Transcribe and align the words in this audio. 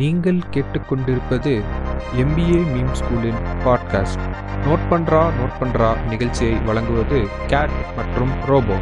நீங்கள் 0.00 0.38
கேட்டுக்கொண்டிருப்பது 0.50 1.52
MBA 2.22 2.60
meme 2.72 2.92
ஸ்கூலின் 2.92 3.40
பாட்காஸ்ட் 3.64 4.22
நோட் 4.64 4.84
பண்றா 4.90 5.20
நோட் 5.38 5.56
பண்றா 5.60 5.88
நிகழ்ச்சியை 6.08 6.54
வழங்குவது 6.68 7.18
கேட் 7.46 7.74
மற்றும் 7.96 8.32
Robo 8.46 8.76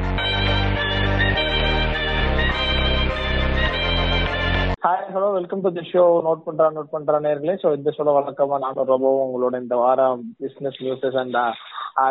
hi 4.85 5.05
hello 5.15 5.29
welcome 5.33 5.61
to 5.61 5.73
the 5.73 5.85
show 5.93 6.05
note 6.25 6.47
பண்றா 6.47 6.69
நோட் 6.77 6.93
பண்றா 6.93 7.19
நேர்களே. 7.27 7.55
ஸோ 7.63 7.69
இந்த 7.77 7.91
ஷோல 7.97 8.15
வழக்கமா 8.17 8.59
நான் 8.59 8.81
ரொம்ப 8.85 9.11
உங்களோட 9.25 9.61
இந்த 9.61 9.77
வாரம் 9.77 10.23
பிசினஸ் 10.39 10.81
நியூஸஸ் 10.83 11.19
அண்ட் 11.23 11.39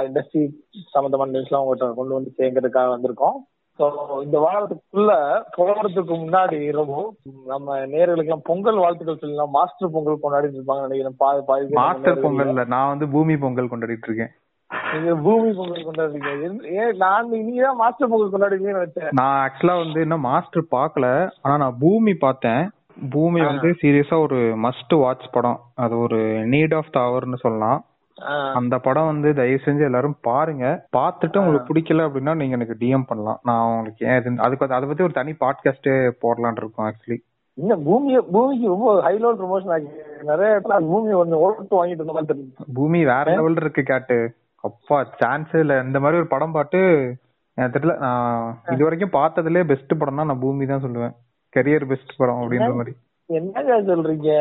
இண்டஸ்ட்ரி 0.02 0.44
சம்பந்தமான 0.92 1.32
நியூஸ்லாம் 1.32 1.64
உங்கள்கிட்ட 1.64 1.94
கொண்டு 1.94 2.14
வந்து 2.14 2.32
சேர்க்கறதுக்காக 2.38 2.90
வந்திருக்கோம். 2.96 3.38
இந்த 4.23 4.38
வாரத்துக்குள்ள 4.45 5.13
போறதுக்கு 5.57 6.16
முன்னாடி 6.23 6.71
ரொம்ப 6.80 7.13
நம்ம 7.48 7.77
நேர்களுக்கெல்லாம் 7.93 8.48
பொங்கல் 8.50 8.81
வாழ்த்துக்கள் 8.84 9.21
சொல்லலாம். 9.23 9.55
மாஸ்டர் 9.57 9.93
பொங்கல் 9.95 10.23
கொண்டாடிட்டு 10.23 10.59
இருப்பாங்க 10.59 10.86
நினைக்கிறேன். 10.88 11.73
மாஸ்டர். 11.81 12.23
பொங்கல்ல 12.25 12.66
நான் 12.75 12.91
வந்து 12.94 13.08
பூமி 13.08 13.38
பொங்கல் 13.38 13.72
கொண்டாடிட்டு 13.73 14.09
இருக்கேன். 14.09 14.34
நீங்க 14.94 15.13
பூமி 15.16 15.49
பொங்கல் 15.53 15.88
கொண்டாடுறீங்க. 15.88 16.59
ஏன் 16.81 16.98
நான் 16.98 17.30
நீங்க 17.30 17.63
தான் 17.63 17.75
மாஸ்டர் 17.75 18.09
பொங்கல் 18.09 18.34
கொண்டாடுவீங்கன்னு 18.34 18.84
வச்சேன் 18.86 19.09
நான் 19.12 19.39
ஆக்சுவலா 19.44 19.77
வந்து 19.84 20.02
இன்னும் 20.02 20.27
மாஸ்டர் 20.30 20.72
பார்க்கல. 20.77 21.08
ஆனா 21.41 21.58
நான் 21.58 21.80
பூமி 21.80 22.13
பார்த்தேன். 22.25 22.63
பூமி 23.11 23.41
வந்து 23.41 23.70
சீரியஸா 23.81 24.17
ஒரு 24.22 24.39
மஸ்ட் 24.66 24.94
வாட்ச் 25.03 25.31
படம். 25.31 25.59
அது 25.75 25.95
ஒரு 26.00 26.20
நீட் 26.53 26.75
ஆஃப் 26.75 26.91
த 26.91 27.00
அவர்னு 27.00 27.39
சொல்லலாம். 27.45 27.80
அந்த 28.54 28.78
படம் 28.78 29.06
வந்து 29.06 29.34
தயவு 29.34 29.60
செஞ்சு 29.66 29.82
எல்லாரும் 29.82 30.18
பாருங்க. 30.22 30.88
பார்த்துட்டு 30.98 31.38
உங்களுக்கு 31.38 31.74
பிடிக்கல 31.74 32.06
அப்படின்னா 32.08 32.36
நீங்க 32.36 32.56
எனக்கு 32.56 32.78
டிஎம் 32.80 33.08
பண்ணலாம். 33.08 33.40
நான் 33.44 33.68
உங்களுக்கு 33.70 34.06
ஏன் 34.06 34.38
அதுக்கு 34.38 34.74
அதை 34.74 34.88
பத்தி 34.88 35.04
ஒரு 35.04 35.14
தனி 35.14 35.32
பாட்காஸ்டே 35.32 36.12
போடலாம்னு 36.22 36.62
இருக்கோம் 36.64 36.92
ஆக்சுவலி 36.92 37.20
இந்த 37.54 37.76
பூமியை 37.76 38.22
பூமிக்கு 38.32 38.68
ரொம்ப 38.68 39.02
ஹை 39.02 39.18
லெவல் 39.18 39.40
ப்ரொமோஷன் 39.40 39.72
ஆகி 39.72 39.88
நிறைய 40.22 40.56
இடத்துல 40.56 40.80
பூமி 40.80 41.14
வந்து 41.14 41.38
ஓட்டு 41.38 41.74
வாங்கிட்டு 41.78 42.02
இருந்த 42.02 42.14
மாதிரி 42.14 42.30
தெரியுது. 42.34 42.74
பூமி 42.74 43.06
வேற 43.06 43.26
லெவல்ல 43.38 43.52
இருக்கு 43.52 43.84
கேட்டு. 43.84 44.34
அப்பா 44.56 45.08
சான்ஸே 45.20 45.59
இல்ல. 45.59 45.81
இந்த 45.81 46.00
மாதிரி 46.00 46.20
ஒரு 46.20 46.28
படம் 46.28 46.52
பாட்டு 46.52 46.81
எனக்கு 47.53 47.80
தெரியல. 47.80 47.98
நான் 47.98 48.58
இது 48.72 48.84
வரைக்கும் 48.84 49.16
பார்த்ததுலயே 49.22 49.64
பெஸ்ட் 49.64 49.94
படம்னா 49.94 50.25
நான் 50.25 50.40
பூமி 50.40 50.66
தான் 50.66 50.84
சொல்லுவேன். 50.84 51.16
கெரியர் 51.56 51.88
பெஸ்ட் 51.88 52.14
படம் 52.18 52.42
அப்படின்ற 52.42 52.75
மாதிரி. 52.75 52.96
என்னங்க 53.25 53.81
சொல்றீங்க? 53.81 54.31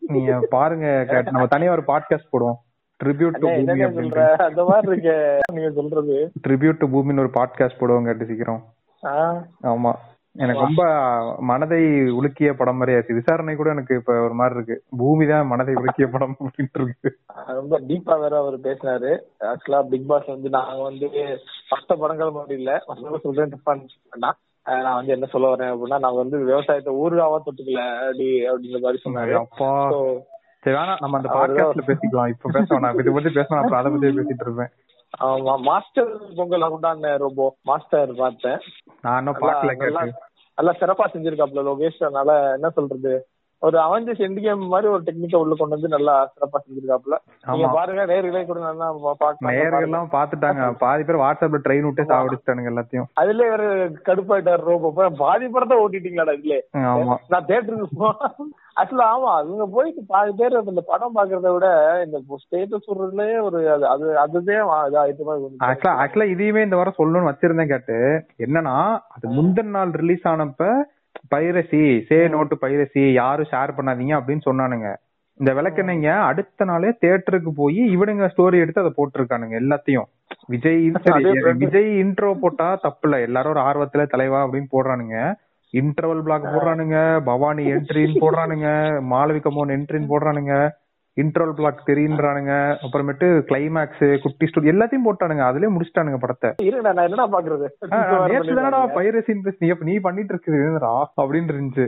நீங்க 0.00 0.46
பாருங்க 0.50 1.04
கேட்டு. 1.10 1.30
நம்ம 1.30 1.46
தனியா 1.46 1.70
ஒரு 1.70 1.82
பாட்காஸ்ட் 1.86 2.32
போடுவோம். 2.32 2.58
ட்ரிபியூட் 3.00 3.38
டு 3.42 3.48
பூமி 3.56 3.82
அந்த 4.46 4.62
மாதிரி 4.68 4.88
இருக்க 4.92 5.10
நீங்க 5.52 5.70
சொல்றது. 5.70 6.16
ட்ரிபியூட் 6.46 6.80
டு 6.82 6.86
பூமின்னு 6.94 7.24
ஒரு 7.24 7.32
பாட்காஸ்ட் 7.38 7.80
போடுவோம் 7.80 8.08
கேட்டு 8.08 8.28
சீக்கிரம். 8.30 8.62
ஆமா. 9.72 9.92
எனக்கு 10.36 10.60
ரொம்ப 10.60 10.82
மனதை 11.50 11.78
உலுக்கிய 12.18 12.50
படம் 12.56 12.76
மாதிரி 12.76 12.96
ஆச்சு. 12.96 13.14
விசாரணை 13.14 13.54
கூட 13.56 13.68
எனக்கு 13.70 13.94
இப்ப 13.94 14.16
ஒரு 14.24 14.34
மாதிரி 14.40 14.56
இருக்கு. 14.56 14.76
பூமி 14.98 15.26
தான் 15.26 15.46
மனதை 15.46 15.74
உலுக்கிய 15.74 16.06
படம் 16.10 16.36
அப்படின்ட்டு 16.40 16.80
இருக்கு. 16.80 17.10
ரொம்ப 17.58 17.80
டீப்பா 17.88 18.16
வேற 18.20 18.34
அவர் 18.38 18.56
பேசினாரு 18.66 19.12
ஆக்சுவலா 19.50 19.80
பிக் 19.92 20.06
பாஸ் 20.06 20.26
வந்து 20.26 20.48
நாங்க 20.48 20.82
வந்து 20.82 21.08
மத்த 21.72 21.98
படங்கள் 21.98 22.30
மாதிரி 22.30 22.58
இல்ல 22.62 22.72
சொல்றேன் 23.22 23.54
தப்பா 23.54 23.72
வேண்டாம். 24.10 24.38
நான் 24.66 24.98
வந்து 25.00 25.12
என்ன 25.12 25.26
சொல்ல 25.26 25.50
வரேன் 25.54 25.72
அப்படின்னா 25.74 25.98
நாங்க 26.04 26.18
வந்து 26.22 26.38
விவசாயத்தை 26.44 26.92
ஊருகாவா 26.94 27.38
தொட்டுக்கல 27.46 27.84
அப்படி 28.00 28.28
அப்படின்ற 28.50 28.80
மாதிரி 28.80 29.02
சொன்னாரு. 29.04 29.34
சரி 30.60 30.76
வேணாம் 30.76 31.00
நம்ம 31.00 31.16
அந்த 31.16 31.28
பாட்காஸ்ட்ல 31.28 31.86
பேசிக்கலாம். 31.86 32.28
இப்ப 32.28 32.50
பேச 32.52 32.80
வேணாம். 32.80 32.98
இதை 32.98 33.12
பத்தி 33.12 33.28
பேசணும் 33.28 33.60
அப்புறம் 33.62 33.80
அதை 33.80 33.90
பத்தி 33.92 34.06
பேசிட்டு 34.06 34.44
இருப்பேன். 34.46 34.70
ஆமா 35.20 35.58
மாஸ்டர் 35.58 36.34
பொங்கல் 36.36 36.68
உண்டான 36.68 37.16
ரொம்ப 37.16 37.56
மாஸ்டர் 37.62 38.14
பார்த்தேன். 38.14 38.58
நான் 39.02 39.18
இன்னும் 39.18 39.36
பாக்கல 39.40 40.12
நல்லா 40.54 40.72
சிறப்பா 40.80 41.06
செஞ்சிருக்காப்ல 41.12 41.60
லோகேஷ். 41.68 42.02
அதனால 42.02 42.52
என்ன 42.52 42.70
சொல்றது? 42.70 43.28
ஒரு 43.62 43.76
அவஞ்சஸ் 43.84 44.20
எண்ட் 44.24 44.40
கேம் 44.42 44.60
மாதிரி 44.66 44.88
ஒரு 44.90 45.02
டெக்னிக்கை 45.06 45.38
உள்ள 45.38 45.54
கொண்டு 45.54 45.74
வந்து 45.76 45.88
நல்லா 45.94 46.12
சிறப்பா 46.32 46.58
செஞ்சிருக்காப்ல 46.58 47.16
நீங்க 47.48 47.68
பாருங்க 47.72 48.02
நேர்களே 48.10 48.42
கூட 48.44 48.58
நல்லா 48.62 48.86
பாக்கலாம் 49.16 49.48
நேயர்கள் 49.48 49.86
எல்லாம் 49.86 50.10
பாத்துட்டாங்க. 50.12 50.66
பாதி 50.82 51.02
பேர் 51.04 51.20
வாட்ஸ்அப்ல 51.22 51.60
ட்ரெயின் 51.64 51.86
விட்டு 51.88 52.04
சாவடிச்சிட்டானுங்க 52.10 52.70
எல்லாத்தையும். 52.72 53.08
அதுல 53.20 53.48
வேற 53.52 53.64
கடுப்பாயிட்டாரு 54.08 54.62
ரோபோ. 54.68 54.90
பாதி 55.22 55.48
படத்தை 55.48 55.78
ஓட்டிட்டீங்களாடா 55.82 56.34
இதுல? 56.38 56.58
ஆமா. 56.92 57.16
நான் 57.32 57.48
தேட்டருக்கு 57.48 58.10
ஆக்சுவலா 58.76 59.06
ஆமா. 59.12 59.30
அவங்க 59.36 59.64
போயிட்டு 59.72 60.02
பாதி 60.10 60.32
பேர் 60.38 60.56
இந்த 60.64 60.84
படம் 60.90 61.16
பாக்குறத 61.16 61.52
விட 61.54 61.68
இந்த 62.04 62.18
ஸ்டேட்டஸ் 62.42 62.86
சொல்றதுலயே 62.88 63.38
ஒரு 63.40 63.60
அது 63.74 63.86
அது 63.88 64.06
அதுதான் 64.18 64.60
இதாயிட்டு 64.90 65.26
மாதிரி 65.28 65.58
ஆக்சுவலா 65.96 66.28
இதையுமே 66.34 66.64
இந்த 66.66 66.78
வாரம் 66.80 66.98
சொல்லணும்னு 66.98 67.30
வச்சிருந்தேன் 67.30 67.72
கேட்டு. 67.72 67.98
என்னன்னா 68.46 68.76
அது 69.16 69.34
முந்தின 69.36 69.74
நாள் 69.76 69.98
release 70.00 70.28
ஆனப்ப 70.28 70.70
piracy 71.34 72.06
say 72.06 72.28
no to 72.28 72.58
piracy 72.60 73.12
யாரும் 73.12 73.50
ஷேர் 73.50 73.76
பண்ணாதீங்க 73.76 74.14
அப்படின்னு 74.18 74.46
சொன்னானுங்க. 74.50 74.94
இந்த 75.40 75.52
விளக்கெண்ணங்க 75.54 76.12
அடுத்த 76.20 76.64
நாளே 76.64 76.88
தியேட்டருக்கு 76.88 77.50
போய் 77.56 77.96
இவனுங்க 77.96 78.28
ஸ்டோரி 78.36 78.58
எடுத்து 78.58 78.80
அதை 78.80 78.92
போட்டிருக்கானுங்க 78.96 79.56
எல்லாத்தையும். 79.62 80.08
விஜய். 80.46 80.90
விஜய் 81.56 81.90
இன்ட்ரோ 82.04 82.34
போட்டா 82.34 82.78
தப்பு 82.82 83.08
இல்ல 83.08 83.20
எல்லாரும் 83.20 83.52
ஒரு 83.52 83.60
ஆர்வத்துல 83.60 84.06
தலைவா 84.06 84.44
அப்படின்னு 84.44 84.66
போடுறானுங்க. 84.72 85.34
இன்டர்வல் 85.72 86.22
பிளாக் 86.22 86.44
போடுறானுங்க. 86.44 87.20
பவானி 87.24 87.72
என்ட்ரின்னு 87.72 88.22
போடுறானுங்க. 88.24 88.68
மாளவிக 89.12 89.50
மோகன் 89.50 89.74
என்ட்ரின்னு 89.76 90.10
போடுறானுங்க. 90.14 90.70
இன்டர்வல் 91.22 91.56
பிளாக் 91.58 91.88
தெரியுன்றானுங்க. 91.90 92.54
அப்புறமேட்டு 92.84 93.26
கிளைமேக்ஸ் 93.50 94.04
குட்டி 94.24 94.48
ஸ்டோரி 94.50 94.72
எல்லாத்தையும் 94.72 95.06
போட்டானுங்க. 95.06 95.44
அதுலயே 95.50 95.72
முடிச்சிட்டானுங்க 95.74 96.20
படத்தை. 96.24 96.50
நான் 96.86 97.06
என்னடா 97.08 97.26
பாக்குறது? 97.36 97.68
நேற்று 98.32 98.58
தானடா 98.58 98.82
பைரசின் 98.98 99.44
நீ 99.64 99.70
நீ 99.90 99.96
பண்ணிட்டு 100.06 100.34
இருக்குதுடா 100.34 100.94
அப்படின்னு 101.22 101.54
இருந்துச்சு. 101.54 101.86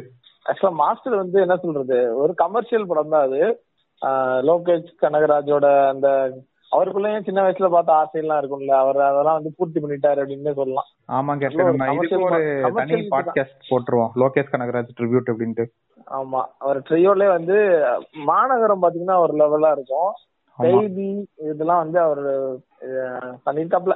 ஆக்சுவலா 0.50 0.74
மாஸ்டர் 0.82 1.20
வந்து 1.22 1.38
என்ன 1.46 1.56
சொல்றது? 1.64 1.98
ஒரு 2.22 2.32
கமர்ஷியல் 2.44 2.88
படம் 2.92 3.12
தான் 3.14 3.26
அது 3.28 3.42
லோகேஷ் 4.48 4.92
கனகராஜோட 5.02 5.66
அந்த 5.92 6.08
அவருக்குள்ளயும் 6.72 7.26
சின்ன 7.26 7.42
வயசுல 7.42 7.68
பார்த்த 7.70 7.92
ஆசையெல்லாம் 8.00 8.40
இருக்கும்ல. 8.40 8.74
அவர் 8.82 8.98
அதெல்லாம் 9.00 9.38
வந்து 9.38 9.54
பூர்த்தி 9.56 9.80
பண்ணிட்டாரு 9.80 10.22
அப்படின்னு 10.22 10.58
சொல்லலாம். 10.60 10.88
ஆமா 11.08 11.32
நல்ல 11.34 12.00
கேட்டேன் 12.00 12.24
ஒரு. 12.28 12.40
தனி 12.80 12.98
பாட்காஸ்ட் 13.14 13.68
போட்டுருவோம். 13.70 14.12
லோகேஷ் 14.22 14.52
கனகராஜ் 14.52 14.96
ட்ரிபியூட் 14.98 15.30
அப்படின்ட்டு. 15.32 15.66
ஆமா. 16.18 16.42
அவர் 16.58 16.80
ட்ரையோலே 16.80 17.28
வந்து 17.28 17.56
மாநகரம் 18.30 18.82
பாத்தீங்கன்னா 18.82 19.18
ஒரு 19.18 19.34
லெவலா 19.42 19.70
இருக்கும். 19.70 20.10
செய்தி 20.58 21.08
இதெல்லாம் 21.50 21.82
வந்து 21.82 21.98
அவர் 22.00 22.22
பண்ணிருக்காப்ல 23.46 23.94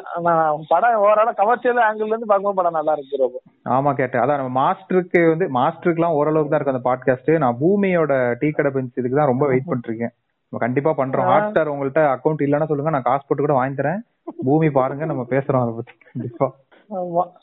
படம் 0.68 0.98
ஓவரால 1.02 1.30
கமர்ஷியல் 1.34 1.80
ஆங்கிள் 1.86 2.10
இருந்து 2.10 2.28
பார்க்கும்போது 2.30 2.58
படம் 2.60 2.78
நல்லா 2.78 2.92
இருக்கு 2.92 3.40
ஆமா 3.76 3.90
கேட்டேன். 3.94 4.22
அதான் 4.22 4.40
நம்ம 4.40 4.52
மாஸ்டருக்கு 4.60 5.20
வந்து 5.28 5.46
மாஸ்டருக்கு 5.58 6.00
எல்லாம் 6.02 6.18
ஓரளவுக்கு 6.18 6.52
தான் 6.52 6.60
இருக்கு 6.60 6.74
அந்த 6.74 6.84
பாட்காஸ்ட் 6.90 7.30
நான் 7.38 7.58
பூமியோட 7.60 8.14
டீ 8.42 8.50
கடை 8.50 8.70
பெஞ்ச் 8.70 9.00
இதுக்கு 9.00 9.18
தான் 9.20 9.32
ரொம்ப 9.32 9.46
வெயிட் 9.46 9.66
பண்ணிட்டு 9.70 9.90
இருக்கேன். 9.90 10.14
நம்ம 10.48 10.64
கண்டிப்பா 10.64 10.90
பண்றோம். 10.96 11.24
ஹாட் 11.24 11.48
ஸ்டார் 11.48 11.72
உங்கள்ட்ட 11.72 12.02
அக்கௌண்ட் 12.14 12.44
இல்லைன்னா 12.46 12.66
சொல்லுங்க 12.66 12.90
நான் 12.90 13.02
காசு 13.02 13.24
போட்டு 13.26 13.42
கூட 13.42 13.56
வாங்கி 13.58 13.82
தரேன். 13.82 14.00
பூமி 14.44 14.70
பாருங்க 14.70 15.04
நம்ம 15.04 15.26
பேசுறோம் 15.30 15.62
அதை 15.62 15.72
பத்தி. 15.74 15.94
கண்டிப்பா. 16.12 16.54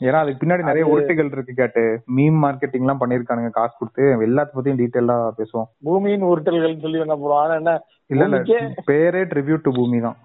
ஏன்னா 0.00 0.18
அதுக்கு 0.22 0.46
பின்னாடி 0.46 0.62
நிறைய 0.62 0.84
உருட்டுகள் 0.86 1.30
இருக்கு 1.32 1.54
கேட்டு. 1.54 2.02
மீம் 2.16 2.38
மார்க்கெட்டிங் 2.44 2.84
எல்லாம் 2.84 3.00
பண்ணிருக்கானுங்க 3.00 3.50
காசு 3.50 3.74
கொடுத்து. 3.78 4.04
எல்லாத்த 4.26 4.56
பத்தியும் 4.56 4.80
டீட்டெயிலா 4.82 5.16
பேசுவோம். 5.38 5.68
பூமியின் 5.82 6.22
உருட்டல்கள் 6.22 6.80
சொல்லி 6.80 6.98
என்ன 6.98 7.16
போறோம் 7.16 7.56
என்ன? 7.56 7.80
இல்ல 8.06 8.24
இல்ல. 8.24 8.38
பேரே 8.86 9.22
ட்ரிபியூட் 9.32 9.62
டு 9.62 9.72
பூமி 9.74 10.00
தான். 10.00 10.16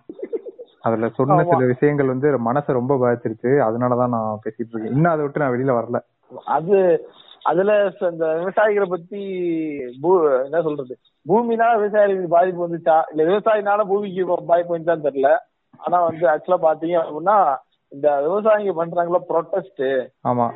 அதுல 0.82 1.10
சொன்ன. 1.10 1.44
சில 1.44 1.66
விஷயங்கள் 1.66 2.08
வந்து 2.08 2.28
மனசை 2.52 2.72
ரொம்ப 2.80 2.96
பாதிச்சிருச்சு. 2.96 3.52
அதனாலதான் 3.68 4.08
நான் 4.08 4.40
பேசிட்டு 4.46 4.72
இருக்கேன். 4.72 4.94
இன்னும் 4.94 5.12
அதை 5.12 5.24
விட்டு 5.24 5.40
நான் 5.40 5.54
வெளியில 5.56 5.76
வரல. 5.80 6.00
அது 6.46 7.08
அதுல 7.50 7.72
இந்த 8.12 8.26
விவசாயிகளை 8.40 8.88
பத்தி 8.94 9.22
என்ன 10.46 10.62
சொல்றது? 10.62 10.94
பூமினால 11.26 11.72
விவசாயிகளுக்கு 11.80 12.36
பாதிப்பு 12.36 12.66
வந்துச்சா? 12.66 12.98
இல்ல 13.12 13.22
விவசாயினால 13.30 13.84
பூமிக்கு 13.92 14.24
பாதிப்பு 14.52 14.74
வந்துச்சான்னு 14.74 15.08
தெரியல. 15.08 15.32
ஆனா 15.80 15.98
வந்து 16.06 16.26
ஆக்சுவலா 16.34 16.60
பாத்தீங்க 16.66 16.98
அப்படின்னா 17.04 17.38
இந்த 17.92 18.08
விவசாயிங்க 18.26 18.74
பண்றாங்களோ 18.80 19.20
ப்ரொட்டஸ்ட் 19.30 19.86
ஆமா. 20.26 20.48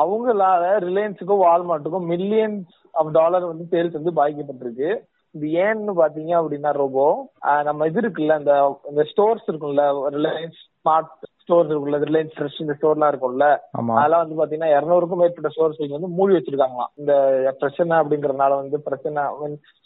அவங்களால 0.00 0.64
ரிலையன்ஸுக்கும் 0.84 1.44
வால்மார்ட்டுக்கும் 1.44 2.10
மில்லியன்ஸ் 2.12 2.68
ஆஃப் 2.94 3.12
டாலர் 3.12 3.50
வந்து 3.50 3.64
சேல்ஸ் 3.72 3.98
வந்து 3.98 4.12
பாதிக்கப்பட்டிருக்கு. 4.20 4.90
இது 5.34 5.48
ஏன்னு 5.64 5.92
பாத்தீங்க 5.94 6.32
அப்படின்னா 6.38 6.70
ரோபோ 6.80 7.06
ஆஹ் 7.48 7.62
நம்ம 7.62 7.86
இது 7.86 8.00
இருக்குல்ல 8.00 8.38
இந்த 8.38 8.54
இந்த 8.90 9.02
ஸ்டோர்ஸ் 9.10 9.48
இருக்கும்ல 9.50 9.84
ரிலையன்ஸ் 10.16 10.60
ஸ்மார்ட் 10.78 11.12
ஸ்டோர்ஸ் 11.42 11.70
இருக்குல்ல 11.72 11.98
ரிலையன்ஸ் 12.06 12.34
ஃப்ரெஷ் 12.36 12.60
இந்த 12.62 12.74
ஸ்டோர்லாம் 12.78 13.10
இருக்கும்ல 13.12 13.46
அதெல்லாம் 13.94 14.22
வந்து 14.22 14.38
பாத்தீங்கன்னா 14.40 14.72
இருநூறுக்கும் 14.76 15.20
மேற்பட்ட 15.22 15.50
ஸ்டோர்ஸ் 15.54 15.94
வந்து 15.96 16.16
மூடி 16.18 16.32
வச்சிருக்காங்களாம். 16.36 16.92
இந்த 17.00 17.12
பிரச்சனை 17.60 17.98
அப்படிங்கறதுனால 18.00 18.58
வந்து 18.62 18.78
பிரச்சனை 18.88 19.22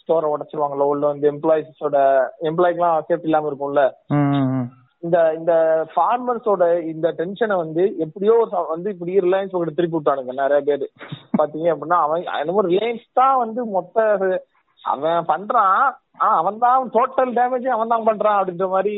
ஸ்டோரை 0.03 0.31
உடைச்சிருவாங்களோ 0.35 0.89
உள்ள 0.93 1.05
வந்து 1.13 1.27
எம்ப்ளாயிஸோட 1.33 1.99
எம்ப்ளாய்க்குலாம் 2.51 3.07
சேஃப்டி 3.11 3.31
இல்லாம 3.31 3.49
இருக்கும்ல. 3.51 3.85
இந்த 5.07 5.19
இந்த 5.39 5.55
ஃபார்மர்ஸோட 5.93 6.65
இந்த 6.93 7.07
டென்ஷனை 7.19 7.57
வந்து 7.63 7.83
எப்படியோ 8.05 8.35
வந்து 8.75 8.89
இப்படி 8.95 9.15
ரிலையன்ஸ் 9.27 9.55
உங்கள்கிட்ட 9.55 9.79
திருப்பி 9.81 9.99
விட்டானுங்க 9.99 10.35
நிறைய 10.43 10.61
பேர். 10.69 10.87
பாத்தீங்க 11.41 11.69
அப்படின்னா 11.75 11.99
அவன் 12.07 12.23
என்னமோ 12.43 12.65
ரிலையன்ஸ் 12.71 13.07
தான் 13.21 13.37
வந்து 13.45 13.61
மொத்த 13.77 14.07
அவன் 14.85 15.29
பண்றான். 15.33 15.83
ஆனா 16.21 16.33
அவன் 16.41 16.63
தான் 16.65 16.91
டோட்டல் 16.97 17.33
டேமேஜ் 17.39 17.69
அவன் 17.77 17.93
தான் 17.93 18.09
பண்றான் 18.09 18.39
அப்படின்ற 18.39 18.67
மாதிரி 18.75 18.95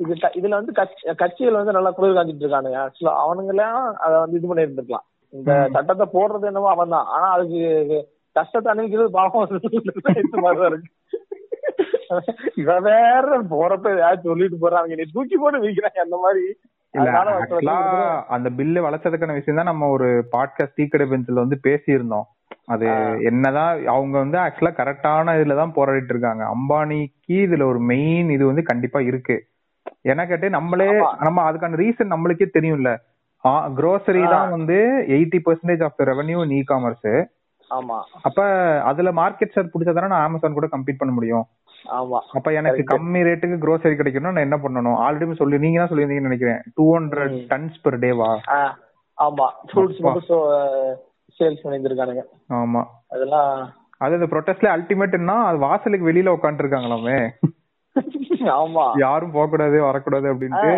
இது 0.00 0.14
இதுல 0.38 0.58
வந்து 0.60 0.72
கட்சி 0.78 1.14
கட்சிகள் 1.22 1.58
வந்து 1.58 1.76
நல்லா 1.76 1.92
குளிர் 1.96 2.16
காஞ்சிட்டு 2.16 2.44
இருக்கானுங்க. 2.44 2.78
ஆக்சுவலா 2.84 3.14
அவனுங்களாம் 3.24 3.80
அதை 4.04 4.14
வந்து 4.22 4.38
இது 4.38 4.48
பண்ணி 4.50 4.66
இருந்திருக்கலாம் 4.66 5.06
இந்த. 5.32 5.52
சட்டத்தை 5.74 6.06
போடுறது 6.16 6.50
என்னவோ 6.50 6.70
அவன் 6.74 6.94
தான் 6.96 7.08
ஆனா 7.14 7.28
அதுக்கு 7.36 7.98
கஷ்டத்தை 8.36 8.70
அனுபவிக்கிறது 8.72 9.16
பாவம். 9.18 9.46
இருக்கு 10.70 10.92
இவன் 12.62 12.84
வேற 12.88 13.38
போறப்ப 13.52 13.86
ஏதாச்சும் 13.94 14.30
சொல்லிட்டு 14.32 14.58
போறாங்க 14.64 14.98
நீ 14.98 15.04
தூக்கி 15.14 15.36
போட்டு 15.36 15.64
வைக்கிறாங்க 15.64 15.98
அந்த 16.04 16.16
மாதிரி. 16.24 16.44
அந்த 18.34 18.48
பில்லு 18.58 18.84
வளர்ச்சதுக்கான 18.84 19.36
விஷயம் 19.38 19.58
தான் 19.60 19.70
நம்ம 19.70 19.88
ஒரு 19.96 20.08
பாட்காஸ்ட் 20.34 20.78
டீக்கடை 20.78 21.06
பெஞ்சில் 21.10 21.42
வந்து 21.42 21.56
பேசியிருந்தோம். 21.66 22.26
அது 22.66 22.86
என்னதான் 23.30 23.72
அவங்க 23.94 24.16
வந்து 24.18 24.38
ஆக்சுவலா 24.44 24.72
கரெக்டான 24.78 25.34
இதுல 25.38 25.56
தான் 25.60 25.74
போராடிட்டு 25.78 26.12
இருக்காங்க. 26.14 26.44
அம்பானிக்கு 26.54 27.36
இதுல 27.46 27.66
ஒரு 27.72 27.80
மெயின் 27.92 28.30
இது 28.36 28.44
வந்து 28.46 28.64
கண்டிப்பா 28.70 29.00
இருக்கு. 29.10 29.36
என்ன 30.06 30.22
கேட்டு 30.26 30.50
நம்மளே. 30.50 30.88
நம்ம 31.26 31.44
அதுக்கான 31.48 31.78
ரீசன் 31.82 32.14
நம்மளுக்கே 32.14 32.48
தெரியும்ல. 32.56 32.90
grocery 33.78 34.22
தான் 34.30 34.50
வந்து 34.50 34.76
eighty 35.16 35.38
percentage 35.46 35.82
of 35.82 35.98
the 35.98 36.04
revenue 36.04 36.38
e 36.58 36.62
commerce 36.70 37.10
ஆமா. 37.70 37.96
அப்ப 38.22 38.40
அதுல 38.90 39.12
மார்க்கெட் 39.12 39.54
ஷேர் 39.54 39.70
பிடிச்சதானே 39.72 40.10
நான் 40.12 40.26
அமேசான் 40.26 40.58
கூட 40.58 40.66
கம்பீட் 40.74 41.00
பண்ண 41.00 41.12
முடியும். 41.12 41.44
ஆமா. 41.98 42.18
அப்ப 42.32 42.52
எனக்கு. 42.52 42.82
கம்மி 42.92 43.20
ரேட்டுக்கு 43.28 43.56
grocery 43.64 43.94
கிடைக்கணும்னா 43.98 44.34
நான் 44.36 44.46
என்ன 44.48 44.56
பண்ணணும்? 44.56 44.98
ஆல்ரெடி 45.04 45.36
சொல்லி 45.40 45.58
நீங்க 45.58 45.78
தான் 45.80 45.90
சொல்லியிருந்தீங்கன்னு 45.90 46.30
நினைக்கிறேன். 46.30 46.60
Two 46.76 46.86
hundred. 46.96 47.34
டன்ஸ் 47.52 47.78
பெர் 47.84 47.98
டேவா 48.04 48.30
ஆமா. 49.18 49.46
ஃப்ரூட்ஸ். 49.68 50.00
மட்டும் 50.00 50.26
சேல்ஸ் 51.40 51.62
பண்ணியிருந்திருக்கானுங்க. 51.62 52.24
ஆமா. 52.60 52.82
அதெல்லாம் 53.08 53.50
அது 54.04 54.14
இந்த 54.14 54.26
ப்ரொட்டஸ்ட்ல 54.32 54.70
அல்டிமேட்னா 54.76 55.36
அது 55.48 55.58
வாசலுக்கு 55.58 56.08
வெளியில 56.10 56.34
உட்காந்துட்டு 56.36 56.64
இருக்காங்களாமே 56.64 57.18
ஆமா. 58.54 58.84
யாரும் 59.00 59.32
போக 59.32 59.46
கூடாது 59.46 59.76
வரக்கூடாது 59.82 60.26
அப்படின்ட்டு 60.32 60.70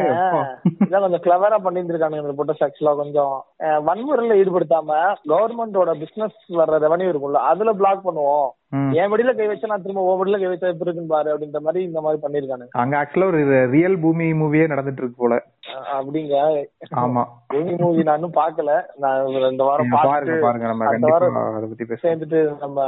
கொஞ்சம் 0.97 1.25
கிளவரா 1.25 1.59
பண்ணிருந்திருக்கானுங்க 1.61 2.23
இந்த 2.23 2.37
பொட்டஸ் 2.37 2.63
ஆக்சுவலா 2.65 2.95
கொஞ்சம். 2.97 3.35
வன்முறையில 3.87 4.39
ஈடுபடுத்தாம 4.41 4.99
கவர்மெண்டோட 5.31 5.93
பிசினஸ் 6.01 6.39
வர்ற 6.59 6.79
ரெவன்யூ 6.85 7.11
இருக்கும்ல 7.11 7.43
அதுல 7.51 7.73
பிளாக் 7.75 8.07
பண்ணுவோம். 8.07 8.49
என் 8.97 9.11
வடியில 9.11 9.33
கை 9.35 9.47
வச்சா 9.47 9.71
நான் 9.71 9.85
திரும்ப 9.85 10.03
வடியில 10.13 10.39
கை 10.39 10.49
வச்சா 10.49 10.73
எப்படி 10.73 10.89
இருக்குன்னு 10.89 11.13
பாரு 11.13 11.33
அப்படின்ற 11.33 11.61
மாதிரி 11.63 11.83
இந்த 11.85 12.01
மாதிரி 12.01 12.23
பண்ணிருக்கானுங்க 12.25 12.81
அங்க 12.83 12.97
ஆக்சுவலா 13.01 13.31
ஒரு 13.31 13.41
ரியல் 13.73 13.99
பூமி 13.99 14.27
மூவியே 14.41 14.67
நடந்துட்டு 14.73 15.03
இருக்கு 15.03 15.19
போல. 15.19 15.37
அப்படிங்க. 15.95 16.35
ஆமா. 17.03 17.23
பூமி 17.49 17.73
மூவி 17.81 18.03
நான் 18.03 18.19
இன்னும் 18.21 18.39
பாக்கல 18.39 18.73
நான் 18.99 19.23
இந்த 19.51 19.65
வாரம் 19.65 19.95
பாருங்க 20.07 20.37
பாருங்க 20.41 20.67
நம்ம 20.73 20.91
சேர்ந்துட்டு 22.05 22.41
நம்ம 22.61 22.79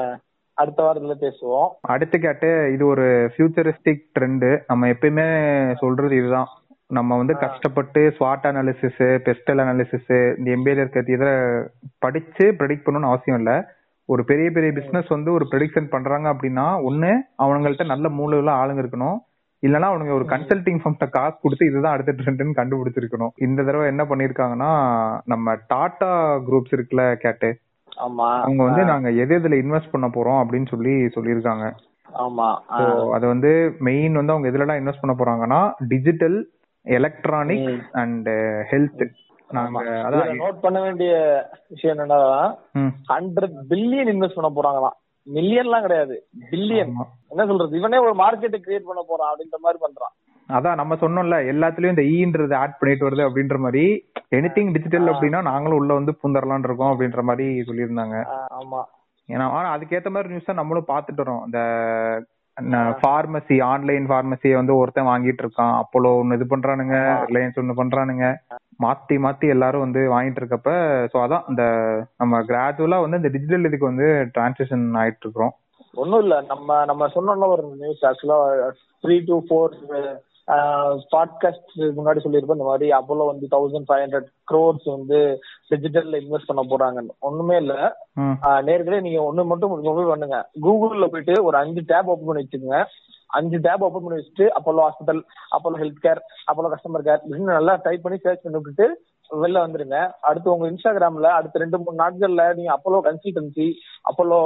அடுத்த 0.61 0.81
வாரத்துல 0.85 1.15
பேசுவோம். 1.25 1.69
அடுத்து 1.81 2.19
கேட்டு 2.19 2.49
இது 2.75 2.85
ஒரு 2.87 3.07
ஃபியூச்சரிஸ்டிக் 3.35 4.05
ட்ரெண்ட் 4.19 4.49
நம்ம 4.67 4.89
எப்பயுமே 4.89 5.27
சொல்றது 5.77 6.17
இதுதான். 6.17 6.49
நம்ம 6.99 7.17
வந்து 7.17 7.35
கஷ்டப்பட்டு 7.37 8.01
ஸ்வாட் 8.19 8.47
அனாலிசிஸ் 8.51 9.03
பெஸ்டல் 9.27 9.61
அனாலிசிஸ் 9.65 10.13
இந்த 10.39 10.49
எம்பிஏல 10.57 10.83
இருக்க 10.85 11.03
இதை 11.07 11.31
படிச்சு 11.99 12.47
ப்ரெடிக்ட் 12.59 12.85
பண்ணணும்னு 12.85 13.13
அவசியம் 13.13 13.41
இல்ல. 13.41 13.53
ஒரு 14.05 14.23
பெரிய 14.25 14.51
பெரிய 14.51 14.71
பிசினஸ் 14.73 15.09
வந்து 15.09 15.33
ஒரு 15.33 15.45
ப்ரெடிக்ஷன் 15.51 15.93
பண்றாங்க 15.95 16.29
அப்படின்னா 16.33 16.67
ஒண்ணு 16.89 17.11
அவங்கள்ட்ட 17.43 17.85
நல்ல 17.87 18.09
மூளை 18.09 18.39
உள்ள 18.39 18.53
ஆளுங்க 18.53 18.83
இருக்கணும். 18.85 19.19
இல்லனா 19.67 19.89
அவனுங்க 19.91 20.13
ஒரு 20.13 20.25
கன்சல்டிங் 20.25 20.81
ஃபர்ம்ட்ட 20.83 21.07
காசு 21.11 21.37
கொடுத்து 21.43 21.67
இதுதான் 21.67 21.93
அடுத்த 21.93 22.13
ட்ரெண்ட்னு 22.13 22.59
கண்டுபிடிச்சிருக்கணும். 22.61 23.35
இந்த 23.37 23.63
தடவை 23.63 23.87
என்ன 23.87 24.03
பண்ணிருக்காங்கன்னா 24.05 24.73
நம்ம 25.25 25.57
டாடா 25.67 26.13
குரூப்ஸ் 26.37 26.77
இருக்குல்ல 26.77 27.15
கேட்டு. 27.15 27.51
அவங்க 28.01 28.63
வந்து 28.65 28.85
நாங்க 28.85 29.11
எது 29.23 29.39
எதுல 29.39 29.59
இன்வெஸ்ட் 29.63 29.93
பண்ண 29.93 30.09
போறோம் 30.09 30.41
அப்படின்னு 30.43 30.69
சொல்லி 30.69 30.95
சொல்லியிருக்காங்க. 31.17 31.67
ஆமா 32.19 32.47
அது 33.17 33.27
வந்து 33.27 33.51
மெயின் 33.79 34.13
வந்து 34.13 34.33
அவங்க 34.33 34.49
எதுலலாம் 34.51 34.81
இன்வெஸ்ட் 34.81 35.03
பண்ண 35.03 35.15
போறாங்கன்னா 35.19 35.61
டிஜிட்டல் 35.89 36.39
எலக்ட்ரானிக் 36.87 37.69
அண்ட் 37.93 38.29
ஹெல்த் 38.71 39.05
நாங்க 39.51 39.81
நோட் 40.41 40.59
பண்ண 40.61 40.81
வேண்டிய 40.81 41.13
விஷயம் 41.69 41.99
என்னன்னா 41.99 42.21
ஹண்ட்ரட் 43.09 43.57
பில்லியன் 43.71 44.11
இன்வெஸ்ட் 44.15 44.39
பண்ண 44.39 44.51
போறாங்களாம். 44.57 44.97
மில்லியன்லாம் 45.27 45.81
கிடையாது. 45.81 46.15
பில்லியன் 46.51 46.93
ஆமா. 46.93 47.07
என்ன 47.29 47.47
சொல்றது? 47.47 47.79
இவனே 47.79 47.99
ஒரு 47.99 48.15
மார்க்கெட்டை 48.15 48.59
கிரியேட் 48.67 48.89
பண்ண 48.91 49.03
போறான் 49.09 49.31
அப்படின்ற 49.33 49.59
மாதிரி 49.59 49.81
பண்றான். 49.85 50.15
அதான் 50.57 50.79
நம்ம 50.81 50.97
சொன்னோம்ல 51.01 51.37
எல்லாத்துலயும் 51.53 51.95
இந்த 51.95 52.05
ஈன்றது 52.17 52.55
ஆட் 52.63 52.79
பண்ணிட்டு 52.81 53.07
வருது 53.07 53.23
அப்படின்ற 53.27 53.57
மாதிரி 53.65 53.85
எனிதிங் 54.39 54.73
டிஜிட்டல் 54.77 55.13
அப்படின்னா 55.13 55.41
நாங்களும் 55.51 55.79
உள்ள 55.81 55.93
வந்து 55.99 56.13
பூந்தரலான் 56.21 56.67
இருக்கோம் 56.69 56.93
அப்படின்ற 56.93 57.23
மாதிரி 57.29 57.47
சொல்லியிருந்தாங்க. 57.69 58.17
ஆமா. 58.61 58.81
ஏன்னா 59.29 59.47
ஆனா 59.57 59.69
அதுக்கேத்த 59.77 60.11
மாதிரி 60.15 60.33
நியூஸ் 60.33 60.51
தான் 60.51 60.61
நம்மளும் 60.61 60.91
பாத்துட்டு 60.93 61.23
வரோம். 61.25 61.43
இந்த 62.57 62.79
ஃபார்மசி 63.01 63.57
ஆன்லைன் 63.73 64.07
ஃபார்மசியை 64.11 64.55
வந்து 64.59 64.75
ஒருத்தன் 64.81 65.11
வாங்கிட்டு 65.11 65.43
இருக்கான். 65.45 65.75
அப்போலோ 65.83 66.11
ஒன்னு 66.21 66.37
இது 66.39 66.47
பண்றானுங்க 66.53 66.97
ரிலையன்ஸ் 67.29 67.61
ஒன்னு 67.63 67.81
பண்றானுங்க. 67.81 68.27
மாத்தி 68.85 69.17
மாத்தி 69.25 69.47
எல்லாரும் 69.55 69.85
வந்து 69.85 70.01
வாங்கிட்டு 70.15 70.41
இருக்கப்ப 70.43 70.71
சோ 71.13 71.19
அதான் 71.25 71.47
இந்த 71.53 71.65
நம்ம 72.17 72.41
கிராஜுவலா 72.51 72.99
வந்து 73.05 73.21
இந்த 73.21 73.31
டிஜிட்டல் 73.37 73.69
இதுக்கு 73.69 73.91
வந்து 73.93 74.09
டிரான்சிஷன் 74.35 74.85
ஆயிட்டு 75.03 75.25
இருக்கிறோம். 75.27 75.55
ஒண்ணும் 76.03 76.23
இல்ல. 76.25 76.35
நம்ம 76.53 76.85
நம்ம 76.91 77.07
சொன்னோம்ல 77.15 77.47
ஒரு 77.55 77.65
நியூஸ் 77.83 78.05
ஆக்சுவலா 78.11 78.39
த்ரீ 79.05 79.17
டு 79.31 79.37
ஃபோர் 79.47 79.75
பாட்காஸ்ட் 81.13 81.79
முன்னாடி 81.79 82.19
சொல்லியிருப்போம் 82.25 82.57
இந்த 82.57 82.65
மாதிரி 82.65 82.91
அப்போலோ 82.91 83.27
வந்து 83.27 83.47
தௌசண்ட் 83.51 83.85
ஃபைவ் 83.89 84.05
ஹண்ட்ரட் 84.05 84.27
க்ரோர்ஸ் 84.51 84.85
வந்து 84.85 85.39
டிஜிட்டல்ல 85.71 86.21
இன்வெஸ்ட் 86.21 86.47
பண்ண 86.47 86.63
போறாங்கன்னு. 86.63 87.19
ஒண்ணுமே 87.21 87.57
இல்ல. 87.57 87.97
நேர்களே 88.41 89.01
நீங்க 89.01 89.33
ஒண்ணு 89.33 89.47
மட்டும் 89.47 89.81
மொபைல் 89.83 90.07
பண்ணுங்க. 90.07 90.51
கூகுள்ல 90.63 91.07
போயிட்டு 91.07 91.45
ஒரு 91.45 91.57
அஞ்சு 91.57 91.83
டேப் 91.87 92.07
ஓபன் 92.07 92.25
பண்ணி 92.25 92.49
வச்சுக்கோங்க. 92.49 92.85
அஞ்சு 93.27 93.59
டேப் 93.61 93.85
ஓபன் 93.85 94.03
பண்ணி 94.03 94.23
வச்சுட்டு 94.23 94.49
Apollo 94.61 94.89
hospital 94.89 95.23
Apollo 95.57 95.77
health 95.77 96.03
care 96.03 96.21
Apollo 96.53 96.71
customer 96.71 97.07
care 97.07 97.21
இப்படின்னு 97.29 97.53
நல்லா 97.55 97.79
டைப் 97.83 98.03
பண்ணி 98.03 98.19
சர்ச் 98.19 98.43
பண்ணி 98.43 98.59
விட்டுட்டு 98.59 99.05
வெளில 99.31 99.61
வந்துருங்க. 99.67 100.11
அடுத்து 100.21 100.53
உங்க 100.53 100.71
இன்ஸ்டாகிராம்ல 100.71 101.23
அடுத்த 101.23 101.59
ரெண்டு 101.59 101.79
மூணு 101.79 102.05
நாட்கள்ல 102.05 102.55
நீங்க 102.55 102.79
அப்போலோ 102.79 103.01
கன்சல்டன்சி 103.05 103.73
அப்போலோ 104.11 104.41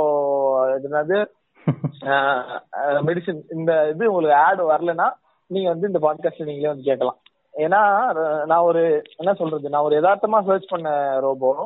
என்னது? 0.82 1.26
மெடிசின் 3.06 3.42
இந்த 3.50 3.88
இது 3.94 4.12
உங்களுக்கு 4.12 4.38
ஆட் 4.38 4.60
வரலன்னா 4.60 5.10
நீங்க 5.46 5.70
வந்து 5.70 5.86
இந்த 5.86 5.98
பாட்காஸ்ட் 5.98 6.44
நீங்களே 6.44 6.66
வந்து 6.66 6.82
கேட்கலாம். 6.82 7.18
ஏன்னா 7.54 8.44
நான் 8.44 8.58
ஒரு 8.58 9.02
என்ன 9.16 9.34
சொல்றது 9.34 9.68
நான் 9.68 9.82
ஒரு 9.82 10.00
யதார்த்தமா 10.00 10.44
சர்ச் 10.44 10.68
பண்ண 10.68 11.18
ரோபோ. 11.20 11.64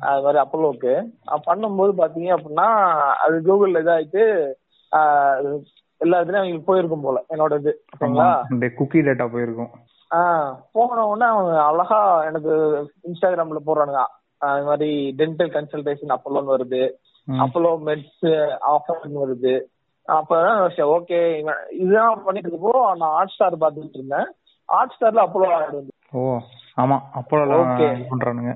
அது 0.00 0.22
மாதிரி 0.22 0.44
அப்போலோக்கு. 0.44 1.02
பண்ணும்போது 1.46 1.92
பாத்தீங்க 1.98 2.36
அப்படின்னா 2.36 2.94
அது 3.12 3.42
கூகுள்ல 3.44 3.70
இதாயிட்டு 3.70 4.52
எல்லா 5.96 6.18
இதுலயும் 6.18 6.36
அவங்களுக்கு 6.36 6.62
போயிருக்கும் 6.64 7.00
போல 7.00 7.24
என்னோட 7.28 7.58
இது 7.58 7.84
இந்த 8.50 8.66
குக்கி 8.66 8.96
டேட்டா 8.96 9.32
போயிருக்கும். 9.32 9.70
ஆஹ் 10.14 10.56
போன 10.72 11.06
உடனே 11.06 11.32
அவங்க 11.32 11.62
அழகா 11.62 12.24
எனக்கு 12.24 12.50
இன்ஸ்டாகிராம்ல 13.02 13.56
போடுறானுங்க. 13.66 14.04
இது 14.56 14.64
மாதிரி 14.64 15.14
டென்டல் 15.18 15.56
கன்சல்டேஷன் 15.56 16.16
அப்போலோன்னு 16.16 16.56
வருது. 16.58 16.90
அப்போலோ 17.30 17.78
மெட்ஸ் 17.84 18.56
ஆஃபர்னு 18.66 19.22
வருது. 19.26 19.60
அப்பதான் 20.08 20.58
ஓகே 20.96 21.18
இதுதான் 21.76 22.24
பண்ணிட்டு 22.24 22.48
இருக்கப்போ 22.48 22.72
நான் 22.94 23.14
ஹாட் 23.16 23.34
ஸ்டார் 23.34 23.62
பார்த்துட்டு 23.62 23.98
இருந்தேன். 23.98 24.28
ஹாட் 24.68 24.94
ஸ்டார்ல 24.94 25.24
அப்போலோ 25.26 25.48
ஆட் 25.56 25.76
வந்து 25.78 25.92
ஓ 26.12 26.22
ஆமா. 26.82 26.96
அப்போ 27.18 27.36
Okay. 27.60 27.90
இது 27.92 28.08
பண்றானுங்க. 28.10 28.52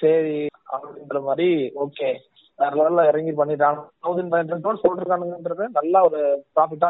சரி. 0.00 0.36
அப்படின்ற 0.74 1.18
மாதிரி 1.22 1.48
ஓகே 1.84 2.10
வேற 2.58 2.72
லெவல்ல 2.78 3.02
இறங்கி 3.08 3.32
பண்ணிட்டாங்க 3.32 3.80
தௌசண்ட் 4.02 4.30
ஃபைவ் 4.32 4.42
ஹண்ட்ரட் 4.42 4.82
சொல்றானுங்கன்றது 4.84 5.64
நல்லா 5.76 6.00
ஒரு 6.02 6.20
ப்ராஃபிட்டா 6.54 6.88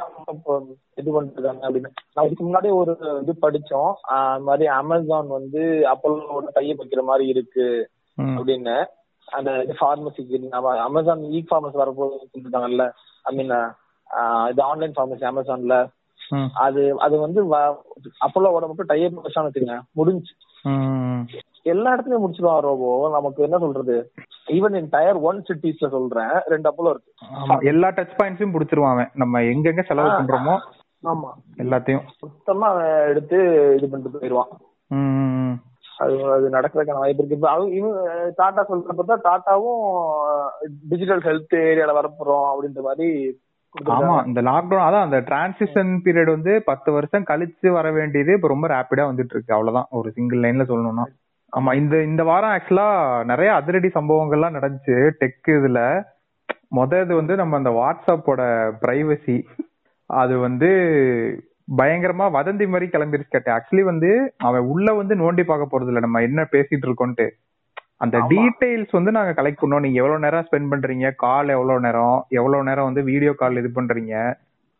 இது 1.01 1.11
பண்ணிருக்காங்க 1.17 1.63
அப்படின்னு. 1.67 1.91
நான் 2.15 2.27
இதுக்கு 2.27 2.45
முன்னாடி 2.47 2.71
ஒரு 2.81 2.93
இது 3.23 3.35
படிச்சோம் 3.45 3.93
அது 4.17 4.45
மாதிரி 4.49 4.67
அமேசான் 4.79 5.29
வந்து 5.29 5.63
அப்போலோட 5.93 6.51
கையை 6.59 6.75
வைக்கிற 6.81 7.03
மாதிரி 7.03 7.27
இருக்கு. 7.29 7.67
அப்படின்னு. 8.19 8.77
அந்த 9.29 9.51
ஃபார்மசிக்கு 9.79 10.39
அமேசான் 10.89 11.23
இ 11.31 11.41
ஃபார்மசி 11.51 11.79
வரப்போது 11.83 12.19
சொல்லிட்டாங்கல்ல 12.33 12.87
ஐ 13.25 13.33
மீன் 13.37 13.53
இது 14.51 14.63
ஆன்லைன் 14.63 14.97
ஃபார்மசி 14.97 15.27
அமேசான்ல. 15.31 15.77
அது 16.65 16.83
அது 16.99 17.15
வந்து 17.19 17.41
அப்போலோவோட 18.27 18.65
மட்டும் 18.69 18.91
டைப் 18.91 19.25
வச்சான்னு 19.25 19.49
வச்சுங்க 19.49 19.77
முடிஞ்சு. 19.93 20.33
எல்லா 21.73 21.89
இடத்துலயும் 21.95 22.23
முடிச்சிருவான் 22.23 22.63
ரோபோ. 22.67 22.89
நமக்கு 23.15 23.41
என்ன 23.43 23.59
சொல்றது? 23.59 23.97
ஈவன் 24.49 24.77
இன் 24.79 24.89
டயர் 24.91 25.19
ஒன் 25.29 25.41
சிட்டிஸ்ல 25.49 25.89
சொல்றேன் 25.89 26.33
ரெண்டு 26.53 26.69
அப்போலோ 26.71 26.93
இருக்கு. 26.95 27.13
ஆமா 27.41 27.57
எல்லா 27.73 27.89
டச் 27.99 28.17
பாயிண்ட்ஸும் 28.21 28.55
புடிச்சிருவான் 28.55 29.03
நம்ம 29.15 29.43
எங்கெங்க 29.53 29.85
செலவு 29.91 30.11
பண்றோமோ 30.13 30.57
ஆமா. 31.05 31.31
எல்லாத்தையும். 31.57 32.05
சுத்தமா 32.21 32.69
எடுத்து 33.11 33.39
இது 33.77 33.87
பண்ணிட்டு 33.89 34.15
போயிடுவான். 34.17 34.51
அது 35.99 36.15
அது 36.33 36.47
நடக்கிறதுக்கான 36.51 37.03
வாய்ப்பு 37.03 37.23
இருக்கு. 37.23 37.39
இப்போ 37.39 37.49
இவங்க 37.73 37.99
டாடா 38.37 38.63
சொல்றப்ப 38.69 39.05
தான் 39.05 39.25
டாட்டாவும் 39.27 39.83
டிஜிட்டல் 40.91 41.25
ஹெல்த் 41.27 41.57
ஏரியால 41.63 41.95
வரப்போறோம் 41.99 42.47
அப்படின்ற 42.51 42.83
மாதிரி 42.83 43.09
ஆமா 43.93 44.15
இந்த 44.27 44.41
லாக்டவுன் 44.43 44.87
அதான் 44.87 45.07
அந்த 45.07 45.19
டிரான்சிஷன் 45.29 45.93
பீரியட் 46.05 46.35
வந்து 46.35 46.55
பத்து 46.67 46.89
வருஷம் 46.93 47.29
கழிச்சு 47.29 47.69
வர 47.71 47.91
வேண்டியது 47.91 48.33
இப்ப 48.33 48.49
ரொம்ப 48.49 48.67
ரேப்பிடா 48.69 49.05
வந்துட்டு 49.11 49.35
இருக்கு. 49.35 49.55
அவ்வளவுதான். 49.55 49.89
ஒரு 49.93 50.09
சிங்கிள் 50.17 50.43
லைன்ல 50.43 50.65
சொல்லணும்னா. 50.69 51.05
ஆமா 51.53 51.71
இந்த 51.75 51.95
இந்த 52.03 52.23
வாரம் 52.23 52.53
ஆக்சுவலா 52.53 52.89
நிறைய 53.25 53.51
அதிரடி 53.55 53.89
சம்பவங்கள்லாம் 53.95 54.57
நடந்துச்சு. 54.59 54.97
டெக் 55.21 55.51
இதுல. 55.57 55.81
முத 56.73 57.01
இது 57.03 57.15
வந்து 57.15 57.35
நம்ம 57.37 57.57
அந்த 57.57 57.71
வாட்ஸ்அப்போட 57.79 58.43
பிரைவசி 58.83 59.37
அது 60.11 60.35
வந்து 60.39 60.71
பயங்கரமா 61.79 62.25
வதந்தி 62.37 62.67
மாதிரி 62.69 62.87
கிளம்பிருச்சு 62.95 63.35
கேட்டேன். 63.35 63.55
ஆக்சுவலி 63.57 63.83
வந்து 63.91 64.11
அவன் 64.49 64.69
உள்ள 64.73 64.93
வந்து 64.93 65.15
நோண்டி 65.23 65.43
பார்க்க 65.45 65.73
போறது 65.73 65.91
இல்ல 65.91 66.01
நம்ம 66.01 66.21
என்ன 66.21 66.47
பேசிட்டு 66.53 66.87
இருக்கோன்ட்டு. 66.89 67.27
அந்த. 67.97 68.19
டீடைல்ஸ் 68.31 68.95
வந்து 68.99 69.11
நாங்க 69.11 69.43
கலெக்ட் 69.43 69.61
பண்ணோம். 69.63 69.85
நீங்க 69.85 69.99
எவ்வளவு 70.03 70.25
நேரம் 70.25 70.47
ஸ்பெண்ட் 70.49 70.73
பண்றீங்க? 70.73 71.09
கால் 71.25 71.49
எவ்வளவு 71.49 71.81
நேரம்? 71.81 72.19
எவ்வளவு 72.29 72.67
நேரம் 72.69 72.85
வந்து 72.85 73.03
வீடியோ 73.11 73.33
கால் 73.33 73.61
இது 73.61 73.71
பண்றீங்க? 73.77 74.15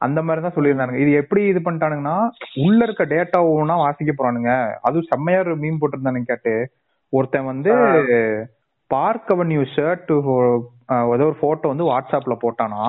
அந்த 0.01 0.23
மாதிரி 0.23 0.41
தான் 0.45 0.57
சொல்லியிருந்தானுங்க. 0.57 1.01
இது 1.05 1.13
எப்படி 1.13 1.43
இது 1.45 1.61
பண்ணிட்டானுங்கன்னா 1.65 2.17
உள்ள 2.65 2.81
இருக்க 2.85 3.05
டேட்டா 3.05 3.39
ஒவ்வொன்றா 3.49 3.77
வாசிக்க 3.83 4.13
போறானுங்க. 4.15 4.53
அதுவும் 4.81 5.09
செம்மையா 5.11 5.41
ஒரு 5.41 5.57
மீன் 5.57 5.79
போட்டிருந்தானுங்க 5.81 6.31
கேட்டு. 6.33 6.55
ஒருத்தன் 7.09 7.45
வந்து 7.45 7.73
பார்க் 8.87 9.31
அவென்யூ 9.35 9.63
ஷர்ட் 9.75 10.11
ஏதோ 11.15 11.25
ஒரு 11.29 11.37
போட்டோ 11.41 11.69
வந்து 11.69 11.87
வாட்ஸ்அப்ல 11.91 12.37
போட்டானா. 12.45 12.83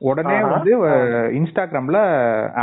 உடனே. 0.00 0.36
வந்து 0.54 0.72
இன்ஸ்டாகிராம்ல 1.38 1.98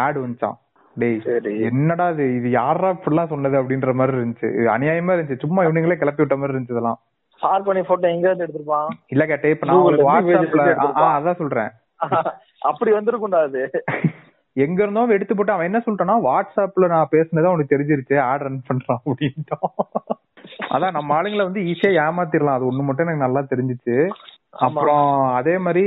ஆட் 0.04 0.18
வந்துச்சான் 0.18 0.58
டேய் 0.98 1.20
சரி. 1.20 1.54
என்னடா 1.62 2.10
இது? 2.10 2.36
இது 2.36 2.50
யாரா 2.52 2.90
இப்படிலாம் 2.90 3.28
சொன்னது 3.28 3.62
அப்படின்ற 3.62 3.94
மாதிரி 3.94 4.18
இருந்துச்சு. 4.18 4.48
இது 4.54 4.68
அநியாயமா 4.70 5.14
இருந்துச்சு. 5.14 5.36
சும்மா 5.38 5.64
இவனுங்களே 5.64 5.98
கிளப்பி 5.98 6.22
விட்ட 6.22 6.38
மாதிரி 6.38 6.54
இருந்துச்சு 6.54 6.76
இதெல்லாம். 6.76 7.00
ஸ்டார்ட் 7.40 7.66
பண்ணி 7.66 7.82
போட்டோ 7.82 8.08
எங்க 8.10 8.28
இருந்து 8.28 8.46
எடுத்திருப்பான். 8.46 8.88
இல்ல 9.08 9.26
கேட்டே 9.26 9.50
இப்ப 9.50 9.66
நான் 9.66 9.76
உங்களுக்கு 9.76 10.08
வாட்ஸ்அப்ல. 10.10 10.64
அதான் 11.10 11.38
சொல்றேன். 11.38 11.72
அப்படி 12.62 12.92
வந்திருக்கும்டா 12.92 13.42
அது. 13.42 13.62
எங்க 14.56 14.84
இருந்தோ 14.84 15.08
எடுத்து 15.10 15.36
போட்டு 15.36 15.52
அவன் 15.52 15.66
என்ன 15.66 15.80
சொல்லிட்டானா 15.80 16.16
வாட்ஸ்அப்ல 16.24 16.88
நான் 16.88 17.12
பேசுனதா 17.12 17.52
உனக்கு 17.52 17.74
தெரிஞ்சிருச்சு 17.76 18.16
ஆட் 18.22 18.42
ரன் 18.42 18.64
பண்றான் 18.68 19.02
அப்படின்ட்டான். 19.04 19.68
அதான் 20.60 20.92
நம்ம 20.92 21.22
ஆளுங்களை 21.22 21.44
வந்து 21.44 21.62
ஈஸியா 21.62 21.92
ஏமாத்திரலாம். 22.04 22.58
அது 22.58 22.72
ஒண்ணு 22.72 22.84
மட்டும் 22.84 23.08
எனக்கு 23.08 23.26
நல்லா 23.26 23.42
தெரிஞ்சுச்சு. 23.52 24.08
அப்புறம் 24.50 25.26
அதே 25.34 25.58
மாதிரி 25.58 25.84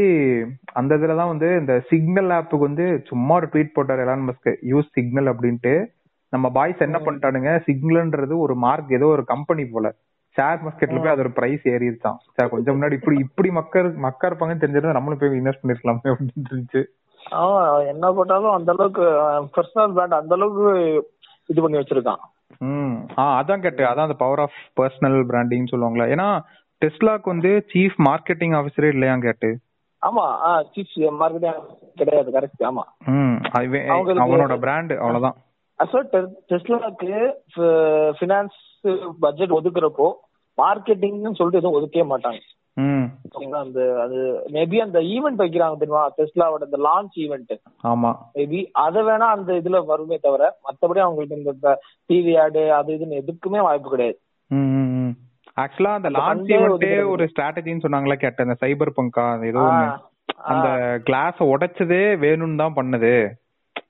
அந்த 0.72 0.96
இதுலதான் 0.96 1.32
வந்து 1.32 1.56
இந்த 1.56 1.80
சிக்னல் 1.88 2.28
ஆப்புக்கு 2.28 2.68
வந்து 2.68 3.02
சும்மா 3.06 3.34
ஒரு 3.34 3.46
ட்வீட் 3.46 3.74
போட்டார் 3.74 3.98
எலான் 3.98 4.28
மஸ்க் 4.28 4.50
யூஸ் 4.70 4.92
சிக்னல் 4.92 5.26
அப்படின்ட்டு. 5.26 5.86
நம்ம 6.28 6.50
பாய்ஸ் 6.50 6.78
என்ன 6.78 6.98
பண்ணிட்டானுங்க? 6.98 7.52
சிக்னல்ன்றது 7.66 8.36
ஒரு 8.38 8.54
மார்க் 8.54 8.92
ஏதோ 8.92 9.06
ஒரு 9.06 9.24
கம்பெனி 9.24 9.64
போல. 9.64 9.94
ஷேர் 10.36 10.60
மார்க்கெட்ல 10.64 10.98
போய் 10.98 11.12
அது 11.12 11.18
ஒரு 11.18 11.30
பிரைஸ் 11.30 11.64
ஏறிடுச்சான் 11.68 12.18
சார் 12.34 12.48
கொஞ்சம் 12.48 12.82
முன்னாடி 12.82 12.92
இப்படி 12.92 13.18
இப்படி 13.18 13.50
மக்கள் 13.50 13.92
மக்கா 13.92 14.28
இருப்பாங்கன்னு 14.28 14.62
தெரிஞ்சிருந்தா 14.62 14.90
நம்மளும் 14.90 15.18
போய் 15.18 15.40
இன்வெஸ்ட் 15.40 15.62
பண்ணிருக்கலாமே 15.62 16.12
அப்படின்னு 16.12 16.50
இருந்துச்சு. 16.50 16.82
அவன் 17.30 17.86
என்ன 17.86 18.12
போட்டாலும் 18.12 18.52
அந்த 18.52 18.72
அளவுக்கு 18.72 19.02
பர்சனல் 19.56 19.92
பிராண்ட் 19.92 20.12
அந்த 20.12 20.34
அளவுக்கு 20.34 20.68
இது 21.46 21.62
பண்ணி 21.62 21.78
வச்சிருக்கான். 21.78 22.22
ம். 22.60 22.94
ஆ 23.18 23.24
அதான் 23.36 23.62
கேட்டு 23.62 23.82
அதான் 23.86 24.08
அந்த 24.08 24.18
பவர் 24.18 24.40
ஆஃப் 24.40 24.56
பர்சனல் 24.76 25.18
பிராண்டிங் 25.26 25.70
சொல்லுவாங்களா 25.70 26.06
ஏன்னா 26.10 26.28
டெஸ்லாக்கு 26.82 27.28
வந்து 27.28 27.50
சீஃப் 27.72 27.98
மார்க்கெட்டிங் 28.06 28.54
ஆஃபீஸரே 28.56 28.88
இல்லையா 28.88 29.16
கேட்டு 29.20 29.50
ஆமா. 30.02 30.24
சீஃப் 30.74 30.92
மார்க்கெட்டிங் 31.20 31.58
கிடையாது. 31.96 32.28
கரெக்ட் 32.30 32.62
ஆமா. 32.64 32.84
ம். 33.14 33.36
அவனோட 34.18 34.56
பிராண்ட் 34.58 34.92
அவ்வளவுதான். 34.98 35.36
ஆக்சுவலா 35.78 36.22
டெஸ்லாக்கு 36.50 37.10
ஃபினான்ஸ் 38.18 38.58
பட்ஜெட் 39.20 39.56
ஒதுக்குறப்போ 39.58 40.08
மார்க்கெட்டிங்னு 40.60 41.34
சொல்லிட்டு 41.34 41.60
எதுவும் 41.60 41.76
ஒதுக்கவே 41.78 42.06
மாட்டாங்க. 42.12 42.40
அந்த 43.52 44.00
அது 44.02 44.18
மேபி 44.52 44.76
அந்த 44.76 44.98
ஈவெண்ட் 45.14 45.40
வைக்கிறாங்க 45.42 45.78
தெரியுமா? 45.78 46.02
டெஸ்லாவோட 46.18 46.62
இந்த 46.64 46.78
லான்ச் 46.86 47.16
ஈவெண்ட் 47.16 47.52
ஆமா. 47.84 48.10
மேபி 48.34 48.60
அதை 48.72 49.02
வேணா 49.02 49.28
அந்த 49.36 49.52
இதுல 49.52 49.84
வருமே 49.86 50.18
தவிர 50.18 50.56
மத்தபடி 50.66 50.98
அவங்களுக்கு 50.98 51.36
இந்த 51.36 51.78
டிவி 52.08 52.40
ஆடு 52.40 52.72
அது 52.72 52.94
இதுன்னு 52.94 53.20
எதுக்குமே 53.22 53.62
வாய்ப்பு 53.62 53.90
கிடையாது. 53.90 54.18
ஆக்சுவலா 55.56 55.92
அந்த 55.94 56.08
அந்த 56.08 56.18
லான்ச் 56.18 56.52
ஈவெண்ட்டே. 56.56 57.06
ஒரு 57.06 57.24
ஸ்ட்ராட்டஜின்னு 57.24 57.84
சொன்னாங்களா 57.86 58.14
கேட்டேன். 58.14 58.46
அந்த 58.46 58.58
சைபர் 58.60 58.96
பங்கா 58.96 59.46
ஏதோ 59.46 59.64
அந்த 60.44 60.68
கிளாஸ 61.06 61.36
உடைச்சதே 61.44 62.02
வேணும்னு 62.24 62.56
தான் 62.56 62.76
பண்ணுது. 62.76 63.14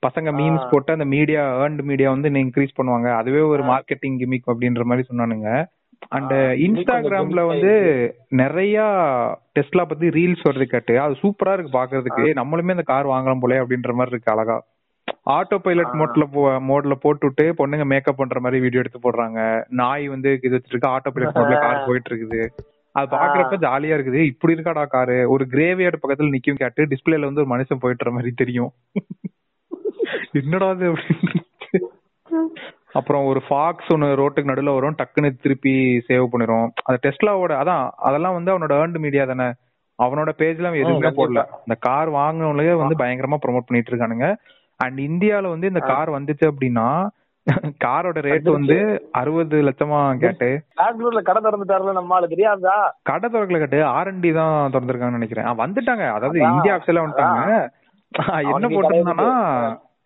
பசங்க 0.06 0.28
மீம்ஸ் 0.32 0.64
ஆ. 0.64 0.68
போட்டு 0.70 0.92
அந்த 0.92 1.04
மீடியா 1.04 1.42
ஏர்ன்டு 1.58 1.82
மீடியா 1.82 2.10
வந்து 2.10 2.28
இன்க்ரீஸ் 2.30 2.76
பண்ணுவாங்க. 2.76 3.08
அதுவே 3.14 3.40
ஒரு. 3.40 3.62
மார்க்கெட்டிங் 3.62 4.18
கிமிக் 4.22 4.50
அப்படின்ற 4.52 4.82
மாதிரி 4.82 5.06
சொன்னானுங்க. 5.10 5.50
அண்ட் 6.08 6.30
இன்ஸ்டாகிராம்ல 6.30 7.46
வந்து 7.46 7.72
நிறைய 8.28 8.80
டெஸ்லா 9.60 9.84
பத்தி 9.84 10.08
ரீல்ஸ் 10.08 10.48
வருது 10.48 10.64
கேட்டு. 10.64 11.00
அது 11.00 11.12
சூப்பரா 11.12 11.52
இருக்கு 11.52 11.78
பாக்குறதுக்கு. 11.78 12.24
நம்மளுமே 12.24 12.70
அந்த 12.70 12.82
கார் 12.82 13.06
வாங்கலாம் 13.06 13.40
போல 13.40 13.64
அப்படின்ற 13.64 13.92
மாதிரி 13.92 14.10
இருக்கு 14.10 14.32
அழகா. 14.32 14.64
Auto 15.30 15.58
pilot. 15.58 15.86
மோட்ல 15.86 16.26
மோட்ல 16.68 16.92
போட்டுட்டு 17.04 17.52
பொண்ணுங்க 17.58 17.84
மேக்கப் 17.84 18.16
பண்ற 18.16 18.40
மாதிரி 18.40 18.60
வீடியோ 18.60 18.82
எடுத்து 18.82 19.10
போடுறாங்க. 19.10 19.64
நாய் 19.68 20.08
வந்து 20.08 20.38
இது 20.42 20.56
வச்சிருக்கு. 20.56 20.86
ஆட்டோ 20.86 21.10
பைலட் 21.10 21.34
மோட்ல 21.34 21.60
கார் 21.60 21.84
போயிட்டு 21.86 22.14
இருக்குது 22.14 22.46
அது 22.92 23.16
பாக்குறப்ப 23.16 23.56
ஜாலியா 23.60 23.98
இருக்குது. 23.98 24.14
இப்படி 24.14 24.54
இருக்காடா 24.54 24.86
காரு? 24.86 25.30
ஒரு 25.30 25.46
கிரேவியார்டு 25.50 25.98
பக்கத்துல 26.08 26.36
நிக்கும் 26.36 26.54
கேட்டு 26.54 26.86
டிஸ்பிளேல 26.86 27.20
வந்து 27.20 27.46
ஒரு 27.46 27.56
மனுஷன் 27.56 27.80
போயிட்டு 27.80 28.10
மாதிரி 28.10 28.32
தெரியும். 28.36 28.72
என்னடா 30.32 30.70
இது 30.70 30.92
அப்படின்னு. 30.92 31.38
அப்புறம் 32.92 33.24
ஒரு 33.24 33.40
ஃபாக்ஸ் 33.48 33.90
ஒன்னு 33.92 34.06
ரோட்டுக்கு 34.20 34.50
நடுவுல 34.50 34.74
வரும் 34.74 34.96
டக்குன்னு 34.98 35.30
திருப்பி 35.42 35.74
சேவ் 36.08 36.26
பண்ணிரும். 36.32 36.68
அது 36.82 36.98
டெஸ்லாவோட 37.02 37.52
அதான் 37.62 37.90
அதெல்லாம் 37.96 38.32
வந்து 38.32 38.52
அவனோட 38.52 38.72
ஏர்ன்டு 38.80 38.98
மீடியா 38.98 39.24
தானே. 39.24 39.48
அவனோட 39.98 40.30
பேஜ்ல 40.38 40.68
அவன் 40.70 40.82
எதுவுமே. 40.82 41.08
போடல. 41.08 41.40
இந்த 41.58 41.76
கார் 41.78 42.10
வாங்கினவங்களே 42.10 42.74
வந்து 42.76 43.04
பயங்கரமா 43.04 43.38
ப்ரோமோட் 43.44 43.68
பண்ணிட்டு 43.68 43.92
இருக்கானுங்க. 43.92 44.28
அண்ட் 44.76 44.98
இந்தியால 44.98 45.48
வந்து 45.48 45.66
இந்த 45.66 45.80
கார் 45.80 46.10
வந்துச்சு 46.10 46.44
அப்படின்னா 46.50 46.88
காரோட 47.84 48.18
ரேட் 48.26 48.48
வந்து 48.50 48.76
அறுபது 49.12 49.56
லட்சமா 49.62 50.18
கேட்டு. 50.18 50.48
பெங்களூர்ல 50.80 51.20
கடை 51.22 51.40
திறந்துட்டாருல 51.42 51.92
நம்ம 51.92 52.14
ஆளு 52.14 52.28
தெரியாதா? 52.28 52.96
கடை 53.02 53.30
திறக்கல 53.32 53.58
கேட்டு 53.58 53.78
ஆர்என்டி 53.84 54.32
தான் 54.34 54.72
திறந்திருக்காங்கன்னு 54.72 55.18
நினைக்கிறேன். 55.18 55.44
வந்துட்டாங்க. 55.44 56.06
அதாவது 56.10 56.40
இந்தியா 56.40 56.74
ஆப்ஸ்ல 56.76 57.04
வந்துட்டாங்க. 57.04 57.70
என்ன 58.42 58.68
கடை 58.68 58.98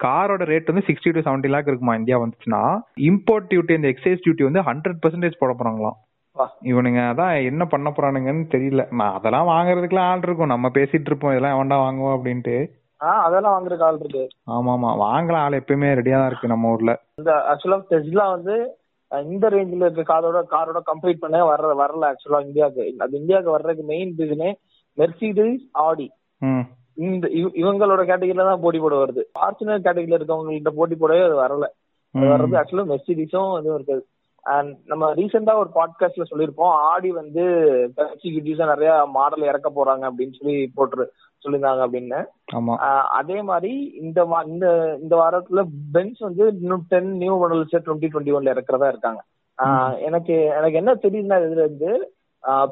காரோட 0.00 0.42
ரேட் 0.50 0.70
வந்து 0.72 0.86
சிக்ஸ்டி 0.86 1.10
டு 1.12 1.20
செவன்டி 1.20 1.50
லேக் 1.54 1.68
இருக்குமா 1.68 1.94
இந்தியா 1.94 2.16
வந்துச்சுன்னா 2.18 2.62
இம்போர்ட் 3.00 3.48
டியூட்டி 3.50 3.74
இந்த 3.76 3.88
எக்ஸைஸ் 3.88 4.22
டியூட்டி 4.24 4.42
வந்து 4.48 4.62
ஹண்ட்ரட் 4.68 5.02
பர்சன்டேஜ் 5.04 5.38
போட 5.38 5.52
போறாங்களாம். 5.58 5.98
இவனுங்க 6.62 7.00
அதான் 7.10 7.44
என்ன 7.44 7.64
பண்ண 7.64 7.92
போறானுங்கன்னு 7.96 8.46
தெரியல. 8.54 8.92
நான் 8.92 9.14
அதெல்லாம் 9.14 9.48
வாங்குறதுக்குலாம் 9.48 10.08
ஆள் 10.12 10.22
இருக்கும். 10.22 10.52
நம்ம 10.54 10.68
பேசிட்டு 10.74 11.10
இருப்போம். 11.10 11.30
இதெல்லாம் 11.30 11.56
எவன்டா 11.56 11.76
வாங்குவோம் 11.82 12.16
அப்படின்ட்டு. 12.16 12.56
அதெல்லாம் 13.00 13.54
வாங்குறதுக்கு 13.54 13.86
ஆள் 13.88 13.98
இருக்கு. 14.00 14.24
ஆமா 14.50 14.72
ஆமா 14.76 14.90
வாங்கலாம். 15.04 15.44
ஆள் 15.46 15.58
எப்பயுமே 15.60 15.90
ரெடியா 15.98 16.18
தான் 16.18 16.26
இருக்கு 16.26 16.48
நம்ம 16.48 16.72
ஊர்ல. 16.72 16.92
இந்த 17.14 17.32
ஆக்சுவலா 17.52 17.78
டெஸ்லா 17.90 18.26
வந்து 18.30 18.56
இந்த 19.10 19.48
ரேஞ்சில 19.50 19.88
இருக்க 19.88 20.04
காரோட 20.12 20.38
காரோட 20.54 20.78
கம்ப்ளீட் 20.90 21.22
பண்ண 21.24 21.44
வர 21.44 21.72
வரல 21.82 22.12
ஆக்சுவலா 22.12 22.40
இந்தியாவுக்கு. 22.46 22.84
அது 22.98 23.18
இந்தியாவுக்கு 23.20 23.56
வர்றதுக்கு 23.56 23.84
மெயின் 23.92 24.14
ரீசனே 24.18 24.50
மெர்சிடிஸ் 24.98 25.62
ஆடி 25.86 26.08
ம். 26.38 26.64
இந்த 26.94 27.28
இவ- 27.28 27.50
இவங்களோட 27.54 28.00
கேட்டகரியில 28.08 28.44
தான் 28.44 28.60
போட்டி 28.60 28.78
போட 28.78 29.04
வருது. 29.04 29.22
ஃபார்ச்சுனர் 29.38 29.84
கேட்டகரியில 29.84 30.18
இருக்கவங்கள்ட்ட 30.18 30.68
போட்டி 30.68 30.94
போடவே 30.94 31.24
அது 31.24 31.36
வரல. 31.40 31.66
அது. 32.12 32.24
வர்றது 32.24 32.60
ஆக்சுவலா 32.60 32.94
மெர்சிடிஸும் 32.94 33.60
இதுவும் 33.60 33.84
இருக்குது. 33.84 34.00
அண்ட் 34.42 34.76
நம்ம 34.84 35.14
ரீசெண்டா 35.14 35.54
ஒரு 35.54 35.70
பாட்காஸ்ட்ல 35.74 36.22
சொல்லியிருப்போம். 36.30 36.72
ஆடி 36.90 37.10
வந்து 37.10 37.42
எக்ஸிக்யூட்டிவ்ஸா 37.96 38.66
நிறைய 38.66 39.06
மாடல் 39.12 39.42
இறக்க 39.42 39.70
போறாங்க 39.70 40.08
அப்படின்னு 40.08 40.32
சொல்லி 40.40 40.70
போட்டு 40.74 41.12
சொல்லியிருந்தாங்க 41.44 41.86
அப்படின்னு. 41.86 42.24
அதே 43.10 43.42
மாதிரி 43.42 43.98
இந்த 44.02 44.44
இந்த 44.46 44.98
இந்த 45.02 45.16
வாரத்துல 45.16 45.64
பென்ஸ் 45.92 46.18
வந்து 46.18 46.46
இன்னும் 46.60 46.84
ten 46.88 47.16
new 47.16 47.34
models 47.38 47.76
twenty 47.76 48.08
twenty 48.12 48.36
ஒன்ல 48.38 48.52
இறக்குறதா 48.54 48.88
இருக்காங்க. 48.88 49.22
எனக்கு 50.00 50.34
எனக்கு 50.34 50.72
என்ன 50.72 50.94
தெரியுதுன்னா 50.94 51.40
இதுல 51.40 51.58
இருந்து 51.58 52.12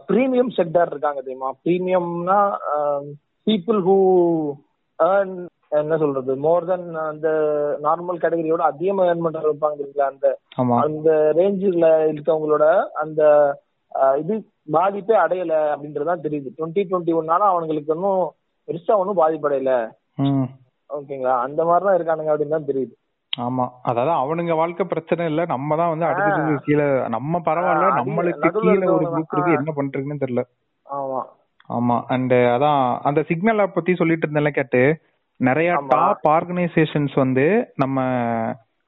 ப்ரீமியம் 0.08 0.52
செக்டார் 0.56 0.86
இருக்காங்க 0.86 1.20
தெரியுமா? 1.20 1.54
ப்ரீமியம்னா 1.64 2.40
பீப்புள் 3.46 3.80
ஹூ 3.86 3.96
ஏர்ன் 4.98 5.34
என்ன 5.78 5.96
சொல்றது 5.96 6.32
மோர் 6.36 6.66
தென் 6.66 6.86
அந்த 7.04 7.28
நார்மல் 7.82 8.20
கேட்டகரியோட 8.22 8.62
அதிகமா 8.62 9.04
ஏர்ன் 9.04 9.24
பண்ற 9.24 9.40
இருப்பாங்க 9.42 9.76
தெரியுங்களா? 9.76 10.08
அந்த 10.08 10.26
அந்த 10.84 11.08
ரேஞ்சில் 11.32 11.78
இருக்கவங்களோட 12.10 12.64
அந்த 12.94 13.20
இது 14.18 14.34
பாதிப்பே 14.72 15.14
அடையல 15.16 15.54
அப்படின்றதுதான் 15.72 16.24
தெரியுது. 16.24 16.48
டுவெண்ட்டி 16.58 16.82
டுவெண்ட்டி 16.82 17.12
ஒன்னால 17.12 17.48
அவங்களுக்கு 17.48 17.94
ஒன்றும் 17.94 18.22
பெருசா 18.68 18.98
ஒன்றும் 18.98 19.20
பாதிப்படையல. 19.20 19.72
ஓகேங்களா? 20.90 21.34
அந்த 21.40 21.64
மாதிரிதான் 21.64 21.96
இருக்கானுங்க 21.98 22.32
அப்படின்னு 22.32 22.56
தான் 22.56 22.70
தெரியுது. 22.70 22.94
ஆமா. 23.32 23.64
அதாவது 23.82 24.12
அவனுங்க 24.22 24.54
வாழ்க்கை 24.56 24.86
பிரச்சனை 24.86 25.26
இல்ல 25.26 25.44
நம்ம 25.44 25.76
தான் 25.76 25.92
வந்து 25.92 26.06
அடுத்தது 26.06 26.56
கீழே 26.64 26.86
நம்ம 27.08 27.40
பரவாயில்ல 27.44 27.86
நம்மளுக்கு 28.00 28.50
கீழே 28.58 28.86
ஒரு 28.88 29.06
குரூப் 29.06 29.32
இருக்கு. 29.32 29.58
என்ன 29.58 29.72
பண்றதுன்னு 29.76 30.22
தெரியல. 30.24 30.44
ஆமா. 30.86 31.20
ஆமா 31.72 32.02
அண்ட் 32.06 32.32
அதான் 32.32 32.98
அந்த 33.02 33.22
சிக்னல் 33.22 33.58
ஆப் 33.58 33.74
பத்தி 33.74 33.94
சொல்லிட்டு 33.94 34.28
இருந்தேன்ல 34.28 34.48
கேட்டு. 34.48 34.82
நிறைய. 35.40 35.70
டாப் 35.88 36.26
ஆர்கனைசேஷன்ஸ் 36.28 37.14
வந்து 37.14 37.46
நம்ம 37.74 38.00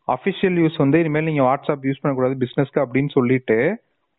அபிஷியல் 0.08 0.58
யூஸ் 0.62 0.76
வந்து 0.76 0.98
இனிமேல் 0.98 1.24
நீங்க 1.24 1.42
வாட்ஸ்அப் 1.42 1.86
யூஸ் 1.86 2.02
பண்ணக்கூடாது 2.02 2.36
பிசினஸ்க்கு 2.38 2.84
அப்படின்னு 2.84 3.08
சொல்லிட்டு 3.08 3.58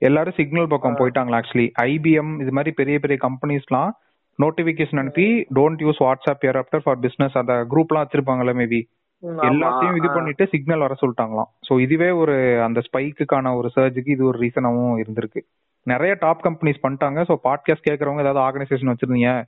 எல்லாரும் 0.02 0.34
சிக்னல் 0.34 0.68
பக்கம் 0.68 0.96
போயிட்டாங்களா 0.96 1.42
ஆக்சுவலி 1.42 1.72
ஐபிஎம் 1.82 2.42
இது 2.42 2.52
மாதிரி 2.52 2.72
பெரிய 2.72 3.00
பெரிய 3.00 3.18
கம்பெனிஸ்லாம் 3.22 3.92
நோட்டிபிகேஷன் 4.40 5.00
அனுப்பி 5.00 5.28
don't 5.56 5.84
use 5.86 6.00
WhatsApp 6.00 6.44
hereafter 6.62 6.84
for 6.84 7.00
business 7.00 7.38
அந்த 7.38 7.66
குரூப்லாம் 7.70 8.04
வச்சிருப்பாங்கல்ல 8.04 8.54
மேபி. 8.62 8.82
எல்லாத்தையும் 9.24 9.96
இது. 9.96 10.08
பண்ணிட்டு 10.14 10.48
சிக்னல் 10.48 10.80
வர 10.80 10.96
சொல்லிட்டாங்களாம். 11.02 11.50
சோ 11.68 11.80
இதுவே 11.80 12.10
ஒரு 12.12 12.36
அந்த 12.64 12.82
ஸ்பைக்குக்கான 12.88 13.56
ஒரு 13.56 13.72
சர்ஜுக்கு 13.76 14.10
இது 14.10 14.26
ஒரு 14.26 14.40
ரீசனாவும் 14.40 15.04
இருந்திருக்கு. 15.04 15.42
நிறைய 15.86 16.16
டாப் 16.20 16.46
கம்பெனிஸ் 16.46 16.84
பண்ணிட்டாங்க. 16.84 17.24
சோ 17.28 17.36
பாட்காஸ்ட் 17.44 17.88
கேக்குறவங்க 17.90 18.20
ஏதாவது 18.20 18.40
ஆர்கனைசேஷன் 18.46 18.94
வச்சிருந்தீங்க. 18.94 19.44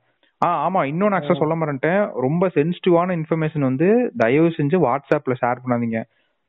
ஆ 0.45 0.69
ஆமா 0.69 0.77
இன்னொன்னு 0.77 1.15
ஆக்சுவலா 1.17 1.37
சொல்ல 1.37 1.55
மாட்டேன் 1.55 2.09
ரொம்ப 2.13 2.47
சென்சிட்டிவான 2.47 3.15
இன்ஃபர்மேஷன் 3.19 3.59
வந்து 3.59 4.13
தயவு 4.17 4.47
செஞ்சு 4.47 4.77
வாட்ஸ்அப்ல 4.87 5.35
ஷேர் 5.41 5.55
பண்ணாதீங்க. 5.65 6.03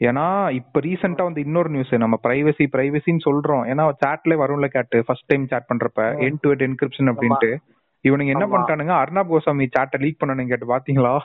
ஏன்னா 0.04 0.50
இப்ப 0.50 0.80
ரீசெண்டா 0.80 1.22
வந்து 1.22 1.40
இன்னொரு 1.40 1.70
நியூஸ் 1.70 1.94
நம்ம 1.94 2.20
பிரைவசி 2.28 2.66
பிரைவசின்னு 2.72 3.28
சொல்றோம். 3.30 3.64
ஏன்னா 3.66 3.90
சாட்ல 4.06 4.36
வரும்ல 4.42 4.66
கேட்டு 4.66 5.04
ஃபர்ஸ்ட் 5.04 5.24
டைம் 5.26 5.46
சாட் 5.46 5.68
பண்றப்ப. 5.68 6.20
என் 6.20 6.38
டு 6.40 6.50
எட் 6.50 6.62
என்கிரிப்ஷன் 6.62 7.14
அப்படின்ட்டு. 7.14 7.56
இவனுங்க 8.08 8.26
என்ன. 8.26 8.46
பண்ணிட்டானுங்க? 8.46 9.02
அர்ணாப் 9.02 9.32
கோசாமி 9.32 9.66
சாட்டை 9.70 10.00
லீக் 10.00 10.22
பண்ணனுங்க 10.24 10.46
கேட்டு 10.46 10.76
பாத்தீங்களா. 10.76 11.18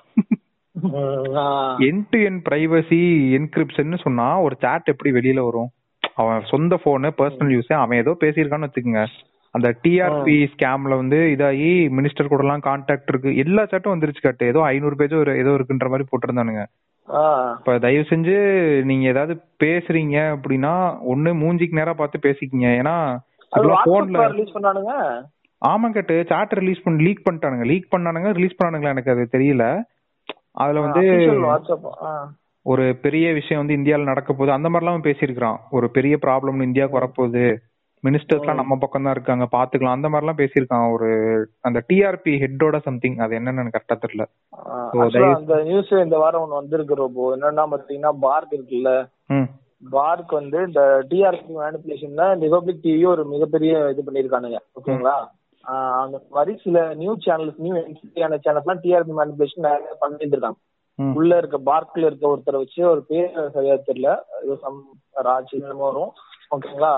End 1.80 2.08
to 2.10 2.20
end 2.20 2.42
privacy 2.50 3.02
encryption 3.38 3.98
சொன்னா 3.98 4.42
ஒரு 4.42 4.56
சாட் 4.60 4.86
எப்படி 4.86 5.12
வெளியில 5.12 5.44
வரும்? 5.44 5.70
அவன் 6.16 6.42
சொந்த 6.52 6.80
போனு 6.84 7.10
பர்சனல் 7.20 7.54
யூஸ் 7.56 7.72
அவன் 7.84 8.02
ஏதோ 8.04 8.12
பேசியிருக்கான்னு 8.24 8.68
வச்சுக்கோங்க. 8.68 9.04
அந்த 9.56 9.68
டிஆர்பி 9.84 10.36
ஸ்கேம்ல 10.54 10.94
வந்து 11.02 11.18
இதாகி 11.34 11.70
மினிஸ்டர் 11.98 12.32
கூட 12.32 12.44
எல்லாம் 12.46 12.64
கான்டாக்ட் 12.68 13.12
இருக்கு. 13.12 13.32
எல்லா 13.44 13.64
சாட்டும் 13.64 13.94
வந்துருச்சு 13.96 14.24
காட்டு. 14.24 14.46
ஏதோ 14.52 14.62
ஐநூறு 14.70 14.96
பேஜோ 15.00 15.20
ஏதோ 15.42 15.52
இருக்குன்ற 15.58 15.90
மாதிரி 15.94 16.08
போட்டிருந்தானுங்க. 16.12 16.64
இப்ப 17.58 17.78
தயவு 17.86 18.06
செஞ்சு 18.10 18.36
நீங்க 18.84 19.06
ஏதாவது 19.14 19.34
பேசுறீங்க 19.64 20.18
அப்படின்னா 20.36 20.74
ஒண்ணு 21.14 21.32
மூஞ்சிக்கு 21.44 21.80
நேரா 21.80 21.94
பார்த்து 21.94 22.26
பேசிக்கிங்க. 22.28 22.68
ஏன்னா 22.82 22.96
போன்ல 23.88 24.28
ரிலீஸ் 24.36 24.56
பண்ணானுங்க? 24.58 24.94
ஆமா 25.62 25.88
கேட்டு. 25.90 26.16
சாட் 26.30 26.56
ரிலீஸ் 26.60 26.86
பண்ணி 26.86 27.04
லீக் 27.04 27.28
பண்ணிட்டானுங்க. 27.28 27.66
லீக் 27.72 27.94
பண்ணானுங்க 27.96 28.32
ரிலீஸ் 28.38 28.60
பண்ணானுங்களா 28.62 28.94
எனக்கு 28.96 29.14
அது 29.16 29.26
தெரியல. 29.36 29.66
அதுல 30.64 30.82
வந்து. 30.86 31.04
ஒரு 32.66 32.84
பெரிய 33.04 33.28
விஷயம் 33.34 33.62
வந்து 33.62 33.78
இந்தியால 33.78 34.10
நடக்க 34.10 34.30
போகுது 34.34 34.52
அந்த 34.56 34.68
மாதிரிலாம் 34.70 35.08
பேசியிருக்கிறான். 35.08 35.58
ஒரு 35.78 35.88
பெரிய 35.98 36.16
ப்ராப்ளம் 36.26 36.66
இந்தியாவுக்கு 36.68 37.00
வரப்போகுது. 37.00 37.46
மினிஸ்டர்ஸ்லாம் 38.04 38.60
நம்ம 38.60 38.76
பக்கம் 38.80 39.06
தான் 39.06 39.16
இருக்காங்க. 39.16 39.46
பாத்துக்கலாம் 39.56 39.98
அந்த 39.98 40.08
மாதிரிலாம் 40.10 40.40
பேசியிருக்கான் 40.42 40.94
ஒரு 40.96 41.10
அந்த 41.68 41.80
டிஆர்பி 41.90 42.34
ஹெட்டோட 42.44 42.78
சம்திங் 42.88 43.18
அது 43.26 43.38
என்னன்னு 43.40 43.62
எனக்கு 43.64 43.78
கரெக்டா 43.78 43.98
தெரியல. 44.06 44.26
அந்த 45.38 45.58
நியூஸ் 45.70 45.94
இந்த 46.06 46.18
வாரம் 46.24 46.44
ஒண்ணு 46.46 46.60
வந்திருக்கு 46.62 47.00
ரோபோ 47.02 47.28
என்னன்னா 47.36 47.66
பாத்தீங்கன்னா 47.74 48.14
பார்க் 48.26 48.56
இருக்குல்ல? 48.58 48.92
பார்க் 49.96 50.34
வந்து 50.40 50.60
இந்த 50.68 50.82
டிஆர்பி 51.12 51.54
மேனிபுலேஷன்ல 51.62 52.26
ரிபப்ளிக் 52.44 52.84
டிவி 52.84 53.06
ஒரு 53.14 53.24
மிகப்பெரிய 53.32 53.72
இது 53.94 54.04
பண்ணிருக்கானுங்க 54.08 54.60
ஓகேங்களா? 54.80 55.16
அந்த 56.04 56.18
மாதிரி 56.36 56.54
சில 56.66 56.78
நியூஸ் 57.02 57.26
சேனல்ஸ் 57.28 57.60
நியூ 57.66 57.76
என்டியான 57.82 58.40
சேனல்ஸ்லாம் 58.46 58.84
டிஆர்பி 58.86 59.14
மேனிபுலேஷன் 59.20 59.66
நிறைய 59.68 59.96
பண்ணிட்டு 60.04 60.36
இருக்காங்க 60.36 60.60
உள்ள 60.96 61.38
இருக்க 61.38 61.58
பார்க்ல 61.66 62.06
இருக்க 62.06 62.28
ஒருத்தரை 62.28 62.58
வச்சு 62.58 62.90
ஒரு 62.90 63.04
பேர் 63.04 63.52
சரியா 63.54 63.74
தெரியல. 63.74 64.10
சம் 64.60 64.84
ராஜ் 65.24 65.76
வரும். 65.78 66.12
ஓகேங்களா? 66.56 66.94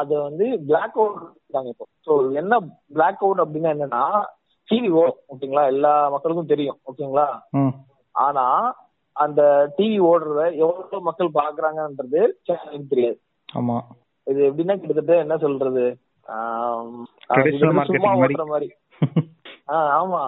அது 0.00 0.22
வந்து 0.22 0.60
பிளாக் 0.66 0.98
அவுட் 0.98 1.22
இருக்காங்க 1.42 1.68
இப்போ. 1.68 1.86
ஸோ 2.06 2.34
என்ன 2.34 2.58
பிளாக் 2.92 3.22
அவுட் 3.22 3.40
அப்படின்னா 3.40 3.70
என்னன்னா 3.76 4.02
டிவி 4.68 4.90
ஓடும். 4.90 5.20
ஓகேங்களா? 5.28 5.66
எல்லா 5.66 6.08
மக்களுக்கும் 6.08 6.46
தெரியும். 6.46 6.78
ஓகேங்களா? 6.92 7.28
ஆனா 8.10 8.44
அந்த 9.12 9.72
டிவி 9.76 10.00
ஓடுறத 10.00 10.56
எவ்வளவு 10.56 11.00
மக்கள் 11.00 11.30
பாக்குறாங்கன்றது 11.34 12.20
சேனலுக்கு 12.48 12.86
தெரியாது. 12.88 13.20
ஆமா. 13.58 13.76
இது 14.24 14.52
எப்படின்னா 14.52 14.76
கிட்டத்தட்ட 14.78 15.16
என்ன 15.16 15.36
சொல்றது? 15.38 15.98
சும்மா 16.26 17.82
marketing 17.82 18.16
மாதிரி. 18.16 18.34
ஓட்டுற 18.34 18.46
மாதிரி. 18.46 18.68
ஆஹ் 19.66 19.92
ஆமா. 20.00 20.22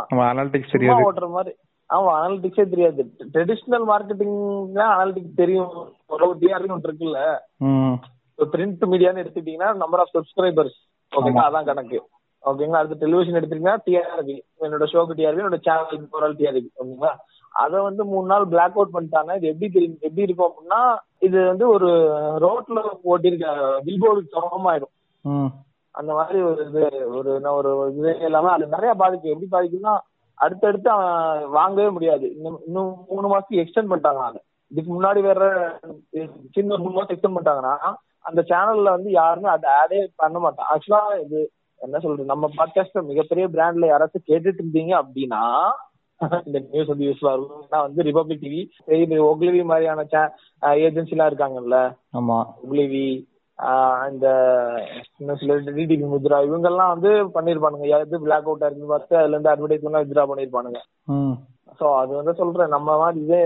ஓட்டுற 1.03 1.29
மாதிரி. 1.31 1.57
ஆமா 1.97 2.11
அனாலிட்டிக்ஸே 2.17 2.65
தெரியாது. 2.73 3.03
ட்ரெடிஷனல் 3.35 3.87
மார்க்கெட்டிங் 3.91 4.37
அனாலிட்டிக்ஸ் 4.91 5.41
தெரியும். 5.43 5.73
ஒரு 6.15 6.27
டிஆர்னு 6.43 6.77
இருக்குல்ல. 6.89 7.21
பிரிண்ட் 8.39 8.85
மீடியான்னு 8.93 9.23
எடுத்துட்டீங்கன்னா 9.23 9.71
நம்பர் 9.83 10.03
ஆஃப் 10.03 10.15
சப்ஸ்கிரைபர்ஸ் 10.17 10.79
ஓகேங்களா. 11.13 11.47
அதான் 11.49 11.69
கணக்கு. 11.71 11.99
ஓகேங்களா 12.45 12.81
அடுத்து 12.81 13.03
டெலிவிஷன் 13.05 13.39
எடுத்தீங்கன்னா 13.39 13.75
டிஆர்பி 13.87 14.37
என்னோட 14.67 14.85
ஷோக்கு 14.93 15.17
டிஆர்பி 15.19 15.43
என்னோட 15.43 15.59
சேனல் 15.67 16.07
ஓவரால் 16.15 16.39
டிஆர்பி 16.39 16.71
ஓகேங்களா? 16.81 17.13
அதை 17.55 17.79
வந்து 17.89 18.03
மூணு 18.13 18.27
நாள் 18.33 18.51
பிளாக் 18.53 18.77
அவுட் 18.79 18.95
பண்ணிட்டாங்க. 18.95 19.33
இது 19.39 19.51
எப்படி 19.53 19.69
தெரியும்? 19.77 19.99
எப்படி 20.07 20.27
இருக்கும் 20.27 20.49
அப்படின்னா 20.51 20.81
இது 21.27 21.39
வந்து 21.51 21.67
ஒரு 21.75 21.89
ரோட்ல 22.45 22.81
ஓட்டிருக்க 23.13 23.47
பில்போர்டுக்கு 23.87 24.37
சமமாயிடும் 24.37 24.95
அந்த 25.95 26.11
மாதிரி 26.19 26.39
ஒரு 26.49 26.63
இது 26.69 26.83
ஒரு 27.19 27.31
என்ன 27.39 27.53
ஒரு 27.61 27.71
இது 27.99 28.11
இல்லாம 28.29 28.51
அது 28.57 28.75
நிறைய 28.77 28.93
பாதிக்கும். 29.03 29.33
எப்படி 29.35 29.51
பாதிக்கும்னா 29.55 29.95
அடுத்தடுத்து 30.45 30.89
அவன் 30.91 31.51
வாங்கவே 31.51 31.89
முடியாது. 31.97 32.27
இன்னும் 32.37 32.93
மூணு 33.11 33.27
மாசத்துக்கு 33.33 33.63
எக்ஸ்டெண்ட் 33.63 33.91
பண்ணிட்டாங்க 33.93 34.41
இதுக்கு 34.71 34.91
முன்னாடி 34.95 35.21
வேற 35.21 35.43
சின்ன 36.55 36.73
ஒரு 36.75 36.83
மூணு 36.83 36.97
மாசம் 36.97 37.15
எக்ஸ்டெண்ட் 37.15 37.37
பண்ணிட்டாங்கன்னா 37.37 37.77
அந்த 38.29 38.41
சேனல்ல 38.51 38.95
வந்து 38.97 39.11
யாருமே 39.11 39.49
அதை 39.49 39.69
ஆடே 39.81 40.01
பண்ண 40.23 40.39
மாட்டான் 40.39 40.71
ஆக்சுவலா 40.73 41.03
இது 41.25 41.39
என்ன 41.81 41.99
சொல்றது 41.99 42.33
நம்ம 42.33 42.49
பாட்காஸ்ட் 42.57 43.09
மிகப்பெரிய 43.11 43.45
பிராண்ட்ல 43.49 43.91
யாராச்சும் 43.91 44.29
கேட்டுட்டு 44.31 44.61
இருந்தீங்க 44.63 44.93
அப்படின்னா 45.03 45.43
இந்த 46.47 46.59
நியூஸ் 46.73 46.91
வந்து 46.93 47.07
யூஸ்ஃபுல்லா 47.07 47.33
இருக்கும். 47.37 47.63
ஏன்னா 47.67 47.79
வந்து 47.87 48.01
ரிபப்ளிக் 48.09 48.43
டிவி 48.45 49.19
ஒக்லிவி 49.29 49.61
மாதிரியான 49.65 50.03
ஏஜென்சி 50.87 51.15
எல்லாம் 51.15 51.31
இருக்காங்கல்ல. 51.31 51.77
ஆமா. 52.19 52.39
ஒக்லிவி 52.65 53.07
இந்த 54.13 54.27
என்ன 55.21 55.35
சொல்றது 55.41 55.75
டிடிபி 55.79 56.07
முத்ரா 56.13 56.39
இவங்கெல்லாம் 56.49 56.93
வந்து 56.95 57.11
பண்ணிருப்பானுங்க. 57.37 57.87
எது 57.97 58.21
பிளாக் 58.25 58.47
அவுட் 58.49 58.65
இருக்குன்னு 58.67 58.93
பார்த்து 58.93 59.19
அதுல 59.21 59.35
இருந்து 59.35 59.53
அட்வர்டைஸ்மெண்ட் 59.53 60.01
வித்ரா 60.03 60.25
பண்ணிருப்பானுங்க. 60.31 60.81
சோ 61.81 61.87
அது 62.01 62.13
வந்து 62.21 62.33
சொல்றேன் 62.41 62.75
நம்ம 62.77 62.97
மாதிரி 63.03 63.21
இதே 63.25 63.41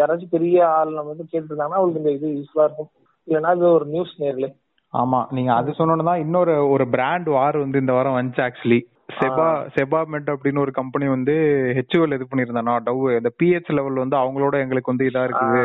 யாராச்சும் 0.00 0.34
பெரிய 0.36 0.56
ஆள் 0.76 0.96
நம்ம 0.96 1.12
வந்து 1.12 1.30
கேட்டுருந்தாங்கன்னா 1.32 1.80
அவங்களுக்கு 1.80 2.02
இந்த 2.02 2.14
இது 2.18 2.34
யூஸ்ஃபுல்லா 2.38 2.66
இருக்கும். 2.68 2.90
இல்லைன்னா 3.28 3.52
இது 3.58 3.68
ஒரு 3.78 3.86
நியூஸ் 3.94 4.14
நேர்ல. 4.22 4.48
ஆமா 4.94 5.20
நீங்க 5.36 5.50
அது 5.58 5.76
சொன்னோன்னு 5.76 6.08
தான் 6.08 6.22
இன்னொரு 6.24 6.54
ஒரு 6.72 6.84
பிராண்ட் 6.94 7.28
வார் 7.36 7.62
வந்து 7.64 7.82
இந்த 7.82 7.92
வாரம் 7.98 8.18
வந்துச்சு 8.18 8.44
ஆக்சுவலி 8.48 8.80
செபா 9.20 9.46
செபா 9.76 10.00
மெட் 10.12 10.28
அப்படின்னு 10.32 10.62
ஒரு 10.64 10.72
கம்பெனி 10.80 11.06
வந்து 11.14 11.34
ஹெச்ஓஎல் 11.78 12.16
இது 12.16 12.26
பண்ணியிருந்தானா 12.28 12.74
டவ் 12.86 13.02
இந்த 13.18 13.30
பிஹெச் 13.40 13.72
லெவல் 13.78 14.02
வந்து 14.02 14.16
அவங்களோட 14.20 14.54
எங்களுக்கு 14.64 14.92
வந்து 14.92 15.08
இதா 15.10 15.22
இருக்குது. 15.28 15.64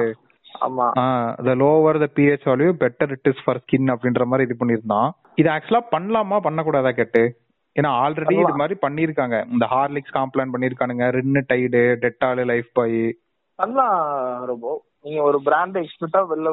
The 1.48 1.54
lower 1.62 2.00
the 2.04 2.08
pH 2.18 2.48
value 2.50 2.70
better 2.84 3.12
it 3.16 3.30
is 3.32 3.44
for 3.46 3.60
skin 3.64 3.92
அப்படின்ற 3.94 4.26
மாதிரி 4.32 4.48
இது 4.48 4.58
பண்ணியிருந்தான். 4.62 5.10
இது 5.42 5.50
ஆக்சுவலா 5.56 5.82
பண்ணலாமா? 5.96 6.38
பண்ணக்கூடாதா 6.48 6.92
கேட்டு. 7.00 7.24
ஏன்னா 7.76 7.90
ஆல்ரெடி 8.04 8.36
இது. 8.44 8.54
மாதிரி 8.62 8.76
பண்ணிருக்காங்க 8.86 9.38
இந்த 9.54 9.66
ஹார்லிக்ஸ் 9.74 10.16
காம்ப்ளான் 10.18 10.54
பண்ணிருக்கானுங்க 10.54 11.08
ரின்னு 11.18 11.42
டைடு 11.52 11.82
டெட்டாலு 12.04 12.46
லைஃப் 12.52 12.70
பாய். 12.80 13.04
பண்ணலாம் 13.60 14.00
ரொம்ப 14.52 14.66
நீங்க 15.06 15.20
ஒரு 15.30 15.38
பிராண்ட் 15.48 15.78
எக்ஸ்பர்ட்டா 15.84 16.22
வெளில 16.32 16.50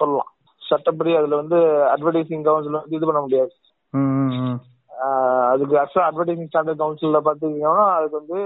சொல்லலாம். 0.00 0.30
சட்டப்படி 0.62 1.10
அதுல 1.20 1.40
வந்து 1.42 1.58
அட்வர்டைசிங் 1.94 2.46
கவுன்சில் 2.46 2.78
வந்து 2.80 2.98
இது 2.98 3.08
பண்ண 3.08 3.20
முடியாது. 3.24 3.52
அதுக்கு 5.50 5.74
ஆக்சுவலா 5.80 6.08
அட்வர்டைசிங் 6.10 6.48
ஸ்டாண்டர்ட் 6.50 6.82
கவுன்சில்ல 6.82 7.20
பாத்தீங்கன்னா 7.28 7.84
அதுக்கு 7.98 8.20
வந்து 8.20 8.38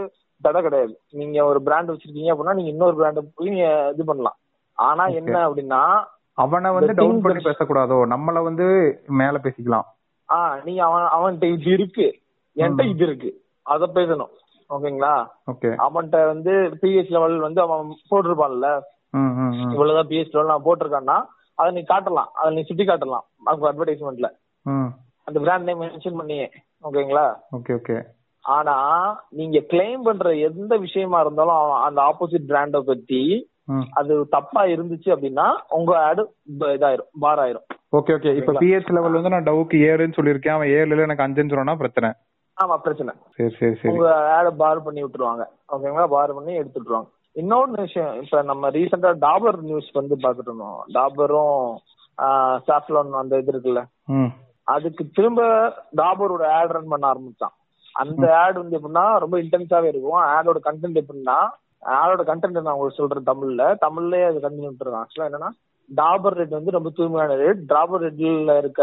தடை 0.43 0.61
கிடையாது. 0.63 0.95
நீங்க 1.21 1.45
ஒரு 1.51 1.61
பிராண்ட் 1.67 1.91
வச்சிருக்கீங்க 1.93 2.33
அப்படின்னா 2.33 2.59
நீங்க 2.59 2.73
இன்னொரு 2.75 2.97
பிராண்ட 2.99 3.23
போய் 3.37 3.53
நீங்க 3.55 3.69
இது 3.95 4.05
பண்ணலாம். 4.11 4.39
ஆனா. 4.79 5.07
என்ன 5.07 5.49
அப்படின்னா 5.49 6.05
அவனை 6.35 6.71
வந்து 6.71 6.95
டவுன் 6.95 7.21
பண்ணி 7.21 7.43
பேசக்கூடாதோ? 7.43 7.97
நம்மள 8.15 8.43
வந்து 8.43 8.65
மேல 9.07 9.41
பேசிக்கலாம். 9.43 9.87
ஆஹ் 10.33 10.63
நீங்க 10.63 10.85
அவன் 10.85 11.09
அவன்கிட்ட 11.17 11.45
இது 11.53 11.71
இருக்கு. 11.71 12.19
என்கிட்ட. 12.57 12.89
இது 12.89 13.05
இருக்கு. 13.05 13.31
அத 13.63 13.87
பேசணும். 13.87 14.31
ஓகேங்களா? 14.71 15.15
ஓகே 15.53 15.69
அவன்கிட்ட 15.69 16.27
வந்து 16.27 16.53
பிஹெச் 16.81 17.11
லெவல் 17.11 17.39
வந்து 17.39 17.61
அவன் 17.61 17.97
போட்டிருப்பான்ல. 18.11 18.81
இவ்வளவுதான் 19.71 20.09
பிஹெச் 20.09 20.31
லெவல் 20.31 20.51
நான் 20.51 20.65
போட்டிருக்கான்னா 20.65 21.19
அதை 21.55 21.73
நீ 21.73 21.81
காட்டலாம். 21.81 22.31
அதை 22.35 22.55
நீ 22.55 22.63
சுட்டி 22.63 22.85
காட்டலாம். 22.85 23.27
அட்வர்டைஸ்மெண்ட்ல 23.47 24.29
அந்த 25.25 25.41
பிராண்ட் 25.41 25.65
நேம் 25.65 25.81
மென்ஷன் 25.81 26.17
பண்ணியே. 26.17 26.51
ஓகேங்களா? 26.83 27.27
ஓகே 27.57 27.79
ஓகே 27.79 28.03
ஆனா 28.41 28.77
நீங்க 29.29 29.59
கிளைம் 29.59 30.03
பண்ற 30.03 30.35
எந்த 30.35 30.77
விஷயமா 30.77 31.21
இருந்தாலும் 31.21 31.73
அந்த 31.73 32.01
ஆப்போசிட் 32.03 32.51
பிராண்ட 32.51 32.81
பத்தி 32.81 33.51
அது 33.91 34.15
தப்பா 34.29 34.63
இருந்துச்சு 34.75 35.09
அப்படின்னா 35.15 35.47
உங்க 35.69 35.93
ஆடு 36.05 36.23
இதாயிரும் 36.59 37.11
பார் 37.25 37.43
ஆயிரும். 37.45 37.67
ஓகே 37.97 38.15
ஓகே 38.17 38.31
இப்ப? 38.39 38.53
பிஹெச் 38.63 38.95
லெவல் 38.97 39.17
வந்து 39.19 39.33
நான் 39.35 39.49
டவுக்கு 39.49 39.77
ஏழுன்னு 39.91 40.19
சொல்லியிருக்கேன். 40.19 40.57
அவன் 40.57 40.73
ஏழுல 40.79 41.07
எனக்கு 41.07 41.27
அஞ்சுன்னு 41.27 41.55
சொன்னா 41.55 41.75
பிரச்சனை. 41.83 42.11
ஆமா 42.57 42.77
பிரச்சனை. 42.85 43.13
சரி 43.37 43.53
சரி 43.59 43.75
சரி. 43.75 43.93
உங்க 43.93 44.07
ஆட 44.37 44.51
பார் 44.63 44.87
பண்ணி 44.87 45.01
விட்டுருவாங்க. 45.05 45.45
ஓகேங்களா? 45.75 46.07
பார் 46.17 46.35
பண்ணி 46.39 46.55
எடுத்துட்டுருவாங்க. 46.61 47.09
இன்னொரு 47.43 47.71
விஷயம் 47.71 48.15
இப்ப 48.23 48.43
நம்ம 48.43 48.71
ரீசெண்டா 48.77 49.11
டாபர் 49.27 49.59
நியூஸ் 49.69 49.91
வந்து 49.93 50.15
பாத்துட்டு 50.23 50.51
இருந்தோம். 50.51 50.81
டாபரும் 50.97 51.61
சாஃப்லான் 52.69 53.23
அந்த 53.23 53.39
இது 53.43 53.53
இருக்குல்ல? 53.53 53.83
அதுக்கு 54.75 55.03
திரும்ப 55.17 55.43
டாபரோட 55.97 56.45
ஆட் 56.59 56.75
ரன் 56.77 56.93
பண்ண 56.93 57.05
ஆரம்பிச்சான். 57.13 57.55
அந்த 57.95 58.27
ஆட் 58.39 58.59
வந்து 58.63 58.79
எப்படின்னா 58.79 59.05
ரொம்ப 59.25 59.37
இன்டென்ஸாவே 59.43 59.89
இருக்கும். 59.93 60.21
ஆடோட 60.35 60.59
கண்டென்ட் 60.69 61.01
எப்படின்னா 61.03 61.39
ஆடோட 61.83 62.23
கண்டென்ட் 62.31 62.61
நான் 62.61 62.75
உங்களுக்கு 62.75 63.01
சொல்றேன் 63.01 63.31
தமிழ்ல. 63.31 63.63
தமிழ்லயே 63.87 64.27
அது 64.31 64.45
கண்டினியூ 64.47 64.71
பண்ணிருக்கான் 64.71 65.05
ஆக்சுவலா 65.05 65.29
என்னன்னா 65.31 65.51
டாபர் 65.91 66.37
ரெட் 66.39 66.57
வந்து 66.59 66.71
ரொம்ப 66.71 66.91
தூய்மையான 66.97 67.37
ரெட் 67.45 67.63
டாபர் 67.69 68.05
ரெட்ல 68.07 68.57
இருக்க 68.59 68.83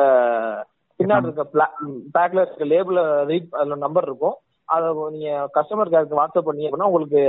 பின்னாடி 1.00 1.28
இருக்க 1.28 1.68
பேக்ல 2.16 2.44
இருக்க 2.44 2.66
லேபிள 2.74 3.00
ரீட் 3.32 3.48
அதுல 3.60 3.76
நம்பர் 3.76 4.08
இருக்கும். 4.10 4.38
அதை 4.66 4.88
நீங்க 5.16 5.32
கஸ்டமர் 5.58 5.92
கேருக்கு 5.94 6.20
வாட்ஸ்அப் 6.20 6.48
பண்ணி 6.50 6.68
அப்படின்னா 6.68 6.90
உங்களுக்கு 6.92 7.22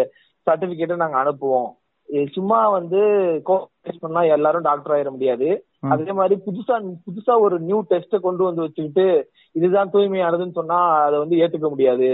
சர்டிபிகேட்டை 0.46 0.96
நாங்க 0.96 1.18
அனுப்புவோம். 1.22 1.70
சும்மா 2.34 2.68
வந்து 2.68 3.00
கோர்ஸ் 3.44 4.00
பண்ணா 4.00 4.20
எல்லாரும் 4.36 4.66
டாக்டர் 4.66 4.94
ஆயிட 4.96 5.10
முடியாது. 5.10 5.48
அதே 5.94 6.12
மாதிரி 6.12 6.34
புதுசா 6.46 6.76
புதுசா 7.06 7.32
ஒரு 7.46 7.56
நியூ 7.60 7.78
டெஸ்ட 7.90 8.20
கொண்டு 8.20 8.42
வந்து 8.44 8.64
வச்சுக்கிட்டு 8.64 9.06
இதுதான் 9.52 9.90
தூய்மையானதுன்னு 9.90 10.58
சொன்னா 10.60 10.78
அதை 11.06 11.16
வந்து 11.18 11.36
ஏத்துக்க 11.36 11.68
முடியாது. 11.74 12.10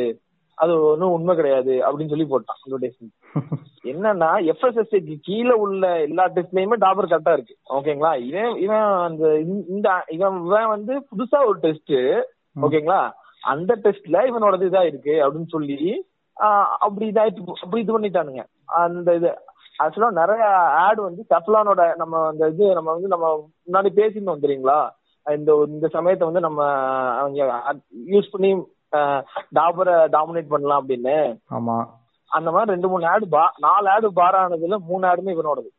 அது 0.62 0.72
ஒன்றும் 0.82 1.12
உண்மை 1.12 1.34
கிடையாது 1.36 1.74
அப்படின்னு 1.84 2.08
சொல்லி 2.08 2.26
போட்டான் 2.30 2.60
அட்வர்டைஸ்மெண்ட் 2.62 3.14
என்னன்னா 3.84 4.28
எஃப்எஸ்எஸ்சிக்கு 4.50 5.14
கீழே 5.22 5.54
உள்ள 5.56 6.00
எல்லா 6.00 6.24
டெஸ்ட்லயுமே 6.28 6.76
டாபர் 6.80 7.10
கரெக்டா 7.10 7.32
இருக்கு. 7.32 7.54
ஓகேங்களா 7.70 8.10
இவன் 8.20 8.56
இவன் 8.56 8.84
அந்த 9.00 9.24
இந்த- 9.40 9.64
இந்த 9.68 9.88
இவன் 10.08 10.36
இவன் 10.46 10.68
வந்து 10.68 10.94
புதுசா 11.10 11.46
ஒரு 11.46 11.58
டெஸ்ட் 11.58 11.94
ஓகேங்களா 12.62 13.00
அந்த 13.44 13.74
டெஸ்ட்ல 13.82 14.18
இவனோடது 14.30 14.68
இதா 14.70 14.82
இருக்கு 14.82 15.14
அப்படின்னு 15.24 15.48
சொல்லி 15.48 15.78
அப்படி 16.78 17.10
இதாயிட்டு 17.10 17.54
அப்படி 17.62 17.82
இது 17.82 17.96
பண்ணிட்டானுங்க. 17.96 18.42
அந்த 18.78 19.14
இது 19.14 19.30
ஆக்சுவலா 19.82 20.10
நிறைய 20.12 20.44
ஆட் 20.84 21.00
வந்து 21.00 21.22
டெஃப்லானோட 21.30 21.96
நம்ம 21.96 22.26
அந்த 22.26 22.48
இது 22.48 22.74
நம்ம 22.74 22.92
வந்து 22.92 23.08
நம்ம 23.08 23.26
முன்னாடி 23.66 23.90
பேசியிருந்தோம் 23.98 24.44
தெரியுங்களா? 24.44 24.78
இந்த 25.26 25.66
இந்த 25.68 25.88
சமயத்தை 25.88 26.24
வந்து 26.26 26.40
நம்ம 26.40 26.60
அவங்க 27.18 27.40
யூஸ் 28.10 28.32
பண்ணி 28.32 28.50
டாபரை 29.54 29.94
டாமினேட் 30.12 30.48
பண்ணலாம் 30.48 30.88
அப்படின்னு. 30.88 31.38
ஆமா. 31.50 31.76
அந்த 32.30 32.50
மாதிரி 32.50 32.70
ரெண்டு 32.70 32.88
மூணு 32.88 33.06
ஆடு 33.06 33.28
பா 33.28 33.52
நாலு 33.58 33.88
ஆடு 33.88 34.12
பார் 34.12 34.34
ஆனதுல 34.34 34.76
மூணு 34.78 35.06
ஆடுமே 35.06 35.36
இவனோடது. 35.36 35.70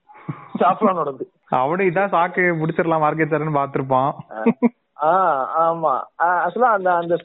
சாஃப்லானோடது 0.59 1.23
அவனு 1.55 1.83
இதான் 1.83 2.11
சாக்கு 2.11 2.41
முடிச்சிடலாம் 2.59 3.03
மார்க்கெட் 3.03 3.33
சார்னு 3.33 3.57
பாத்திருப்பான் 3.57 4.11
ஆமா. 5.59 5.93
ஆக்சுவலா 6.19 6.71
அந்த 6.71 6.93
அந்த 6.93 7.15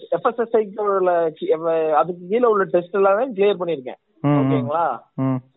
கி- 1.31 1.49
எவ- 1.49 1.93
அதுக்கு 1.93 2.27
கீழே 2.29 2.47
உள்ள 2.47 2.65
டெஸ்ட் 2.65 2.95
எல்லாமே 2.95 3.33
கிளியர் 3.33 3.61
பண்ணிருக்கேன் 3.61 4.01
ஓகேங்களா. 4.23 4.85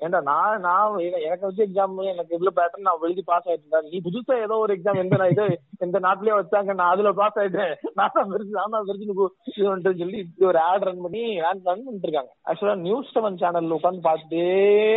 ஏன்டா 0.03 0.19
நான் 0.29 0.63
நான் 0.65 0.97
எனக்கு 1.27 1.47
வச்ச 1.47 1.61
எக்ஸாம் 1.65 1.95
எனக்கு 2.11 2.35
இவ்வளவு 2.35 2.57
பேட்டர்ன் 2.57 2.87
நான் 2.87 3.05
எழுதி 3.07 3.23
பாஸ் 3.29 3.47
ஆயிட்டேன் 3.49 3.87
நீ 3.93 3.99
புதுசா 4.07 4.35
ஏதோ 4.45 4.57
ஒரு 4.63 4.75
எக்ஸாம் 4.75 5.01
எந்த 5.03 5.19
நான் 5.21 5.33
இது 5.33 5.45
எந்த 5.85 5.99
நாட்டிலயே 6.05 6.37
வச்சாங்க 6.39 6.75
நான் 6.79 6.93
அதுல 6.93 7.11
பாஸ் 7.21 7.39
ஆயிட்டேன். 7.41 7.73
நான் 7.99 8.15
தான் 8.15 8.31
பெருசு 8.33 8.57
நான் 8.59 8.73
தான் 8.73 8.83
வந்துட்டு 8.83 9.97
சொல்லி 10.01 10.19
இப்படி 10.23 10.49
ஒரு 10.51 10.61
ஆட் 10.69 10.87
ரன் 10.89 11.03
பண்ணி 11.05 11.23
ரன் 11.45 11.63
ரன் 11.69 11.85
பண்ணிட்டு 11.85 12.07
இருக்காங்க. 12.09 12.31
ஆக்சுவலா 12.47 12.77
நியூஸ் 12.87 13.13
செவன் 13.15 13.41
சேனல்ல 13.43 13.77
உட்காந்து 13.79 14.07
பார்த்துட்டே 14.09 14.45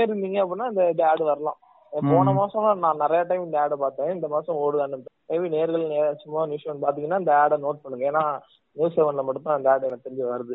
இருந்தீங்க 0.07 0.40
அப்படின்னா 0.44 0.68
இந்த 0.72 1.05
ஆடு 1.12 1.24
வரலாம். 1.31 1.59
போன 2.00 2.33
மாசம் 2.33 2.78
நான் 2.78 2.96
நிறைய 2.96 3.24
டைம் 3.28 3.44
இந்த 3.44 3.61
ஆடை 3.61 3.76
பார்த்தேன். 3.80 4.14
இந்த 4.14 4.28
மாசம் 4.28 4.57
ஓடுதான்னு 4.57 5.04
மேபி 5.28 5.48
நேர்கள் 5.48 6.14
சும்மா 6.14 6.46
நியூஸ் 6.46 6.68
செவன் 6.68 6.85
பாத்தீங்கன்னா 6.87 7.18
இந்த 7.18 7.38
ஆடை 7.38 7.62
நோட் 7.62 7.83
பண்ணுங்க. 7.83 8.11
ஏன்னா 8.11 8.38
நியூஸ் 8.72 9.00
செவன்ல 9.00 9.24
மட்டும் 9.24 9.42
தான் 9.42 9.57
அந்த 9.57 9.70
ஆடு 9.70 9.87
எனக்கு 9.87 10.11
தெரிஞ்சு 10.11 10.24
வருது. 10.33 10.54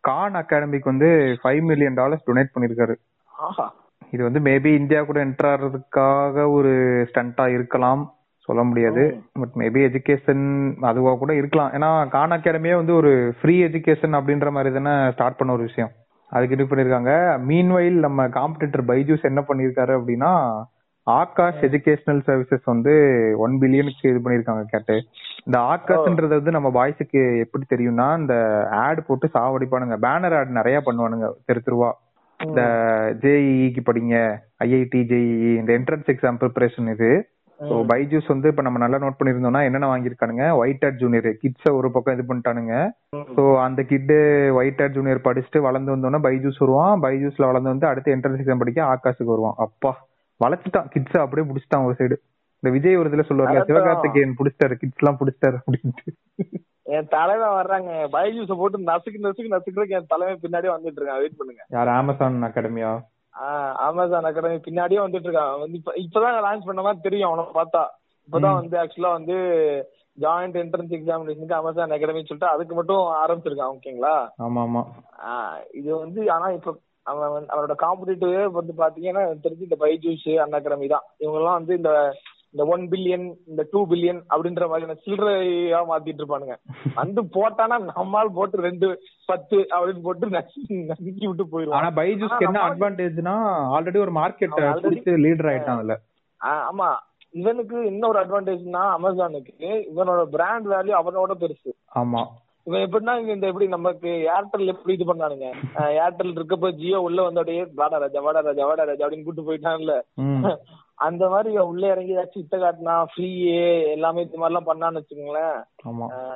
கான் 0.00 0.34
அகாடமிக்கு 0.34 0.84
வந்து 0.84 1.36
ஃபைவ் 1.42 1.62
மில்லியன் 1.62 1.94
டாலர்ஸ் 1.94 2.30
டொனேட் 2.30 2.54
பண்ணிருக்காரு. 2.54 2.94
ஆஹா. 3.32 3.74
இது 4.10 4.22
வந்து 4.22 4.40
மேபி 4.40 4.74
இந்தியா 4.74 5.02
கூட 5.02 5.24
என்டர் 5.24 5.50
ஆகிறதுக்காக 5.52 6.52
ஒரு 6.52 6.68
ஸ்டண்டா 7.12 7.46
இருக்கலாம் 7.46 8.14
சொல்ல 8.38 8.62
முடியாது. 8.62 9.20
பட் 9.32 9.54
மேபி 9.54 9.80
எஜுகேஷன் 9.88 10.74
அதுவா 10.80 11.14
கூட 11.14 11.34
இருக்கலாம். 11.34 11.72
ஏன்னா 11.72 12.08
கான் 12.08 12.30
அகாடமியே 12.30 12.74
வந்து 12.74 12.94
ஒரு 12.94 13.32
ஃப்ரீ 13.40 13.62
எஜுகேஷன் 13.62 14.16
அப்படின்ற 14.18 14.50
மாதிரி 14.50 14.74
தானே 14.74 15.10
ஸ்டார்ட் 15.12 15.36
பண்ண 15.36 15.52
ஒரு 15.52 15.62
விஷயம். 15.62 15.90
அதுக்கு 16.30 16.56
இது 16.56 16.64
பண்ணிருக்காங்க. 16.64 17.12
மீன்வைல் 17.50 17.98
நம்ம 18.06 18.26
காம்படிட்டர் 18.38 18.84
பைஜூஸ் 18.90 19.28
என்ன 19.30 19.40
பண்ணிருக்காரு 19.48 19.92
அப்படின்னா 19.98 20.32
ஆகாஷ் 21.06 21.62
எஜுகேஷனல் 21.66 22.20
சர்வீசஸ் 22.26 22.64
வந்து 22.64 22.92
ஒன் 23.44 23.54
பில்லியனுக்கு 23.60 24.10
இது 24.10 24.20
பண்ணிருக்காங்க 24.24 24.64
கேட்டு. 24.72 24.96
இந்த 25.44 25.58
ஆகாஷ்ன்றது 25.74 26.34
வந்து 26.38 26.54
நம்ம 26.56 26.70
பாய்ஸுக்கு 26.78 27.22
எப்படி 27.44 27.64
தெரியும்னா 27.70 28.08
இந்த 28.18 28.34
ஆட் 28.70 29.06
போட்டு 29.06 29.28
சாவடிப்பானுங்க. 29.36 29.96
பேனர் 30.06 30.36
ஆட் 30.40 30.52
நிறைய 30.58 30.78
பண்ணுவானுங்க 30.86 31.28
தெரு 31.46 31.62
தெருவா. 31.66 31.90
இந்த 32.40 32.62
ஜேஇக்கு 33.22 33.82
படிங்க 33.86 34.16
ஐஐடி 34.64 35.00
ஜேஇ 35.12 35.54
இந்த 35.60 35.70
என்ட்ரன்ஸ் 35.78 36.10
எக்ஸாம் 36.14 36.40
ப்ரிப்பரேஷன் 36.42 36.90
இது. 36.94 37.10
ஸோ 37.60 37.74
பைஜூஸ் 37.90 38.28
வந்து 38.32 38.50
இப்ப 38.52 38.62
நம்ம 38.66 38.78
நல்லா 38.82 38.98
நோட் 39.02 39.18
பண்ணிருந்தோம்னா 39.18 39.62
என்னென்ன 39.68 39.86
வாங்கியிருக்கானுங்க? 39.92 40.44
ஒயிட் 40.60 40.84
ஹேட் 40.84 41.00
ஜூனியர் 41.02 41.28
கிட்ஸ 41.42 41.72
ஒரு 41.78 41.88
பக்கம் 41.94 42.14
இது 42.16 42.24
பண்ணிட்டானுங்க. 42.28 42.74
ஸோ 43.36 43.44
அந்த 43.66 43.80
கிட்டு 43.92 44.18
ஒயிட் 44.58 44.80
ஹேட் 44.82 44.96
ஜூனியர் 44.98 45.24
படிச்சுட்டு 45.26 45.60
வளர்ந்து 45.66 45.94
வந்தோன்னா 45.94 46.20
பைஜூஸ் 46.26 46.62
வருவான். 46.64 46.94
பைஜூஸ்ல 47.06 47.48
வளர்ந்து 47.50 47.72
வந்து 47.74 47.90
அடுத்து 47.90 48.14
என்ட்ரன்ஸ் 48.16 48.42
எக்ஸாம் 48.44 48.62
படிக்க 48.62 48.82
ஆகாஷுக்கு 48.94 49.34
வருவான். 49.34 49.58
அப்பா 49.66 49.92
வளைச்சிட்டான் 50.40 50.90
கிட்ஸ 50.94 51.16
அப்படியே 51.24 51.48
புடிச்சிட்டான் 51.50 51.86
ஒரு 51.88 51.96
சைடு 52.00 52.18
இந்த 52.62 52.70
விஜய் 52.76 53.00
ஒரு 53.00 53.10
இதுல 53.10 53.24
சொல்லுவார்ல. 53.28 53.66
சிவகார்த்திகேயன் 53.68 54.38
புடிச்சிட்டாரு 54.38 54.74
கிட்ஸ் 54.80 55.02
எல்லாம் 55.02 55.20
புடிச்சிட்டாரு 55.20 55.58
அப்படின்ட்டு. 55.60 56.14
என் 56.96 57.08
தலைவன் 57.14 57.56
வர்றாங்க. 57.58 57.90
பைஜூஸ 58.14 58.52
போட்டு 58.60 58.78
நசுக்கு 58.90 59.18
நசுக்கு 59.26 59.54
நசுக்குறதுக்கு 59.54 59.96
என் 59.98 60.10
தலைவன் 60.14 60.42
பின்னாடியே 60.44 60.72
வந்துட்டு 60.74 60.98
இருக்கான். 61.00 61.20
வெயிட் 61.22 61.38
பண்ணுங்க. 61.40 61.62
யார் 61.76 61.96
அமேசான் 62.00 62.46
அகாடமியா 62.48 62.92
அமேசான் 63.86 64.28
அகாடமி 64.28 64.58
பின்னாடியே 64.58 65.00
வந்துட்டு 65.02 65.28
இருக்கான். 65.28 65.60
வந்து 65.60 65.76
இப்ப 65.76 65.92
இப்பதான் 65.96 66.44
லான்ச் 66.46 66.66
பண்ண 66.66 66.82
மாதிரி 66.82 67.00
தெரியும் 67.00 67.28
அவனை 67.28 67.44
பார்த்தா. 67.54 67.82
இப்பதான் 68.28 68.58
வந்து 68.60 68.76
ஆக்சுவலா 68.78 69.12
வந்து 69.12 69.36
ஜாயிண்ட் 70.18 70.56
என்ட்ரன்ஸ் 70.56 70.94
எக்ஸாமினேஷனுக்கு 70.96 71.58
அமேசான் 71.58 71.96
அகாடமி 71.96 72.22
சொல்லிட்டு 72.22 72.52
அதுக்கு 72.52 72.74
மட்டும் 72.74 73.02
ஆரம்பிச்சிருக்கான் 73.22 73.74
ஓகேங்களா 73.74 74.14
ஆமா 74.38 74.62
ஆமா 74.62 74.82
இது 75.72 75.90
வந்து 75.96 76.20
ஆனா 76.30 76.48
இப்ப 76.50 76.74
அவன் 77.06 77.46
அவனோட 77.48 77.74
காம்படிட்டிவே 77.82 78.42
வந்து 78.56 78.72
பாத்தீங்கன்னா 78.78 79.22
தெரிஞ்சு 79.44 79.68
இந்த 79.68 79.78
பைஜூஸ் 79.80 80.26
அந்த 80.44 80.56
அகாடமி 80.56 80.88
தான். 80.88 81.06
இவங்க 81.18 81.38
எல்லாம் 81.38 81.58
வந்து 81.60 81.74
இந்த 81.76 81.92
இந்த 82.54 82.64
ஒன் 82.74 82.84
பில்லியன் 82.92 83.26
இந்த 83.50 83.62
டூ 83.72 83.80
பில்லியன் 83.90 84.20
அப்படின்ற 84.32 84.66
மாதிரியான 84.68 84.98
சில்லறையா 85.04 85.80
மாத்திட்டு 85.90 86.22
இருப்பானுங்க. 86.22 86.56
வந்து 87.00 87.22
போட்டானா 87.36 87.76
நம்மால் 87.90 88.36
போட்டு 88.38 88.62
ரெண்டு 88.68 88.88
பத்து 89.30 89.58
அப்படின்னு 89.74 90.04
போட்டு 90.06 90.30
நசுக்கி 90.36 91.26
விட்டு 91.26 91.46
போயிருவான். 91.52 91.78
ஆனா 91.80 91.90
பைஜூஸ்க்கு 91.98 92.48
என்ன 92.48 92.62
அட்வான்டேஜ்னா 92.68 93.36
ஆல்ரெடி 93.76 94.00
ஒரு 94.06 94.14
மார்க்கெட் 94.20 94.56
லீடர் 95.26 95.50
ஆயிட்டான் 95.52 95.80
அதுல. 95.80 95.96
ஆமா. 96.70 96.90
இவனுக்கு 97.34 97.78
இன்னொரு 97.86 98.18
அட்வான்டேஜ்னா 98.20 98.82
அமேசானுக்கு 98.96 99.54
இவனோட 99.92 100.20
பிராண்ட் 100.34 100.68
வேல்யூ 100.74 100.94
அவனோட 101.00 101.32
பெருசு. 101.42 101.70
ஆமா. 102.00 102.22
இவன் 102.68 102.84
எப்படின்னா 102.86 103.12
இந்த 103.34 103.46
எப்படி 103.50 103.66
நமக்கு 103.74 104.08
ஏர்டெல் 104.36 104.70
எப்படி 104.72 104.94
இது 104.96 105.04
பண்ணானுங்க? 105.10 105.46
ஏர்டெல் 106.04 106.32
இருக்கப்ப 106.36 106.70
ஜியோ 106.80 106.98
உள்ள 107.00 107.18
வந்தோடய 107.28 107.60
வாடா 107.74 107.98
ராஜா 107.98 108.20
வாடா 108.26 108.40
ராஜா 108.48 108.66
வாடா 108.70 108.86
ராஜா 108.90 109.04
அப்படின்னு 109.06 109.28
கூட்டு 109.28 109.46
போயிட்டான்ல. 109.48 109.94
அந்த 110.98 111.28
மாதிரி 111.28 111.58
உள்ள 111.62 111.86
இறங்கி 111.86 112.16
ஏதாச்சும் 112.16 112.44
இத்த 112.44 112.56
காட்டினா 112.56 112.94
ஃப்ரீ 113.10 113.28
எல்லாமே 113.94 114.22
இது 114.22 114.38
மாதிரி 114.38 114.52
எல்லாம் 114.52 114.68
பண்ணான்னு 114.70 115.00
வச்சுக்கோங்களேன். 115.00 115.58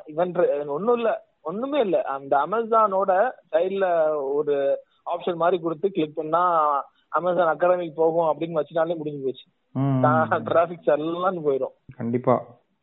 இவன் 0.06 0.32
ஒண்ணும் 0.76 0.96
இல்ல. 0.96 1.10
ஒண்ணுமே 1.42 1.78
இல்ல. 1.80 1.98
அந்த 2.14 2.32
அமேசானோட 2.46 3.12
சைடுல 3.52 3.86
ஒரு 4.34 4.56
ஆப்ஷன் 5.12 5.34
மாதிரி 5.34 5.56
கொடுத்து 5.62 5.86
கிளிக் 5.90 6.14
பண்ணா 6.14 6.42
அமேசான் 7.10 7.52
அகாடமிக்கு 7.52 7.94
போகும் 7.94 8.28
அப்படின்னு 8.28 8.58
வச்சுட்டாலே 8.58 8.98
முடிஞ்சு 8.98 9.24
போச்சு. 9.24 9.46
டிராபிக்ஸ் 10.50 10.92
எல்லாம் 10.96 11.46
போயிடும் 11.46 11.74
கண்டிப்பா. 11.96 12.36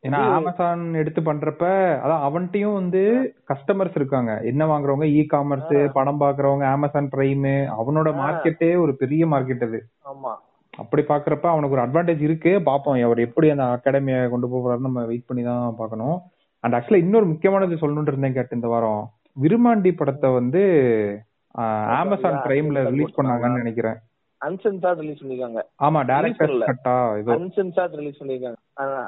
ஏன்னா 0.04 0.20
அமேசான் 0.36 0.82
எடுத்து 0.94 1.20
பண்றப்ப 1.20 1.64
அதான் 2.04 2.22
அவன்கிட்டயும் 2.26 2.78
வந்து 2.78 3.00
கஸ்டமர்ஸ் 3.50 3.96
இருக்காங்க. 3.96 4.32
என்ன 4.50 4.62
வாங்குறவங்க? 4.66 5.08
இ 5.16 5.22
காமர்ஸ் 5.32 5.74
படம் 5.92 6.20
பாக்குறவங்க 6.20 6.66
அமேசான் 6.76 7.10
பிரைம் 7.14 7.48
அவனோட 7.78 8.10
மார்க்கெட்டே 8.20 8.70
ஒரு 8.84 8.94
பெரிய 8.96 9.26
மார்க்கெட் 9.26 9.66
அது. 9.68 9.80
ஆமா. 10.12 10.32
அப்படி 10.80 11.02
பாக்குறப்ப 11.10 11.46
அவனுக்கு 11.52 11.76
ஒரு 11.76 11.84
அட்வான்டேஜ் 11.84 12.26
இருக்கு. 12.26 12.52
பாப்போம் 12.68 12.98
அவர் 13.06 13.24
எப்படி 13.26 13.48
அந்த 13.54 13.64
அகாடமியை 13.76 14.20
கொண்டு 14.34 14.50
போறாருன்னு 14.52 14.88
நம்ம 14.88 15.06
வெயிட் 15.10 15.28
பண்ணி 15.30 15.42
தான் 15.48 15.78
பார்க்கணும். 15.80 16.16
அண்ட் 16.64 16.76
ஆக்சுவலா 16.76 17.02
இன்னொரு 17.04 17.26
முக்கியமானது 17.32 17.80
சொல்லணும்னு 17.82 18.12
இருந்தேன் 18.12 18.36
கேட்டு 18.36 18.58
இந்த 18.58 18.70
வாரம். 18.74 19.02
விருமாண்டி 19.44 19.90
படத்தை 19.98 20.28
வந்து 20.40 20.62
அமேசான் 21.98 22.44
பிரைம்ல 22.46 22.80
ரிலீஸ் 22.92 23.18
பண்ணாங்கன்னு 23.18 23.62
நினைக்கிறேன். 23.62 23.98
அன்சென்சார்ட் 24.40 25.00
ரிலீஸ் 25.02 25.20
பண்ணிருக்காங்க. 25.22 25.60
ஆமா 25.86 26.00
டேரக்டர். 26.10 26.52
கட்டா 26.68 26.94
இதோ 27.20 27.32
அன்சென்சார்ட் 27.34 27.96
ரிலீஸ் 27.98 28.20
பண்ணிருக்காங்க. 28.20 28.58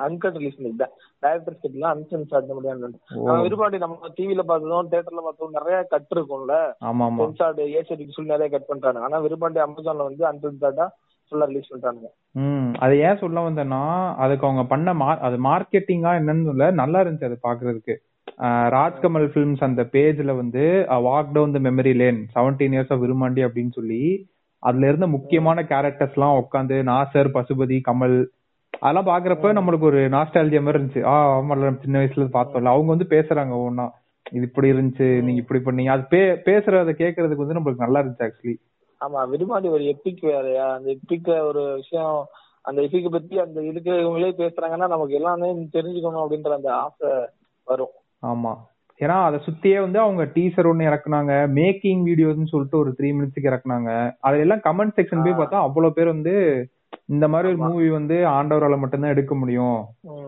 அன்கட் 0.07 0.37
ரிலீஸ் 0.41 0.57
பண்ணிருக்கேன் 0.57 0.93
டைரக்டர் 1.23 1.57
ஸ்கிட்ல 1.59 1.87
அன்சென்சார்ட் 1.95 2.51
முடியாது 2.59 2.89
ஓ. 2.89 3.23
நம்ம 3.29 3.39
விரும்பாண்டி 3.47 3.79
நம்ம 3.85 4.11
டிவில 4.19 4.43
பார்த்ததும் 4.51 4.91
தியேட்டர்ல 4.93 5.23
பார்த்ததும் 5.27 5.57
நிறைய 5.59 5.79
கட் 5.95 6.13
இருக்கும்ல. 6.17 6.57
ஆமா 6.91 7.07
ஆமா 7.09 7.23
சென்சார்டு 7.23 7.65
ஏசிடிக்கு 7.79 8.17
சொல்லி 8.17 8.35
நிறைய 8.35 8.51
கட் 8.57 8.71
பண்றாங்க. 8.73 9.01
ஆனா 9.09 9.19
விரும்பாண்டி 9.27 9.63
அமேசான்ல 9.67 10.09
வந்து 10.11 10.27
அன்சென்சார்டா 10.33 10.89
ஃபுல்லா 11.33 11.49
ரிலீஸ் 11.51 11.73
பண்றாங்க 11.73 12.09
ம் 12.42 12.71
அது 12.85 12.95
ஏன் 13.07 13.21
சொல்ல 13.21 13.40
வந்தேன்னா 13.47 13.83
அதுக்கு 14.25 14.47
அவங்க 14.49 14.64
பண்ண 14.66 14.92
மார் 15.01 15.25
அது 15.27 15.37
மார்க்கெட்டிங்கா 15.47 16.12
என்னன்னு 16.21 16.49
சொல்ல 16.51 16.71
நல்லா 16.81 17.01
இருந்துச்சு 17.03 17.31
அது 17.31 17.38
பாக்குறதுக்கு. 17.47 17.95
ராஜ்கமல் 18.75 19.27
ஃபிலிம்ஸ் 19.33 19.64
அந்த 19.66 19.83
பேஜ்ல 19.95 20.33
வந்து 20.37 20.62
walk 21.07 21.33
down 21.35 21.55
the 21.57 21.61
memory 21.66 21.92
lane 21.99 22.21
seventeen 22.35 22.75
years 22.77 22.92
of 22.95 23.03
Virumandi 23.05 23.42
அப்படின்னு 23.47 23.73
சொல்லி 23.73 24.03
அதுல 24.62 24.88
இருந்த 24.90 25.07
முக்கியமான 25.14 25.61
கேரக்டர்ஸ் 25.71 26.16
எல்லாம் 26.16 26.38
உட்காந்து 26.42 26.77
நாசர் 26.90 27.35
பசுபதி 27.37 27.79
கமல் 27.88 28.16
அதெல்லாம் 28.83 29.09
பாக்குறப்ப 29.09 29.49
நம்மளுக்கு 29.59 29.87
ஒரு 29.88 30.01
நாஸ்டாலஜியா 30.14 30.61
மாதிரி 30.61 30.79
இருந்துச்சு. 30.79 31.03
ஆ 31.05 31.14
நம்ம 31.40 31.83
சின்ன 31.85 31.99
வயசுல 32.01 32.27
பார்த்தோம்ல. 32.37 32.73
அவங்க 32.75 32.90
வந்து 32.95 33.07
பேசுறாங்க 33.11 33.53
ஒவ்வொன்னா 33.59 33.87
இது 34.33 34.45
இப்படி 34.49 34.68
இருந்துச்சு 34.73 35.07
நீங்க 35.27 35.40
இப்படி 35.42 35.61
பண்ணீங்க. 35.64 35.90
அது 35.95 36.05
பே 36.12 36.21
பேசுறத 36.47 36.92
கேக்குறதுக்கு 37.01 37.45
வந்து 37.45 37.59
நம்மளுக்கு 37.59 37.85
நல்லா 37.85 38.01
இருந்துச்சு 38.03 38.27
ஆக்சுவலி 38.29 38.55
ஆமா 39.03 39.21
விரும்பாண்டி 39.31 39.69
ஒரு 39.69 39.85
எப்பிக் 39.85 40.23
வேறயா 40.23 40.67
அந்த 40.75 40.91
எப்பிக்ல 40.91 41.41
ஒரு 41.41 41.75
விஷயம் 41.75 42.17
அந்த 42.62 42.83
எப்பிக்க 42.83 43.09
பத்தி 43.09 43.38
அந்த 43.38 43.62
இதுக்கு 43.62 43.91
இவங்களே 43.91 44.31
பேசுறாங்கன்னா 44.33 44.87
நமக்கு 44.87 45.15
எல்லாமே 45.15 45.49
தெரிஞ்சுக்கணும் 45.73 46.23
அப்படின்ற 46.23 46.53
அந்த 46.53 46.75
ஆசை 46.75 47.11
வரும். 47.67 47.95
ஆமா. 48.23 48.53
ஏன்னா 49.01 49.25
அதை 49.25 49.41
சுத்தியே 49.47 49.81
வந்து 49.81 49.99
அவங்க 49.99 50.23
டீசர் 50.35 50.67
ஒன்னு 50.67 50.88
இறக்குனாங்க 50.88 51.33
மேக்கிங் 51.53 52.03
வீடியோஸ்னு 52.07 52.45
சொல்லிட்டு 52.45 52.79
ஒரு 52.79 52.91
த்ரீ 52.99 53.09
மினிட்ஸ்க்கு 53.12 53.51
இறக்குனாங்க. 53.51 53.91
அதுல 54.21 54.41
எல்லாம் 54.41 54.59
கமெண்ட் 54.59 54.97
செக்ஷன் 54.97 55.23
போய். 55.23 55.33
பார்த்தா 55.33 55.61
அவ்வளவு 55.61 55.93
பேர் 55.93 56.07
வந்து 56.07 56.35
இந்த 57.07 57.29
மாதிரி 57.29 57.49
ஒரு 57.49 57.59
மூவி 57.65 57.88
வந்து 57.88 58.17
ஆண்டவரால 58.29 58.79
மட்டும்தான் 58.79 59.11
எடுக்க 59.11 59.35
முடியும். 59.35 59.79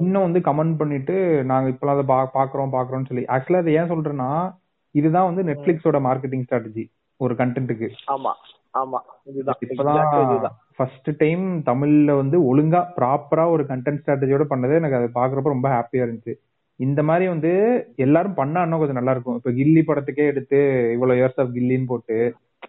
இன்னும் 0.00 0.22
வந்து 0.22 0.40
கமெண்ட் 0.40 0.76
பண்ணிட்டு 0.76 1.16
நாங்க 1.44 1.68
இப்பெல்லாம் 1.68 1.96
அதை 1.96 2.06
பாக்குறோம் 2.34 2.74
பாக்குறோம்னு 2.74 3.06
சொல்லி. 3.06 3.24
ஆக்சுவலா 3.28 3.56
அதை 3.56 3.74
ஏன் 3.74 3.92
சொல்றேன்னா 3.92 4.30
இதுதான் 4.94 5.24
வந்து 5.24 5.42
நெட்ஃபிளிக்ஸோட 5.42 6.00
மார்க்கெட்டிங் 6.00 6.44
ஸ்ட்ராட்டஜி 6.46 6.84
ஒரு 7.20 7.34
கண்டென்ட்டுக்கு 7.34 7.88
ஆமா. 8.06 8.32
ஆமா 8.74 8.98
இதுதான். 9.30 10.56
ஃபர்ஸ்ட் 10.76 11.10
டைம் 11.18 11.62
தமிழ்ல 11.66 12.16
வந்து 12.16 12.36
ஒழுங்கா 12.50 12.80
ப்ராப்பரா 12.96 13.50
ஒரு 13.50 13.62
கண்டென்ட் 13.62 14.00
ஸ்ட்ராட்டஜியோட 14.02 14.44
பண்ணதே 14.48 14.74
எனக்கு 14.74 14.96
அதை 14.96 15.08
பாக்குறப்ப 15.14 15.54
ரொம்ப 15.54 15.68
ஹாப்பியா 15.68 16.04
இருந்துச்சு. 16.06 16.34
இந்த 16.80 17.02
மாதிரி 17.02 17.28
வந்து 17.28 17.50
எல்லாரும் 17.96 18.34
பண்ணா 18.34 18.62
இன்னும் 18.62 18.78
கொஞ்சம் 18.78 18.96
நல்லா 18.96 19.10
இருக்கும். 19.10 19.36
இப்ப 19.36 19.50
கில்லி 19.50 19.82
படத்துக்கே 19.86 20.24
எடுத்து 20.26 20.58
இவ்வளவு 20.92 21.18
இயர்ஸ் 21.20 21.40
ஆஃப் 21.40 21.54
கில்லின்னு 21.54 21.84
போட்டு 21.84 22.16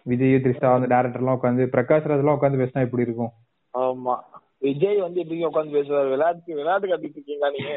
விஜய் 0.04 0.34
த்ரிஷா 0.36 0.70
அந்த 0.74 0.88
டேரக்டர் 0.94 1.22
எல்லாம் 1.22 1.38
உட்காந்து 1.38 1.64
பிரகாஷ் 1.66 2.08
ராஜ் 2.10 2.22
எல்லாம் 2.24 2.38
உட்காந்து 2.38 2.62
பேசினா 2.62 2.84
எப்படி 2.86 3.02
இருக்கும்? 3.02 3.32
ஆமா. 3.74 4.14
விஜய் 4.58 5.00
வந்து 5.00 5.20
எப்படி 5.20 5.44
உட்காந்து 5.46 5.76
பேசுவாரு? 5.76 6.08
விளையாட்டு 6.08 6.54
விளையாட்டு 6.54 6.86
கட்டிட்டு 6.88 7.18
இருக்கீங்களா 7.18 7.50
நீங்க? 7.50 7.72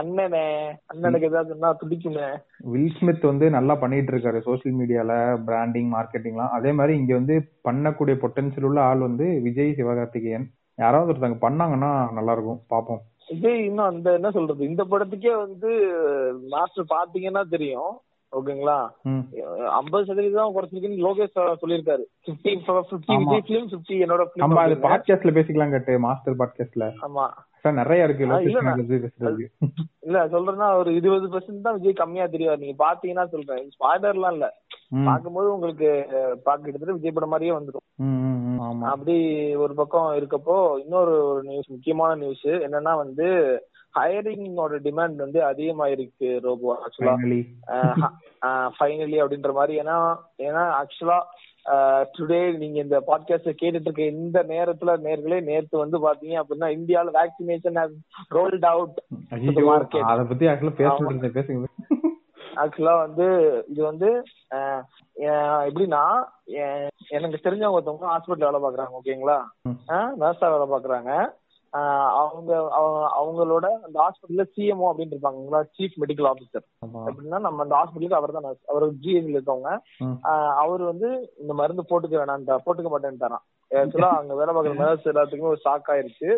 அண்ணனே 0.00 0.42
அண்ணனுக்கு 0.90 1.28
ஏதாவது 1.30 1.48
சொன்னா 1.48 1.76
துடிக்குமே. 1.80 2.26
வில் 2.72 2.92
ஸ்மித் 2.98 3.24
வந்து 3.24 3.50
நல்லா 3.50 3.74
பண்ணிட்டு 3.74 4.12
இருக்காரு 4.12 4.38
சோஷியல் 4.40 4.76
மீடியால 4.78 5.12
பிராண்டிங் 5.44 5.90
மார்க்கெட்டிங்லாம் 5.92 6.54
அதே 6.58 6.72
மாதிரி 6.72 6.98
இங்க 6.98 7.14
வந்து 7.14 7.36
பண்ணக்கூடிய 7.68 8.16
பொட்டன்ஷியல் 8.24 8.64
உள்ள 8.64 8.80
ஆள் 8.82 8.98
வந்து 8.98 9.40
விஜய் 9.42 9.76
சிவகார்த்திகேயன். 9.76 10.46
யாராவது 10.74 11.12
ஒருத்தங்க 11.12 11.38
பண்ணாங்கன்னா 11.46 12.12
நல்லா 12.12 12.32
இருக்கும் 12.32 12.60
பாப்போம். 12.70 13.00
விஜய் 13.28 13.64
இன்னும் 13.64 13.86
அந்த 13.86 14.12
என்ன 14.12 14.30
சொல்றது 14.30 14.68
இந்த 14.68 14.84
படத்துக்கே 14.84 15.32
வந்து 15.36 15.70
மாஸ்டர் 16.48 16.92
பாத்தீங்கன்னா 16.96 17.42
தெரியும். 17.48 18.00
ஓகேங்களா. 18.32 18.76
ஐம்பது 19.78 20.06
சதவீதம் 20.08 20.54
குறைச்சிருக்குன்னு 20.54 21.04
லோகேஷ் 21.06 21.36
சார் 21.36 21.60
சொல்லியிருக்காரு. 21.62 22.04
Fifty 22.26 22.52
fifty. 22.90 23.14
Vijay 23.22 23.44
film 23.48 23.70
fifty 23.72 23.96
என்னோட 24.04 24.24
நம்ம 24.42 24.60
அது 24.62 24.74
பிலிம் 24.74 24.84
பாட்காஸ்ட்ல 24.86 25.34
பேசிக்கலாம் 25.36 25.74
கேட்டு 25.74 25.94
மாஸ்டர் 26.06 26.40
பாட்காஸ்ட்ல 26.42 26.88
ஆமா. 27.06 27.26
சார் 27.62 27.78
நிறைய 27.80 28.06
இருக்கு. 28.06 28.24
இல்ல 30.06 30.18
சொல்றேன்னா 30.34 30.68
ஒரு 30.80 30.90
இருபது 30.98 31.26
பெர்சென்ட் 31.32 31.66
தான் 31.66 31.78
விஜய் 31.78 32.00
கம்மியா 32.02 32.26
தெரியாது 32.26 32.62
நீங்க 32.64 32.76
பாத்தீங்கன்னா 32.84 33.26
சொல்றேன். 33.34 33.64
ஸ்பாய்லர்லாம் 33.76 34.36
இல்ல. 34.36 34.48
பாக்கும்போது 35.08 35.48
உங்களுக்கு 35.54 35.88
பாக்க 36.44 36.60
கிட்டத்தட்ட 36.60 36.94
விஜய் 36.98 37.14
படம் 37.14 37.32
மாதிரியே 37.32 37.54
வந்துடும் 37.56 37.86
அப்படி 38.92 39.16
ஒரு 39.54 39.72
பக்கம் 39.74 40.06
இருக்கப்போ 40.18 40.56
இன்னொரு 40.82 41.14
ஒரு 41.30 41.42
நியூஸ் 41.42 41.74
முக்கியமான 41.74 42.10
நியூஸ் 42.14 42.46
என்னன்னா 42.66 42.92
வந்து 42.96 43.26
ஹையரிங்கோட 43.94 44.78
டிமாண்ட் 44.86 45.18
வந்து 45.24 45.40
அதிகமாயிருக்கு 45.50 46.28
ரோபோ. 46.46 46.70
ஆக்சுவலா 46.84 47.14
ஃபைனலி 47.16 47.40
ஃபைனலி 48.78 49.18
அப்படின்ற 49.22 49.52
மாதிரி. 49.58 49.74
ஏன்னா 49.82 49.96
ஏன்னா 50.48 50.64
ஆக்சுவலா 50.80 51.18
டுடே 52.16 52.40
நீங்க 52.60 52.78
இந்த 52.84 52.98
பாட்காஸ்ட் 53.08 53.58
கேட்டுட்டு 53.62 53.88
இருக்க 53.88 54.04
இந்த 54.16 54.38
நேரத்துல 54.52 54.90
நேர்களே 55.06 55.38
நேத்து 55.48 55.76
வந்து 55.82 55.98
பாத்தீங்க 56.06 56.36
அப்படின்னா 56.42 56.68
இந்தியால 56.76 57.12
வேக்சினேஷன் 57.18 57.80
ரோல்ட் 58.36 58.66
அவுட் 58.72 58.98
market. 59.72 60.02
அத 60.12 60.24
பத்தி 60.30 60.46
ஆக்சுவலா 60.52 60.94
இருந்தேன் 61.08 61.36
பேசுங்க. 61.38 61.68
ஆக்சுவலா 62.62 62.94
வந்து 63.04 63.26
இது 63.72 63.82
வந்து 63.90 64.08
எப்படின்னா 65.66 66.04
எனக்கு 67.16 67.44
தெரிஞ்சவங்க 67.44 67.76
ஒருத்தவங்க 67.76 68.08
ஹாஸ்பிட்டல் 68.12 68.48
வேலை 68.48 68.60
பாக்குறாங்க 68.64 68.98
ஓகேங்களா. 69.00 69.38
நர்ஸா 70.22 70.48
வேலை 70.54 70.66
பாக்குறாங்க 70.72 71.12
அவங்க 72.18 72.50
அவங்க- 72.72 73.10
அவங்களோட 73.18 73.66
அந்த 73.82 73.98
ஹாஸ்பிட்டல்ல 73.98 74.44
சிஎம்ஓ 74.54 74.88
அப்படின்னு 74.90 75.14
இருப்பாங்களா 75.14 75.60
சீஃப் 75.76 75.98
மெடிக்கல் 76.00 76.30
ஆபீசர் 76.30 76.66
ஆமா. 76.86 77.02
எப்படின்னா 77.06 77.38
நம்ம 77.40 77.62
அந்த 77.62 77.74
ஹாஸ்பிட்டலுக்கு 77.74 78.12
அவர் 78.12 78.32
தான் 78.32 78.48
அவர் 78.66 78.86
ஜிஎஸ்ல 79.00 79.34
இருக்கவங்க. 79.34 79.70
அவர் 80.56 80.82
வந்து 80.82 81.10
இந்த 81.38 81.54
மருந்து 81.54 81.84
போட்டுக்க 81.90 82.16
வேணாம் 82.16 82.36
போட்டுக்க 82.66 82.90
மாட்டேன்ட்டாராம். 82.90 83.44
ஆக்சுவலா 83.70 84.10
அங்க 84.18 84.34
வேலை 84.34 84.54
பார்க்குற 84.54 84.74
நர்ஸ் 84.76 85.08
எல்லாத்துக்குமே 85.08 85.50
ஒரு 85.50 85.60
ஷாக் 85.64 85.88
ஆயிருச்சு. 85.88 86.28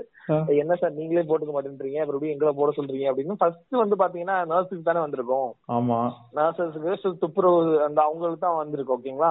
என்ன 0.54 0.76
சார் 0.76 0.92
நீங்களே 0.92 1.22
போட்டுக்க 1.22 1.52
மாட்டேன்றீங்க. 1.52 1.98
மறுபடியும் 2.00 2.34
எங்களை 2.34 2.52
போட 2.52 2.72
சொல்றீங்க 2.76 3.10
அப்படின்னு 3.10 3.36
ஃபர்ஸ்ட் 3.38 3.76
வந்து 3.76 3.96
பாத்தீங்கன்னா 3.96 4.36
நர்ஸுக்கு 4.50 4.82
தானே 4.82 5.00
வந்திருக்கும். 5.00 5.50
ஆமா. 5.72 5.98
நர்சஸ்க்கு 6.34 6.94
துப்புரவு 7.18 7.60
அந்த 7.84 8.00
அவங்களுக்கு 8.02 8.38
தான் 8.38 8.56
வந்திருக்கு 8.56 8.96
ஓகேங்களா? 8.96 9.30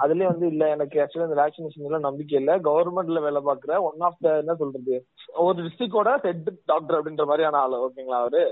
அதுலயே 0.00 0.24
வந்து 0.24 0.46
இல்ல 0.46 0.68
எனக்கு 0.68 1.00
ஆக்சுவலா 1.00 1.28
இந்த 1.28 1.38
வேக்சினேஷன் 1.42 1.86
எல்லாம் 1.86 2.00
நம்பிக்கை 2.00 2.38
இல்ல. 2.38 2.58
கவர்மெண்ட்ல 2.60 3.20
வேலை 3.20 3.42
பாக்குற 3.44 3.80
ஒன் 3.82 4.00
ஆஃப் 4.00 4.20
த 4.20 4.36
என்ன 4.38 4.54
சொல்றது? 4.54 4.96
ஒரு 5.36 5.56
டிஸ்ட்ரிக்டோட 5.58 6.10
ஹெட் 6.24 6.42
டாக்டர் 6.64 6.96
அப்படின்ற 6.98 7.24
மாதிரியான 7.26 7.58
ஆளு 7.58 7.76
ஓகேங்களா 7.84 8.20
அவரு? 8.22 8.42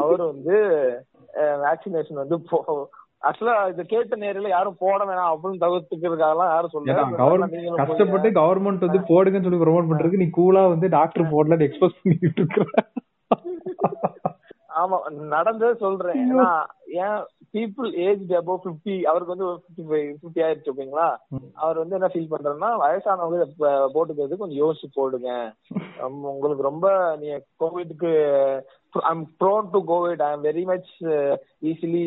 அவர் 0.00 0.22
வந்து 0.30 0.56
வேக்சினேஷன் 1.64 2.22
வந்து 2.22 2.36
ஆக்சுவலா 3.22 3.54
இத 3.68 3.82
கேட்ட 3.82 4.16
நேரில் 4.16 4.48
யாரும் 4.48 4.78
போட 4.78 4.98
வேணாம் 5.04 5.32
அப்படின்னு 5.32 5.62
தவிர்த்துக்கிறதுக்காகலாம் 5.62 6.50
யாரும் 6.50 7.18
கவர்மெண்ட் 7.22 7.80
கஷ்டப்பட்டு 7.80 8.30
கவர்மெண்ட் 8.40 8.86
வந்து 8.86 9.00
போடுங்கன்னு 9.08 9.46
சொல்லி 9.48 9.62
ப்ரொமோட் 9.62 9.90
பண்றதுக்கு 9.90 10.22
நீ 10.22 10.28
கூலா 10.38 10.62
வந்து 10.68 10.88
டாக்டர் 10.88 11.32
போடல 11.32 11.58
எக்ஸ்போஸ் 11.68 11.98
பண்ணிட்டு 12.00 12.40
இருக்கிற. 12.42 12.66
ஆமா 14.80 14.96
நடந்தது 15.34 15.74
சொல்றேன். 15.76 16.18
ஏன்னா 16.24 16.48
ஏன் 17.02 17.20
பீப்புள் 17.56 17.90
ஏஜ் 18.04 18.32
அபவ் 18.38 18.64
பிப்டி 18.64 18.94
அவருக்கு 19.04 19.34
வந்து 19.34 19.48
பிப்டி 19.64 19.84
ஃபைவ் 19.88 20.08
பிப்டி 20.22 20.40
ஆயிடுச்சு 20.44 20.72
ஓகேங்களா 20.72 21.08
அவர் 21.56 21.80
வந்து 21.82 21.96
என்ன 21.98 22.10
ஃபீல் 22.12 22.32
பண்றாருன்னா 22.32 22.70
வயசானவங்க 22.82 23.46
போட்டுக்கிறது 23.94 24.40
கொஞ்சம் 24.42 24.62
யோசிச்சு 24.64 24.88
போடுங்க. 24.94 25.30
உங்களுக்கு 26.32 26.62
ரொம்ப 26.62 26.86
நீங்க 27.20 27.36
கோவிட்க்கு 27.60 28.10
I'm 29.08 29.24
prone 29.40 29.70
to 29.72 29.78
COVID 29.88 30.22
I 30.22 30.30
am 30.32 30.44
very 30.44 30.64
much 30.64 30.90
easily 31.70 32.04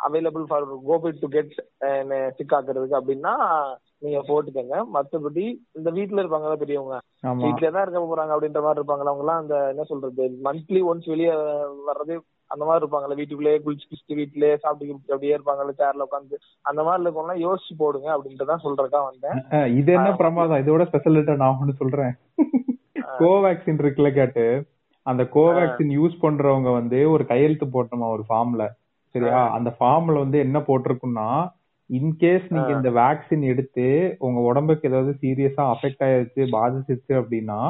available 0.00 0.44
for 0.48 0.66
COVID 0.88 1.22
to 1.22 1.28
get 1.28 1.54
sick 2.38 2.54
ஆக்குறதுக்கு 2.58 2.98
அப்படின்னா 3.00 3.34
நீங்க 4.02 4.18
போட்டுக்கங்க. 4.26 4.76
மத்தபடி 4.94 5.44
இந்த 5.78 5.88
வீட்ல 5.96 6.22
இருப்பாங்கல்ல 6.22 6.58
பெரியவங்க 6.60 6.96
வீட்லயே 7.42 7.70
தான் 7.70 7.84
இருக்க 7.84 8.00
போறாங்க 8.04 8.34
அப்படின்ற 8.34 8.60
மாதிரி 8.64 8.80
இருப்பாங்களா 8.80 9.10
அவங்க 9.10 9.24
எல்லாம் 9.24 9.42
அந்த 9.42 9.56
என்ன 9.72 9.84
சொல்றது 9.90 10.26
மந்த்லி 10.46 10.82
ஒன்ஸ் 10.90 11.10
வெளியே 11.12 11.32
வர்றது 11.88 12.14
அந்த 12.50 12.62
மாதிரி 12.64 12.82
இருப்பாங்கல்ல 12.82 13.18
வீட்டுக்குள்ளேயே 13.18 13.58
குளிச்சு 13.64 13.84
குளிச்சுட்டு 13.84 14.18
வீட்டுலயே 14.20 14.54
சாப்பிட்டு 14.62 14.94
அப்படியே 15.08 15.34
இருப்பாங்கல்ல 15.36 15.74
சேர்ல 15.80 16.06
உட்காந்து 16.06 16.38
அந்த 16.64 16.80
மாதிரி 16.82 17.04
இருக்கவங்க 17.04 17.36
யோசிச்சு 17.44 17.76
போடுங்க 17.82 18.08
அப்படின்ட்டு 18.14 18.50
தான் 18.50 18.64
சொல்றதுக்கா 18.64 19.02
வந்தேன் 19.04 19.38
இது 19.76 19.90
என்ன 19.98 20.10
பிரமாதம்? 20.20 20.62
இதோட 20.62 20.84
ஸ்பெஷல் 20.88 21.20
நான் 21.36 21.56
ஒண்ணு 21.56 21.74
சொல்றேன். 21.80 22.12
கோவேக்சின் 23.20 23.80
இருக்குல்ல 23.80 24.10
கேட்டு 24.14 24.44
அந்த 25.06 25.22
கோவேக்சின் 25.34 25.92
யூஸ் 25.96 26.16
பண்றவங்க 26.22 26.70
வந்து 26.74 26.98
ஒரு 27.14 27.24
கையெழுத்து 27.30 27.66
போட்டோமா 27.74 28.08
ஒரு 28.16 28.24
ஃபார்ம்ல 28.28 28.64
சரியா? 29.14 29.38
அந்த 29.56 29.70
ஃபார்ம்ல 29.76 30.18
வந்து 30.24 30.38
என்ன 30.44 30.58
போட்டிருக்குன்னா 30.66 31.28
இன்கேஸ் 31.90 32.46
நீங்க 32.48 32.70
இந்த 32.70 32.90
வேக்சின் 32.96 33.44
எடுத்து 33.44 33.86
உங்க 34.18 34.40
உடம்புக்கு 34.40 34.88
ஏதாவது 34.88 35.12
சீரியஸா 35.22 35.64
அஃபெக்ட் 35.70 36.04
ஆயிருச்சு 36.06 36.42
பாதிச்சிருச்சு 36.52 37.14
அப்படின்னா 37.20 37.60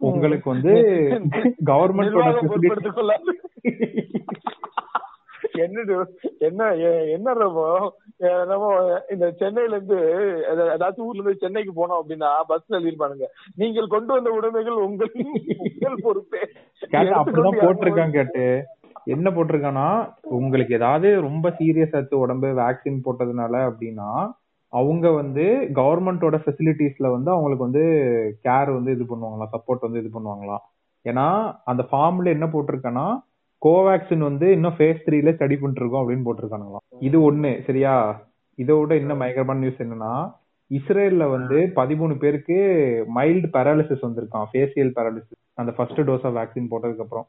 உங்களுக்கு 0.00 0.48
வந்து 0.50 0.72
கொள்ளாது 2.92 3.32
என்ன 5.60 5.80
என்ன 6.40 6.62
என்ன 7.14 7.32
நம்ம 8.44 8.66
இந்த 9.10 9.26
சென்னையில 9.32 9.76
இருந்து 9.76 9.98
ஏதாச்சும் 10.74 11.06
ஊர்ல 11.06 11.20
இருந்து 11.20 11.42
சென்னைக்கு 11.42 11.72
போனோம் 11.72 12.00
அப்படின்னா 12.00 12.30
பஸ்ல 12.48 12.78
எழுதிருப்பானுங்க 12.78 13.28
நீங்கள் 13.56 13.88
கொண்டு 13.88 14.12
வந்த 14.12 14.30
உடைமைகள் 14.30 14.84
உங்கள் 14.84 15.12
உங்கள் 15.64 16.04
பொறுப்பே. 16.04 16.42
அப்படிதான் 16.82 17.62
போட்டிருக்கான் 17.62 18.10
கேட்டு. 18.10 18.44
என்ன 19.04 19.30
போட்டிருக்கான்னா 19.30 19.86
உங்களுக்கு 20.22 20.74
ஏதாவது 20.74 21.20
ரொம்ப 21.20 21.48
சீரியஸ் 21.58 21.96
ஆச்சு 21.96 22.18
உடம்பு 22.18 22.48
வேக்சின் 22.48 23.04
போட்டதுனால 23.04 23.54
அப்படின்னா 23.70 24.10
அவங்க 24.72 25.10
வந்து 25.10 25.44
கவர்மெண்டோட 25.78 26.36
ஃபெசிலிட்டிஸ்ல 26.42 27.10
வந்து 27.10 27.30
அவங்களுக்கு 27.30 27.68
வந்து 27.68 27.84
கேர் 28.42 28.70
வந்து 28.74 28.90
இது 28.90 29.04
பண்ணுவாங்களாம் 29.04 29.52
சப்போர்ட் 29.54 29.80
வந்து 29.80 29.98
இது 29.98 30.10
பண்ணுவாங்களாம் 30.18 30.62
ஏன்னா 31.04 31.26
அந்த 31.64 31.82
ஃபார்ம்ல 31.90 32.26
என்ன 32.26 32.46
போட்டிருக்கேன்னா 32.46 33.06
கோவேக்சின் 33.62 34.18
வந்து 34.18 34.52
இன்னும் 34.52 34.76
ஃபேஸ் 34.78 35.02
த்ரீல 35.06 35.32
ஸ்டடி 35.36 35.56
பண்ணிட்டு 35.56 35.82
இருக்கோம் 35.82 36.02
அப்படின்னு 36.02 36.26
போட்டிருக்கானுங்களாம். 36.26 36.84
இது 36.98 37.32
ஒண்ணு 37.32 37.64
சரியா? 37.66 37.94
இதோட 38.58 38.92
இன்னும் 38.92 39.18
பயங்கரமான 39.18 39.58
நியூஸ் 39.58 39.82
என்னன்னா 39.84 40.12
இஸ்ரேல்ல 40.70 41.30
வந்து 41.30 41.72
பதிமூணு 41.76 42.18
பேருக்கு 42.18 42.56
மைல்டு 43.14 43.48
பேராலிசிஸ் 43.52 44.06
வந்திருக்கான் 44.06 44.48
ஃபேசியல் 44.52 44.92
பேராலிசிஸ் 44.96 45.40
அந்த 45.54 45.72
ஃபர்ஸ்ட் 45.72 46.00
டோஸ் 46.00 46.26
ஆஃப் 46.26 46.36
வேக்சின் 46.36 46.70
போட்டதுக்கு 46.70 47.04
அப்புறம். 47.06 47.26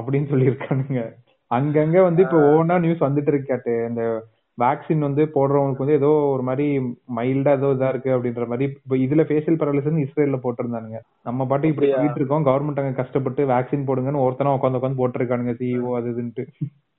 அப்படின்னு 0.00 0.30
சொல்லியிருக்கானுங்க. 0.30 1.14
அங்கங்க 1.54 2.02
வந்து 2.02 2.22
இப்ப 2.22 2.36
ஒவ்வொன்றா 2.36 2.78
நியூஸ் 2.78 3.00
வந்துட்டு 3.00 3.30
இருக்காட்டு 3.34 3.88
இந்த 3.88 4.26
வேக்சின் 4.58 4.98
வந்து 4.98 5.24
போடுறவங்களுக்கு 5.34 5.76
வந்து 5.76 5.92
ஏதோ 5.92 6.06
ஒரு 6.06 6.42
மாதிரி 6.42 6.78
மைல்டா 7.16 7.50
ஏதோ 7.50 7.66
இதா 7.66 7.88
இருக்கு 7.88 8.10
அப்படின்ற 8.10 8.46
மாதிரி 8.46 8.76
இப்ப 8.84 8.96
இதுல 8.96 9.26
ஃபேஷியல் 9.26 9.58
பேரலிசன் 9.58 10.06
இஸ்ரேல்ல 10.06 10.40
போட்டிருந்தானுங்க. 10.42 10.98
நம்ம 11.24 11.46
பாட்டு 11.46 11.68
இப்படி? 11.68 11.90
சொல்லிட்டு 11.90 12.14
இருக்கோம். 12.14 12.46
கவர்மெண்ட் 12.46 12.80
அங்க 12.80 12.90
கஷ்டப்பட்டு 12.90 13.46
வேக்சின் 13.46 13.86
போடுங்கன்னு 13.86 14.20
ஒருத்தனா 14.20 14.58
உட்காந்து 14.58 14.78
உட்காந்து 14.78 14.98
போட்டிருக்கானுங்க 14.98 15.54
சிஇஓ 15.58 15.94
அது 15.94 16.10
இதுன்ட்டு. 16.10 16.46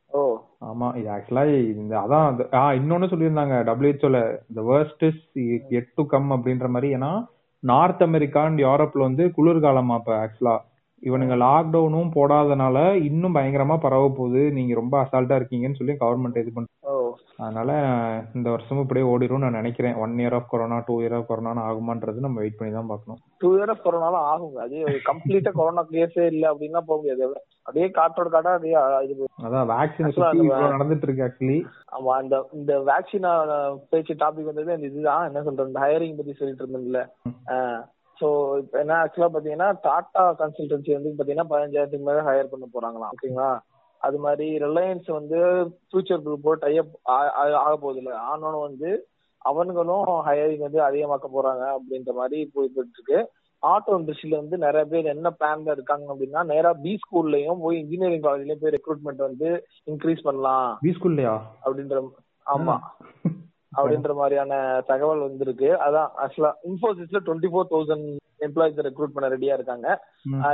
ஓ. 0.07 0.37
ஆமா 0.65 0.95
இது 0.95 1.09
ஆக்சுவலா 1.09 1.75
இந்த 1.75 1.99
அதான் 1.99 2.33
அது- 2.33 2.55
ஆ 2.55 2.71
இன்னொன்னு 2.71 3.09
சொல்லியிருந்தாங்க 3.09 3.63
டபிள்யூஹெச்ஓல 3.63 4.37
the 4.55 4.61
worst 4.61 5.03
is 5.03 5.39
yet 5.69 5.85
to 5.95 6.05
come 6.05 6.31
அப்படின்ற 6.31 6.69
மாதிரி. 6.69 6.93
ஏன்னா 6.95 7.25
நார்த் 7.59 8.01
அமெரிக்கா 8.01 8.43
அண்ட் 8.43 8.59
யூரோப்ல 8.59 8.99
வந்து 8.99 9.31
குளிர்காலமா 9.37 9.95
இப்ப 9.95 10.29
ஆக்சுவலா 10.29 10.57
இவனுங்க 11.03 11.35
லாக்டவுனும் 11.43 12.13
போடாதனால 12.15 12.77
இன்னும் 13.07 13.35
பயங்கரமா 13.35 13.75
பரவ 13.83 14.09
போகுது. 14.09 14.41
நீங்க 14.51 14.73
ரொம்ப 14.73 14.95
அசால்ட்டா 15.03 15.37
இருக்கீங்கன்னு 15.39 15.79
சொல்லி 15.79 15.93
கவர்மெண்ட் 16.01 16.41
இது 16.41 16.51
பண்ற 16.55 16.71
ஓ. 16.91 16.95
அதனால 17.37 17.71
இந்த 18.35 18.47
வருஷமும் 18.49 18.83
இப்படியே 18.83 19.05
ஓடிரும் 19.11 19.43
நான் 19.43 19.57
நினைக்கிறேன். 19.59 19.95
One 20.03 20.15
year 20.19 20.35
of 20.37 20.49
corona 20.49 20.77
two 20.87 20.95
year 21.01 21.15
of 21.17 21.27
corona 21.27 21.63
ஆகுமான்றது 21.69 22.25
நம்ம 22.25 22.39
வெயிட் 22.39 22.57
பண்ணி 22.57 22.73
தான் 22.73 22.89
பார்க்கணும். 22.91 23.19
டூ 23.37 23.49
இயர்ஸ் 23.57 23.85
கொரோனாலும் 23.85 24.25
ஆகுங்க. 24.31 24.59
அது 24.65 24.77
கம்ப்ளீட்டா 25.09 25.53
கொரோனா 25.59 25.83
கேஸே 25.93 26.25
இல்ல 26.33 26.43
அப்படின்னா 26.51 26.81
போக 26.89 26.97
முடியாது. 27.01 27.29
அப்படியே 27.67 27.87
காட்டோட 27.97 28.27
காட்டா 28.35 28.53
அப்படியே 28.55 28.77
இது 29.09 29.29
அதான் 29.45 29.69
வேக்சின் 29.73 30.07
அந்த 30.31 30.73
நடந்துட்டு 30.73 31.07
இருக்கு 31.07 31.25
ஆக்சுவலி 31.27 31.59
ஆமா 31.97 32.15
இந்த 32.23 32.35
இந்த 32.53 32.73
வேக்சின் 32.89 33.27
பேச்சு 33.91 34.15
டாபிக் 34.23 34.49
வந்தது 34.51 34.75
இந்த 34.77 34.89
இதுதான் 34.91 35.27
என்ன 35.29 35.43
சொல்றது 35.43 35.83
ஹையரிங் 35.85 36.19
பத்தி 36.19 36.33
சொல்லிட்டு 36.33 36.65
இருந்தேன்ல. 36.65 37.01
சோ 38.19 38.27
இப்ப 38.57 38.79
என்ன 38.79 38.93
ஆக்சுவலா 39.01 39.31
பாத்தீங்கன்னா 39.33 39.69
டாடா 39.81 40.23
கன்சல்டன்சி 40.39 40.91
வந்து 40.93 41.17
பாத்தீங்கன்னா 41.17 41.49
பதினஞ்சாயிரத்துக்கு 41.51 42.07
மேல 42.07 42.23
ஹையர் 42.23 42.51
பண்ண 42.51 42.65
போறாங்களாம் 42.73 43.13
ஓகேங்களா 43.13 43.49
அது 44.01 44.17
மாதிரி 44.17 44.45
ரிலையன்ஸ் 44.59 45.07
வந்து 45.11 45.39
ஃபியூச்சர் 45.85 46.23
குரூப்போட 46.25 46.57
டைப் 46.59 46.91
ஆக 47.59 47.73
போகுது 47.77 47.99
இல்ல. 47.99 48.11
ஆனாலும் 48.29 48.61
வந்து 48.61 48.89
அவனுங்களும் 49.41 50.05
ஹையரிங் 50.27 50.57
வந்து 50.59 50.79
அதிகமாக்க 50.81 51.27
போறாங்க 51.33 51.63
அப்படின்ற 51.75 52.13
மாதிரி 52.13 52.39
போயிட்டு 52.53 52.79
இருக்கு 52.95 53.19
ஆட்டோ 53.63 53.95
இண்டஸ்ட்ரியில 53.97 54.35
வந்து 54.35 54.57
நிறைய 54.57 54.83
பேர் 54.85 55.05
என்ன 55.05 55.29
பிளான்ல 55.39 55.71
இருக்காங்க 55.71 56.05
அப்படின்னா 56.11 56.43
நேரா 56.43 56.71
பி 56.83 56.93
ஸ்கூல்லயும் 57.01 57.61
போய் 57.61 57.79
இன்ஜினியரிங் 57.79 58.23
காலேஜ்லயும் 58.23 58.61
போய் 58.61 58.75
ரெக்ரூட்மெண்ட் 58.77 59.21
வந்து 59.25 59.49
இன்க்ரீஸ் 59.87 60.21
பண்ணலாம். 60.21 60.69
பி 60.81 60.91
ஸ்கூல்லையா 60.97 61.35
அப்படின்ற 61.65 62.03
ஆமா. 62.45 62.75
அப்படின்ற 63.77 64.13
மாதிரியான 64.19 64.53
தகவல் 64.87 65.25
வந்திருக்கு. 65.27 65.69
அதான் 65.85 66.09
actually 66.23 66.51
இன்ஃபோசிஸ்ல 66.69 67.21
twenty 67.27 67.51
four 67.53 67.71
thousand 67.73 68.07
employees 68.47 68.83
recruit 68.87 69.15
பண்ண 69.15 69.29
ரெடியா 69.35 69.53
இருக்காங்க. 69.57 69.87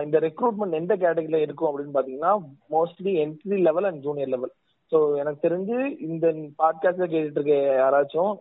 இந்த 0.05 0.19
ரெக்ரூட்மெண்ட் 0.27 0.79
எந்த 0.81 0.93
கேட்டகரியில 1.03 1.41
இருக்கும் 1.45 1.69
அப்படின்னு 1.69 1.97
பாத்தீங்கன்னா 1.97 2.33
mostly 2.75 3.13
entry 3.23 3.59
level 3.69 3.87
and 3.89 4.03
junior 4.07 4.33
level 4.35 4.53
so 4.91 4.97
எனக்கு 5.21 5.39
தெரிஞ்சு 5.47 5.77
இந்த 6.07 6.25
பாட்காஸ்ட்ல 6.61 7.05
கேட்டுட்டு 7.13 7.39
இருக்க 7.39 7.55
யாராச்சும் 7.83 8.33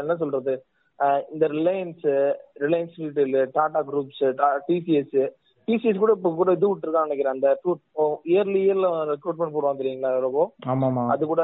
என்ன 0.00 0.16
சொல்றது 0.22 0.54
இந்த 1.34 1.44
Reliance 1.56 2.02
Reliance 2.64 2.96
retail 3.02 3.36
Tata 3.56 3.80
groups 3.90 4.24
TCS 4.68 5.16
TCS 5.68 6.02
கூட 6.02 6.12
இப்ப 6.16 6.30
கூட 6.40 6.50
இது 6.56 6.66
விட்டுருக்கான்னு 6.70 7.08
நினைக்கிறேன். 7.08 7.36
அந்த 7.36 7.48
இயர்லி 8.32 8.60
இயர்ல 8.66 8.88
ரெக்ரூட்மெண்ட் 9.12 9.54
போடுவான் 9.56 9.80
தெரியுங்களா 9.80 10.12
ரொம்ப 10.26 10.46
அது 11.14 11.26
கூட 11.32 11.42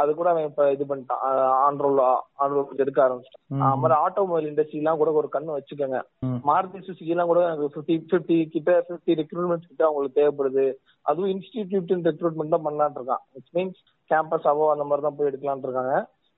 அது 0.00 0.10
கூட 0.18 0.28
அவன் 0.32 0.46
இப்ப 0.48 0.62
இது 0.74 0.84
பண்ணிட்டான். 0.90 1.22
ஆன்ரோல் 1.66 2.00
ஆன்ரோல் 2.44 2.82
எடுக்க 2.84 2.98
ஆரம்பிச்சிட்டான். 3.04 3.44
அது 3.66 3.80
மாதிரி 3.82 3.96
ஆட்டோமொபைல் 4.04 4.48
இண்டஸ்ட்ரி 4.50 4.80
எல்லாம் 4.82 5.00
கூட 5.02 5.10
ஒரு 5.20 5.28
கண்ணு 5.34 5.56
வச்சுக்கோங்க. 5.56 6.00
மாருதி 6.48 6.80
சுசுகி 6.86 7.14
எல்லாம் 7.14 7.30
கூட 7.32 7.42
ஃபிஃப்டி 7.74 7.96
ஃபிஃப்டி 8.10 8.38
கிட்ட 8.54 8.72
ஃபிஃப்டி 8.86 9.18
ரெக்ரூட்மெண்ட் 9.20 9.70
கிட்ட 9.70 9.84
அவங்களுக்கு 9.88 10.18
தேவைப்படுது. 10.20 10.66
அதுவும் 11.10 11.32
இன்ஸ்டிடியூட் 11.34 12.08
ரெக்ரூட்மெண்ட் 12.10 12.54
தான் 12.56 12.66
பண்ணலாம்னு 12.66 12.98
இருக்கான். 13.00 13.22
இட்ஸ் 13.38 13.54
மீன்ஸ் 13.58 13.78
கேம்பஸ் 14.10 14.50
அவோ 14.52 14.66
அந்த 14.74 14.86
மாதிரி 14.88 15.06
தான் 15.06 15.16
போய் 15.20 15.30
எடுக்கலாம்னு 15.32 15.68
இருக்காங்க. 15.68 15.94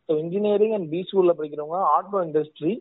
ஸோ 0.08 0.12
இன்ஜினியரிங் 0.24 0.76
அண்ட் 0.78 0.90
பி 0.92 1.00
ஸ்கூல்ல 1.08 1.34
படிக்கிறவங்க 1.40 1.80
ஆட்டோ 1.94 2.20
இண்டஸ்ட்ரி 2.28 2.74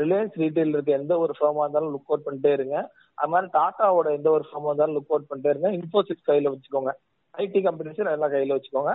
ரிலையன்ஸ் 0.00 0.34
ரீட்டைல் 0.40 0.72
இருக்க 0.74 0.90
எந்த 1.00 1.14
ஒரு 1.24 1.32
ஃபர்மா 1.36 1.62
இருந்தாலும் 1.64 1.92
லுக் 1.92 2.10
அவுட் 2.10 2.24
பண்ணிட்டே 2.24 2.50
இருங்க. 2.56 2.76
அது 3.18 3.30
மாதிரி 3.32 3.48
டாட்டாவோட 3.58 4.08
எந்த 4.16 4.28
ஒரு 4.36 4.44
ஃபர்மா 4.48 4.68
இருந்தாலும் 4.70 4.96
லுக் 4.96 5.12
அவுட் 5.12 5.28
பண்ணிட்டே 5.30 5.52
இருங்க. 5.52 5.68
இன்ஃபோசிஸ் 5.78 6.26
கையில 6.28 6.50
வச்சுக்கோங்க. 6.54 6.92
ஐடி 7.42 7.60
கம்பெனிஸ் 7.66 8.02
எல்லாம் 8.14 8.34
கையில 8.34 8.56
வச்சுக்கோங்க. 8.56 8.92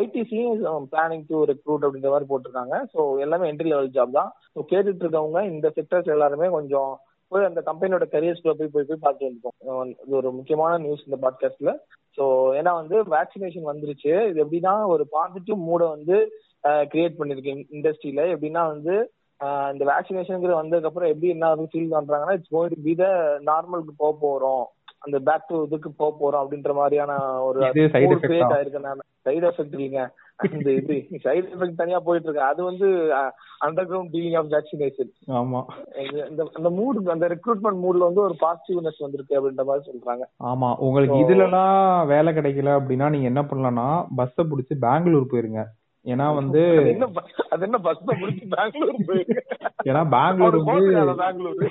ஐடிசியும் 0.00 0.86
பிளானிங் 0.92 1.24
டு 1.30 1.38
ரெக்ரூட் 1.50 1.84
அப்படின்ற 1.86 2.10
மாதிரி 2.12 2.28
போட்டிருக்காங்க. 2.30 2.76
ஸோ 2.94 3.00
எல்லாமே 3.24 3.48
என்ட்ரி 3.50 3.70
லெவல் 3.72 3.94
ஜாப் 3.96 4.18
தான். 4.18 4.30
ஸோ 4.54 4.60
கேட்டுட்டு 4.72 5.04
இருக்கவங்க 5.04 5.42
இந்த 5.52 5.66
செக்டர்ஸ் 5.76 6.14
எல்லாருமே 6.14 6.48
கொஞ்சம் 6.56 6.92
போய் 7.32 7.48
அந்த 7.48 7.60
கம்பெனியோட 7.68 8.06
கரியர்ஸ்குள்ள 8.14 8.54
போய் 8.58 8.72
போய் 8.74 8.88
போய் 8.88 9.04
பார்த்து 9.04 9.28
வந்துப்போம் 9.28 9.92
இது 10.04 10.16
ஒரு 10.20 10.30
முக்கியமான 10.38 10.72
நியூஸ் 10.84 11.06
இந்த 11.06 11.18
பாட்காஸ்ட்ல 11.24 11.72
ஸோ 12.18 12.24
ஏன்னா 12.58 12.72
வந்து 12.80 12.96
வேக்சினேஷன் 13.16 13.70
வந்துருச்சு. 13.70 14.12
இது 14.30 14.38
எப்படின்னா 14.44 14.74
ஒரு 14.94 15.04
பாசிட்டிவ் 15.16 15.58
மூடை 15.68 15.86
வந்து 15.96 16.16
கிரியேட் 16.92 17.18
பண்ணிருக்கு 17.18 17.52
இண்டஸ்ட்ரியில 17.76 18.22
எப்படின்னா 18.34 18.62
வந்து 18.74 18.94
இந்த 19.72 19.84
வேக்சினேஷனுங்கிற 19.90 20.52
வந்ததுக்கு 20.58 20.90
அப்புறம் 20.90 21.10
எப்படி 21.12 21.32
என்ன 21.34 21.66
ஃபீல் 21.72 21.94
பண்றாங்கன்னா 21.96 22.36
இட்ஸ் 22.36 22.54
கோயிங் 22.56 22.84
பி 22.86 22.94
த 23.00 23.06
நார்மலுக்கு 23.48 23.94
போக 24.02 24.12
போறோம். 24.22 24.64
அந்த 25.04 25.18
பேக் 25.20 25.48
டு 25.48 25.56
இதுக்கு 25.64 25.90
போக 25.94 26.12
போறோம் 26.20 26.42
அப்படின்ற 26.42 26.72
மாதிரியான 26.74 27.12
ஒரு 27.46 27.58
கிரியேட் 27.70 27.96
ஆ? 28.44 28.56
ஆயிருக்கனால 28.56 29.00
சைடு 29.26 29.44
எஃபெக்ட் 29.48 29.74
இல்லைங்க. 29.76 30.00
இந்த 30.50 30.70
இது 30.72 30.94
சைடு 31.24 31.44
எஃபெக்ட் 31.52 31.78
தனியா 31.78 31.98
போயிட்டு 31.98 32.28
இருக்கு. 32.28 32.46
அது 32.46 32.60
வந்து 32.64 32.86
under 33.60 33.88
ground 33.90 34.12
dealing 34.12 34.36
of 34.36 34.50
vaccination 34.52 35.10
ஆமா. 35.36 35.60
இந்த 36.26 36.46
அந்த 36.54 36.70
மூடு 36.70 37.10
அந்த 37.10 37.28
ரெக்ரூட்மெண்ட் 37.28 37.82
மூட்ல 37.84 38.08
வந்து 38.08 38.22
ஒரு 38.22 38.36
பாசிட்டிவ்னஸ் 38.40 39.00
வந்திருக்கு 39.00 39.38
அப்படின்ற 39.38 39.64
மாதிரி 39.64 39.88
சொல்றாங்க. 39.90 40.26
ஆமா. 40.44 40.70
உங்களுக்கு 40.80 41.16
இதுலலாம் 41.24 41.78
வேலை 42.06 42.32
கிடைக்கல 42.34 42.76
அப்படின்னா 42.78 43.08
நீங்க 43.08 43.26
என்ன 43.26 43.44
பண்ணலாம்னா 43.44 43.88
பஸ்ஸ 44.16 44.48
புடிச்சு 44.50 44.76
பெங்களூர் 44.80 45.32
போயிருங்க. 45.32 45.62
ஏன்னா 46.04 46.26
வந்து 46.38 46.62
அது 47.52 47.62
என்ன 47.66 47.78
பஸ்ல 47.86 48.14
முடிச்சு 48.20 48.46
பெங்களூர் 48.54 48.96
ஏன்னா 49.90 50.02
பெங்களூர் 50.14 50.56
வந்து 50.70 50.88
பெங்களூர். 51.22 51.62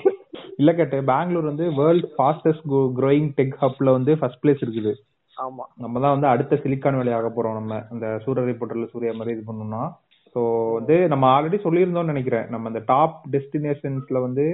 இல்ல 0.62 0.72
கேட்டு 0.80 0.98
பெங்களூர் 1.12 1.50
வந்து 1.52 1.66
வேர்ல்ட் 1.80 2.08
ஃபாஸ்டஸ்ட் 2.16 2.66
growing 3.00 3.28
டெக் 3.40 3.58
ஹப்ல 3.64 3.92
வந்து 3.98 4.14
ஃபர்ஸ்ட் 4.20 4.42
பிளேஸ் 4.44 4.64
இருக்குது. 4.66 4.94
ஆமா. 5.38 5.64
நம்ம 5.84 5.96
தான் 6.04 6.16
வந்து 6.16 6.28
அடுத்த 6.32 6.60
சிலிக்கான் 6.64 7.00
வேலை 7.00 7.14
ஆக 7.20 7.30
போறோம் 7.36 7.58
நம்ம. 7.60 7.78
அந்த 7.94 8.06
சூரிய 8.26 8.46
ரிப்போர்ட்டர்ல 8.50 8.88
சூர்யா 8.94 9.14
மாதிரி 9.20 9.36
இது 9.36 9.44
பண்ணோம்னா. 9.50 9.84
ஸோ 10.36 10.42
வந்து 10.78 10.96
நம்ம 11.12 11.26
ஆல்ரெடி 11.34 11.58
சொல்லியிருந்தோம்னு 11.66 12.14
நினைக்கிறேன். 12.14 12.46
நம்ம 12.54 12.70
இந்த 12.72 12.82
டாப் 12.92 13.18
டெஸ்டினேஷன்ஸ்ல 13.36 14.20
வந்து 14.28 14.46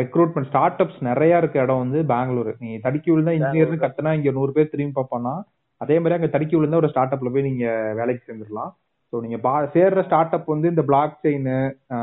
ரெக்ரூட்மெண்ட் 0.00 0.50
ஸ்டார்ட் 0.50 0.82
அப்ஸ் 0.84 1.00
நிறைய 1.08 1.40
இருக்க 1.40 1.64
இடம் 1.64 1.82
வந்து 1.84 2.00
பெங்களூர். 2.12 2.52
நீ 2.64 2.70
தடுக்கி 2.86 3.10
விழுந்தா 3.12 3.34
இன்ஜினியர்னு 3.38 3.82
கத்துனா 3.84 4.12
இங்க 4.18 4.32
நூறு 4.38 4.54
பேர் 4.56 4.72
திரும்பி 4.74 4.96
பார்ப்பானா 4.98 5.34
அதே 5.80 5.96
மாதிரி 5.98 6.16
அங்க 6.18 6.30
தடுக்கி 6.32 6.54
விழுந்தா 6.56 6.80
ஒரு 6.82 6.90
ஸ்டார்ட் 6.92 7.14
அப்ல 7.16 7.32
போய் 7.34 7.48
நீங்க 7.48 7.66
வேலைக்கு 8.00 8.24
சேர்ந்துடலாம் 8.26 8.72
ஸோ 9.12 9.20
நீங்க 9.20 9.38
பா 9.38 9.52
சேர்ற 9.74 10.02
ஸ்டார்ட் 10.04 10.34
அப் 10.36 10.52
வந்து 10.52 10.68
இந்த 10.68 10.82
blockchain 11.24 11.48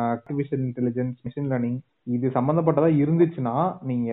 artificial 0.08 0.64
intelligence 0.66 1.18
machine 1.26 1.52
learning 1.52 1.78
இது 2.16 2.28
சம்பந்தப்பட்டதா 2.30 2.90
இருந்துச்சுன்னா 3.02 3.54
நீங்க 3.82 4.10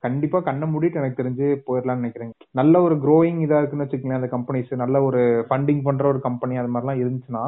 கண்டிப்பா 0.00 0.38
கண்ணை 0.48 0.66
மூடிட்டு 0.72 1.00
எனக்கு 1.00 1.20
தெரிஞ்சு 1.20 1.46
போயிடலாம்னு 1.66 2.02
நினைக்கிறேன் 2.02 2.30
நல்ல 2.60 2.82
ஒரு 2.82 2.94
growing 3.04 3.36
இதா 3.44 3.58
இருக்குன்னு 3.60 3.84
வச்சுக்கோங்களேன் 3.84 4.20
அந்த 4.20 4.30
கம்பெனிஸ் 4.36 4.72
நல்ல 4.82 5.02
ஒரு 5.02 5.20
ஃபண்டிங் 5.48 5.82
பண்ற 5.82 6.06
ஒரு 6.08 6.20
கம்பெனி 6.20 6.56
அது 6.62 6.72
மாதிரிலாம் 6.74 7.02
இருந்துச்சுன்னா. 7.02 7.44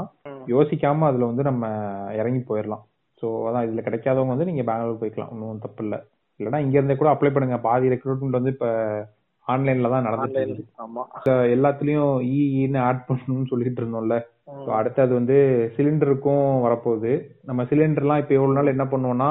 யோசிக்காம 0.47 1.07
அதுல 1.11 1.31
வந்து 1.31 1.45
நம்ம 1.51 1.64
இறங்கி 2.21 2.42
போயிடலாம் 2.51 2.85
ஸோ 3.23 3.29
அதான் 3.49 3.66
இதுல 3.66 3.83
கிடைக்காதவங்க 3.87 4.35
வந்து 4.35 4.51
நீங்க 4.51 4.62
பெங்களூர் 4.68 5.03
போய்க்கலாம். 5.03 5.33
ஒன்றும் 5.35 5.64
தப்பு 5.66 5.83
இல்லை. 5.85 5.99
இல்லைன்னா 6.40 6.61
இங்க 6.64 6.77
இருந்தே 6.79 6.97
கூட 6.97 7.11
அப்ளை 7.12 7.31
பண்ணுங்க. 7.33 7.59
பாதி 7.66 7.92
ரெக்ரூட்மெண்ட் 7.95 8.38
வந்து 8.38 8.55
இப்ப 8.55 8.68
ஆன்லைன்ல 9.49 9.89
தான் 9.95 10.07
நடந்துட்டு 10.07 10.65
ஆமா. 10.85 11.03
எல்லாத்துலயும் 11.55 12.13
இன்னு 12.65 12.79
ஆட் 12.89 13.07
பண்ணணும்னு 13.09 13.51
சொல்லிட்டு 13.53 13.81
இருந்தோம்ல. 13.83 14.17
அடுத்தது 14.79 15.13
வந்து 15.15 15.37
சிலிண்டருக்கும் 15.77 16.47
வரப்போகுது. 16.67 17.13
நம்ம 17.49 17.65
சிலிண்டர்லாம் 17.71 18.21
இப்போ 18.23 18.35
எவ்வளவு 18.35 18.57
நாள் 18.59 18.73
என்ன 18.75 18.85
பண்ணுவோம்னா 18.93 19.31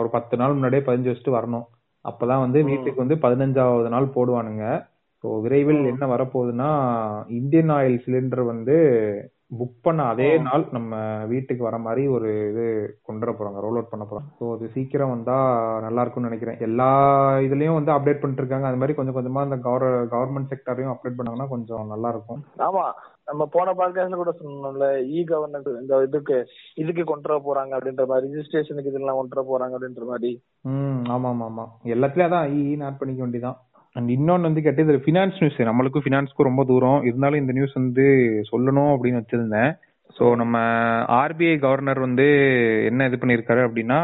ஒரு 0.00 0.08
பத்து 0.08 0.36
நாள் 0.36 0.56
முன்னாடியே 0.56 0.82
பதிஞ்சு 0.88 1.10
வச்சுட்டு 1.10 1.36
வரணும். 1.38 1.66
அப்பதான் 2.04 2.44
வந்து. 2.44 2.58
வீட்டுக்கு 2.64 3.02
வந்து 3.04 3.18
பதினஞ்சாவது 3.26 3.88
நாள் 3.88 4.14
போடுவானுங்க. 4.16 4.64
ஸோ 5.24 5.28
விரைவில். 5.44 5.82
என்ன 5.92 6.04
வரப்போகுதுன்னா 6.14 6.70
இந்தியன் 7.40 7.72
ஆயில் 7.78 7.98
சிலிண்டர் 8.06 8.44
வந்து 8.52 8.76
புக் 9.52 9.82
பண்ண 9.82 10.02
அதே. 10.04 10.38
நாள் 10.38 10.64
நம்ம 10.70 10.92
வீட்டுக்கு 11.26 11.62
வர 11.64 11.78
மாதிரி 11.78 12.08
ஒரு 12.08 12.48
இது 12.50 12.64
கொண்டு 13.02 13.26
வர 13.26 13.32
போறாங்க. 13.32 13.60
ரோல் 13.60 13.78
அவுட் 13.78 13.90
பண்ண 13.90 14.04
போறாங்க. 14.04 14.30
ஸோ 14.38 14.52
அது 14.52 14.68
சீக்கிரம் 14.68 15.10
வந்தா 15.10 15.36
நல்லா 15.80 16.00
இருக்கும்னு 16.00 16.28
நினைக்கிறேன். 16.28 16.60
எல்லா 16.60 16.88
இதுலயும் 17.38 17.74
வந்து 17.74 17.92
அப்டேட் 17.92 18.20
பண்ணிட்டு 18.20 18.42
இருக்காங்க. 18.42 18.66
அது 18.66 18.76
மாதிரி 18.76 18.94
கொஞ்சம் 18.94 19.14
கொஞ்சமா 19.14 19.40
அந்த 19.40 19.56
கவர்மெண்ட் 20.14 20.52
செக்டரையும் 20.52 20.92
அப்டேட் 20.94 21.18
பண்ணாங்கன்னா 21.18 21.48
கொஞ்சம் 21.48 21.86
நல்லா 21.86 22.08
இருக்கும். 22.08 22.42
ஆமா. 22.58 22.84
நம்ம 23.24 23.46
போன 23.46 23.72
பாட்காஸ்ட்ல 23.72 24.16
கூட 24.16 24.32
சொன்னோம்ல 24.38 24.86
இ 25.08 25.24
கவர்னன்ஸ் 25.24 25.80
இந்த 25.80 26.02
இதுக்கு 26.02 26.36
இதுக்கு 26.74 27.04
கொண்டு 27.04 27.28
வர 27.28 27.38
போறாங்க 27.40 27.72
அப்படின்ற 27.76 28.06
மாதிரி 28.06 28.26
ரிஜிஸ்ட்ரேஷனுக்கு 28.26 28.90
இதெல்லாம் 28.90 29.16
கொண்டு 29.16 29.36
வர 29.36 29.44
போறாங்க 29.50 29.76
அப்படின்ற 29.76 30.06
மாதிரி. 30.06 30.32
ம் 30.64 31.02
ஆமா 31.08 31.28
ஆமா 31.28 31.44
ஆமா 31.44 31.66
எல்லாத்துலயும் 31.84 32.30
அதான் 32.30 32.48
இ 32.56 32.82
ஆட் 32.82 32.98
பண்ணிக்க 32.98 33.22
வேண்டியதான் 33.22 33.58
அண்ட் 33.92 34.10
இன்னொன்னு 34.10 34.40
வந்து 34.40 34.62
கேட்டு 34.62 34.82
இது 34.82 34.96
ஃபினான்ஸ் 34.96 35.38
நியூஸ் 35.38 35.58
நம்மளுக்கும் 35.60 36.04
ஃபினான்ஸ்க்கும் 36.04 36.48
ரொம்ப 36.50 36.64
தூரம். 36.64 37.02
இருந்தாலும் 37.02 37.40
இந்த 37.40 37.52
நியூஸ் 37.52 37.72
வந்து 37.72 38.04
சொல்லணும் 38.52 38.92
அப்படின்னு 38.94 39.20
வச்சிருந்தேன். 39.22 39.72
ஸோ 40.18 40.36
நம்ம 40.36 40.56
ஆர்பிஐ 41.16 41.58
கவர்னர் 41.58 41.98
வந்து 41.98 42.26
என்ன 42.84 43.06
இது 43.06 43.16
பண்ணியிருக்காரு 43.16 43.62
அப்படின்னா 43.68 44.00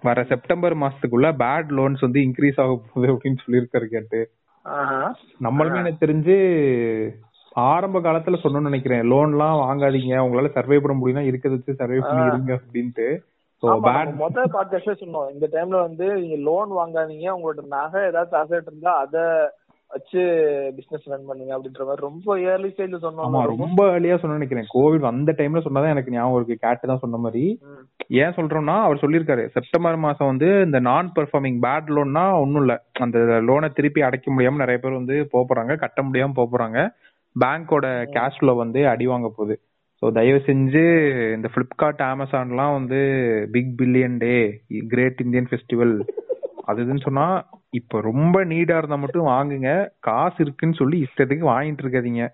வர 0.00 0.24
செப்டம்பர் 0.24 0.76
மாசத்துக்குள்ள 0.76 1.28
பேட் 1.38 1.70
லோன்ஸ் 1.70 2.00
வந்து 2.00 2.20
இன்க்ரீஸ் 2.20 2.60
ஆக 2.60 2.80
போகுது 2.84 3.12
அப்படின்னு 3.12 3.42
சொல்லியிருக்காரு 3.46 3.86
கேட்டு. 3.86 4.20
நம்மளுமே 5.40 5.76
எனக்கு 5.76 6.06
தெரிஞ்சு 6.06 6.36
ஆரம்ப 7.52 8.00
காலத்துல 8.00 8.38
சொன்னோம்னு 8.42 8.70
நினைக்கிறேன். 8.70 9.02
லோன்லாம் 9.10 9.60
வாங்காதீங்க. 9.62 10.16
உங்களால 10.16 10.52
சர்வே 10.52 10.78
பண்ண 10.78 10.94
முடியும்னா 10.98 11.24
இருக்கிறத 11.26 11.50
வச்சு 11.50 11.74
சர்வே 11.74 11.98
பண்ணி 11.98 12.22
ஆ. 12.22 12.26
இருங்க 12.26 12.60
அப்படின்ட்டு. 12.60 13.06
முதல் 13.62 14.50
பாட்காஸ்ட்ல 14.52 14.92
சொன்னோம். 15.00 15.32
இந்த 15.32 15.48
டைம்ல 15.52 15.80
வந்து 15.86 16.06
நீங்க 16.14 16.36
லோன் 16.36 16.70
வாங்காதீங்க 16.70 17.26
உங்களோட 17.36 17.66
நகை 17.68 18.02
ஏதாவது 18.06 18.36
அசெட் 18.36 18.66
இருந்தா 18.66 18.92
அத 18.96 19.18
வச்சு 19.88 20.22
பிசினஸ் 20.76 21.08
ரன் 21.08 21.26
பண்ணுங்க 21.26 21.52
அப்படின்ற 21.56 21.84
மாதிரி 21.86 22.06
ரொம்ப 22.06 22.36
இயர்லி 22.36 22.68
ஸ்டேஜ்ல 22.72 22.98
சொன்னோம். 23.04 23.56
ரொம்ப 23.56 23.84
early-ஆ 23.84 24.16
சொன்ன 24.16 24.36
நினைக்கிறேன். 24.36 24.68
கோவிட் 24.74 24.98
வந்த 24.98 25.32
டைம்ல 25.32 25.60
சொன்னதான் 25.64 25.88
எனக்கு 25.88 26.10
ஞாபகம் 26.10 26.36
இருக்கு. 26.36 26.68
கேட்டு 26.68 26.88
தான் 26.88 26.98
சொன்ன 26.98 27.16
மாதிரி. 27.16 27.60
ஏன் 28.08 28.36
சொல்றோம்னா 28.36 28.76
அவர் 28.82 29.02
சொல்லியிருக்காரு 29.02 29.46
செப்டம்பர் 29.46 29.96
மாசம் 29.96 30.26
வந்து 30.26 30.48
இந்த 30.64 30.78
நான் 30.78 31.12
பெர்ஃபார்மிங் 31.16 31.58
பேட் 31.66 31.90
லோன்னா 31.96 32.24
ஒண்ணும் 32.40 32.60
இல்ல. 32.60 32.82
அந்த 32.92 33.18
லோனை 33.18 33.70
திருப்பி 33.72 34.02
அடைக்க 34.02 34.32
முடியாம 34.32 34.62
நிறைய 34.64 34.78
பேர் 34.80 35.00
வந்து 35.00 35.28
போறாங்க 35.32 35.78
கட்ட 35.78 36.02
முடியாம 36.02 36.32
போறாங்க. 36.36 36.88
பேங்கோட 37.40 37.86
கேஷ் 38.14 38.38
ஃப்ளோ 38.38 38.52
வந்து 38.52 38.88
அடி 38.88 39.06
வாங்க 39.06 39.28
போகுது. 39.28 39.60
ஸோ 40.02 40.12
தயவு 40.12 40.40
செஞ்சு 40.46 40.82
இந்த 41.34 41.48
ஃப்ளிப்கார்ட் 41.54 42.02
அமேசான்லாம் 42.04 42.72
வந்து 42.72 43.00
big 43.50 43.72
billion 43.78 44.16
day 44.16 44.34
great 44.88 45.20
Indian 45.20 45.48
festival 45.50 45.94
அது 46.64 46.82
இதுன்னு 46.84 47.04
சொன்னா 47.04 47.26
இப்ப 47.70 48.00
ரொம்ப 48.00 48.44
நீடா 48.44 48.76
இருந்தா 48.76 48.96
மட்டும் 48.96 49.26
வாங்குங்க. 49.26 49.70
காசு 50.00 50.38
இருக்குன்னு 50.38 50.74
சொல்லி 50.74 50.96
இஷ்டத்துக்கு 50.98 51.44
வாங்கிட்டு 51.46 51.82
இருக்காதீங்க. 51.84 52.24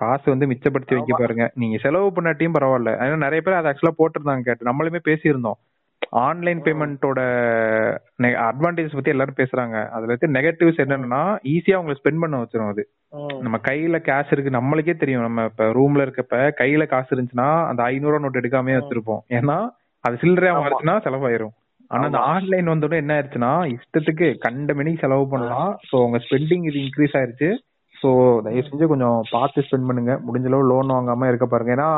காசு 0.00 0.26
வந்து 0.30 0.46
மிச்சப்படுத்தி 0.46 0.94
வைக்க. 0.94 1.12
பாருங்க. 1.16 1.50
நீங்க 1.54 1.76
செலவு 1.78 2.08
பண்ணாட்டியும் 2.10 2.56
பரவாயில்ல. 2.56 2.92
ஏன்னா 3.02 3.16
நிறைய 3.16 3.40
பேர் 3.42 3.58
அதை 3.58 3.72
ஆக்சுவலா 3.72 3.98
போட்டிருந்தாங்க 3.98 4.42
கேட்டு. 4.42 4.68
நம்மளுமே 4.72 5.00
பேசியிருந்தோம். 5.04 5.58
ஆன்லைன் 6.10 6.60
பேமெண்ட்டோட 6.62 7.20
அட்வான்டேஜ் 8.18 8.94
பத்தி 8.94 9.10
எல்லாரும் 9.10 9.38
பேசுறாங்க. 9.38 9.88
அதுல 9.88 10.12
இருக்க 10.12 10.26
நெகட்டிவ்ஸ் 10.38 10.82
என்னன்னா 10.84 11.22
ஈஸியா 11.52 11.74
உங்களை 11.74 11.96
ஸ்பெண்ட் 12.00 12.20
பண்ண 12.20 12.40
வச்சிரும் 12.42 12.68
அது. 12.68 12.88
நம்ம 13.40 13.58
கையில 13.68 13.98
கேஷ் 14.08 14.32
இருக்கு 14.32 14.56
நம்மளுக்கே 14.58 14.94
தெரியும். 14.96 15.22
நம்ம 15.22 15.44
இப்ப 15.44 15.64
ரூம்ல 15.64 16.04
இருக்கப்ப 16.06 16.50
கையில 16.60 16.86
காசு 16.86 17.16
இருந்துச்சுன்னா 17.16 17.66
அந்த 17.66 17.82
ஐநூறு 17.82 18.20
நோட் 18.20 18.40
எடுக்காமயே 18.42 18.78
வச்சிருப்போம். 18.80 19.22
ஏன்னா 19.28 19.58
அது 20.00 20.18
சில்லறையா. 20.20 20.54
மாறுச்சுன்னா 20.56 20.96
செலவாயிரும். 21.06 21.54
ஆனா 21.88 22.04
அந்த. 22.04 22.18
ஆன்லைன் 22.18 22.68
வந்தோடனே 22.68 22.96
என்ன 22.96 23.14
ஆயிருச்சுன்னா 23.16 23.52
இஷ்டத்துக்கு 23.74 24.38
கண்ட 24.38 24.74
மணிக்கு 24.74 25.00
செலவு 25.00 25.28
பண்ணலாம். 25.28 25.78
சோ 25.90 25.96
உங்க 26.04 26.20
ஸ்பெண்டிங் 26.28 26.64
இது 26.70 26.78
இன்க்ரீஸ் 26.86 27.16
ஆயிருச்சு. 27.18 27.50
சோ 28.02 28.08
தயவு 28.42 28.68
செஞ்சு 28.68 28.86
கொஞ்சம் 28.86 29.20
பார்த்து 29.30 29.60
ஸ்பெண்ட் 29.60 29.88
பண்ணுங்க. 29.90 30.14
முடிஞ்ச 30.26 30.46
அளவு 30.46 30.70
லோன் 30.72 30.94
வாங்காம 30.94 31.28
இருக்க 31.28 31.46
பாருங்க. 31.46 31.74
ஏன்னா 31.74 31.90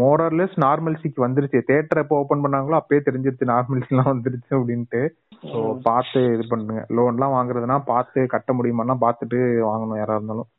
மோரர்லெஸ் 0.00 0.54
நார்மல்சிக்கு 0.64 1.20
வந்துருச்சு. 1.24 1.60
தேட்டர் 1.70 2.02
எப்போ 2.02 2.16
ஓபன் 2.22 2.42
பண்ணாங்களோ 2.44 2.78
அப்பயே 2.80 3.00
தெரிஞ்சிருச்சு 3.08 3.52
நார்மல்சி 3.52 3.92
எல்லாம் 3.94 4.12
வந்துருச்சு 4.12 4.52
அப்படின்ட்டு. 4.58 5.02
ஸோ 5.50 5.58
பார்த்து 5.88 6.20
இது 6.34 6.44
பண்ணுங்க. 6.52 6.82
லோன்லாம் 6.98 7.36
வாங்குறதுனா 7.36 7.78
பார்த்து 7.92 8.26
கட்ட 8.34 8.52
முடியுமான்னா 8.58 8.96
பார்த்துட்டு 9.04 9.40
வாங்கணும் 9.70 10.00
யாரா 10.02 10.16
இருந்தாலும். 10.18 10.50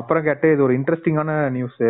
அப்புறம் 0.00 0.24
கேட்டு 0.26 0.46
இது 0.54 0.62
ஒரு 0.66 0.74
இன்ட்ரெஸ்டிங்கான 0.78 1.30
நியூஸ் 1.54 1.80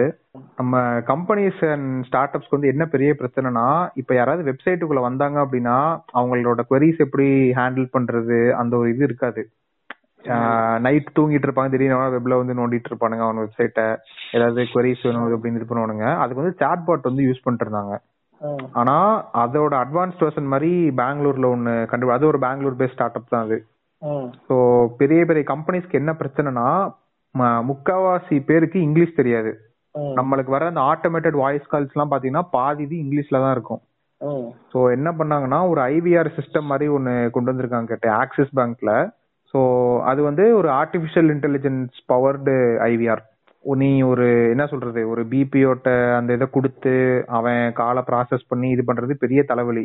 நம்ம 0.61 0.80
கம்பெனிஸ் 1.11 1.61
அண்ட் 1.72 1.89
ஸ்டார்ட் 2.09 2.37
அப்ஸ்க்கு 2.37 2.57
வந்து 2.57 2.70
என்ன 2.72 2.85
பெரிய 2.95 3.11
பிரச்சனைனா 3.20 3.66
இப்ப 4.01 4.14
யாராவது 4.18 4.49
வெப்சைட்டுக்குள்ள 4.51 5.03
வந்தாங்க 5.09 5.39
அப்படின்னா 5.45 5.76
அவங்களோட 6.20 6.62
queries 6.70 6.97
எப்படி 7.07 7.28
ஹேண்டில் 7.59 7.89
பண்றது 7.97 8.39
அந்த 8.61 8.74
ஒரு 8.80 8.89
இது 8.95 9.05
இருக்காது. 9.09 9.43
நைட் 10.87 11.14
தூங்கிட்டு 11.18 11.47
இருப்பாங்க. 11.49 11.72
திடீர்னு 11.75 12.14
வெப்ல 12.16 12.39
வந்து 12.41 12.59
நோண்டிட்டு 12.61 12.91
இருப்பானுங்க. 12.91 13.25
அவங்க 13.27 13.45
வெப்சைட்டை 13.45 13.87
ஏதாவது 14.37 14.62
queries 14.72 15.03
வேணும் 15.07 15.25
அப்படின்னு 15.37 15.61
இது 15.61 15.70
பண்ணுவானுங்க. 15.70 16.07
அதுக்கு 16.22 16.43
வந்து 16.43 16.59
சாட் 16.62 16.85
பாட் 16.89 17.09
வந்து 17.11 17.27
யூஸ் 17.29 17.45
பண்ணிட்டு 17.45 17.66
இருந்தாங்க. 17.66 17.95
ஆனா 18.81 18.97
அதோட 19.43 19.75
அட்வான்ஸ்ட் 19.85 20.25
வெர்ஷன் 20.25 20.51
மாதிரி 20.53 20.72
பெங்களூர்ல 21.01 21.49
ஒன்னு 21.55 21.75
கண்டு 21.91 22.14
அது 22.16 22.27
ஒரு 22.33 22.39
பெங்களூர் 22.47 22.79
பேஸ்ட் 22.81 22.97
ஸ்டார்ட் 22.97 23.18
அப் 23.18 23.33
தான் 23.35 23.47
அது. 23.47 23.59
ஸோ 24.49 24.57
பெரிய 25.01 25.20
பெரிய 25.31 25.45
கம்பெனிஸ்க்கு 25.53 26.01
என்ன 26.01 26.12
பிரச்சனைனா 26.22 26.66
முக்காவாசி 27.70 28.37
பேருக்கு 28.49 28.79
இங்கிலீஷ் 28.87 29.18
தெரியாது. 29.20 29.53
நம்மளுக்கு 30.18 30.55
வர 30.55 30.66
அந்த 30.70 30.83
ஆட்டோமேட்டட் 30.93 31.37
வாய்ஸ் 31.43 31.70
கால்ஸ் 31.72 31.95
எல்லாம் 31.95 32.12
பாத்தீங்கன்னா 32.12 32.45
பாதி 32.57 32.83
இது 32.87 32.97
இங்கிலீஷ்ல 33.05 33.41
தான் 33.45 33.55
இருக்கும். 33.57 33.81
ஸோ 34.72 34.79
என்ன 34.97 35.09
பண்ணாங்கன்னா 35.18 35.61
ஒரு 35.70 35.81
ஐவிஆர் 35.95 36.31
சிஸ்டம் 36.39 36.70
மாதிரி 36.70 36.87
ஒன்னு 36.97 37.12
கொண்டு 37.35 37.51
வந்திருக்காங்க. 37.53 37.89
கேட்டு 37.93 38.09
ஆக்சிஸ் 38.22 38.53
பேங்க்ல 38.59 38.93
ஸோ 39.55 39.61
அது 40.11 40.21
வந்து 40.29 40.45
ஒரு 40.61 40.69
ஆர்டிஃபிஷியல் 40.81 41.29
இன்டெலிஜென்ஸ் 41.35 41.97
பவர்டு 42.13 42.55
ஐவிஆர் 42.91 43.23
நீ 43.65 43.91
ஒரு 44.13 44.27
என்ன 44.53 44.65
சொல்றது 44.71 45.03
ஒரு 45.11 45.23
பிபிஓட்ட 45.33 45.91
அந்த 46.17 46.31
இதை 46.37 46.47
கொடுத்து 46.57 46.95
அவன் 47.37 47.61
காலை 47.79 48.03
ப்ராசஸ் 48.09 48.49
பண்ணி 48.49 48.69
இது 48.75 48.83
பண்றது 48.89 49.15
பெரிய 49.23 49.43
தலைவலி. 49.51 49.85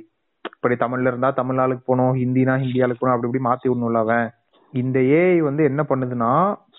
இப்படி 0.55 0.75
தமிழ்ல 0.81 1.11
இருந்தா 1.11 1.29
தமிழ் 1.37 1.61
ஆளுக்கு 1.63 1.83
போகணும் 1.89 2.17
ஹிந்தினா 2.21 2.55
ஹிந்தி 2.63 2.81
ஆளுக்கு 2.83 3.01
போகணும் 3.01 3.15
அப்படி 3.15 3.29
இப்படி 3.29 3.45
மாத்தி 3.47 3.69
விடணும்ல 3.69 4.01
அவன். 4.05 4.27
இந்த 4.73 4.99
ஏஐ 5.19 5.37
வந்து 5.47 5.63
என்ன 5.69 5.81
பண்ணுதுன்னா 5.89 6.31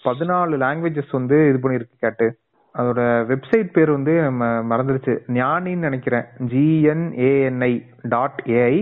பதினாலு 0.07 0.61
லாங்குவேஜஸ் 0.64 1.16
வந்து 1.18 1.38
இது 1.51 1.59
பண்ணிருக்கு 1.62 1.97
கேட்டு. 2.05 2.26
அதோட 2.74 3.01
வெப்சைட் 3.30 3.70
பேர் 3.76 3.91
வந்து 3.97 4.12
நம்ம 4.26 4.45
மறந்துருச்சு 4.72 5.14
ஞானின்னு 5.38 5.88
நினைக்கிறேன். 5.88 6.26
ஜிஎன்ஏஎன்ஐ 6.53 7.72
டாட் 8.14 8.43
ஏஐ 8.61 8.76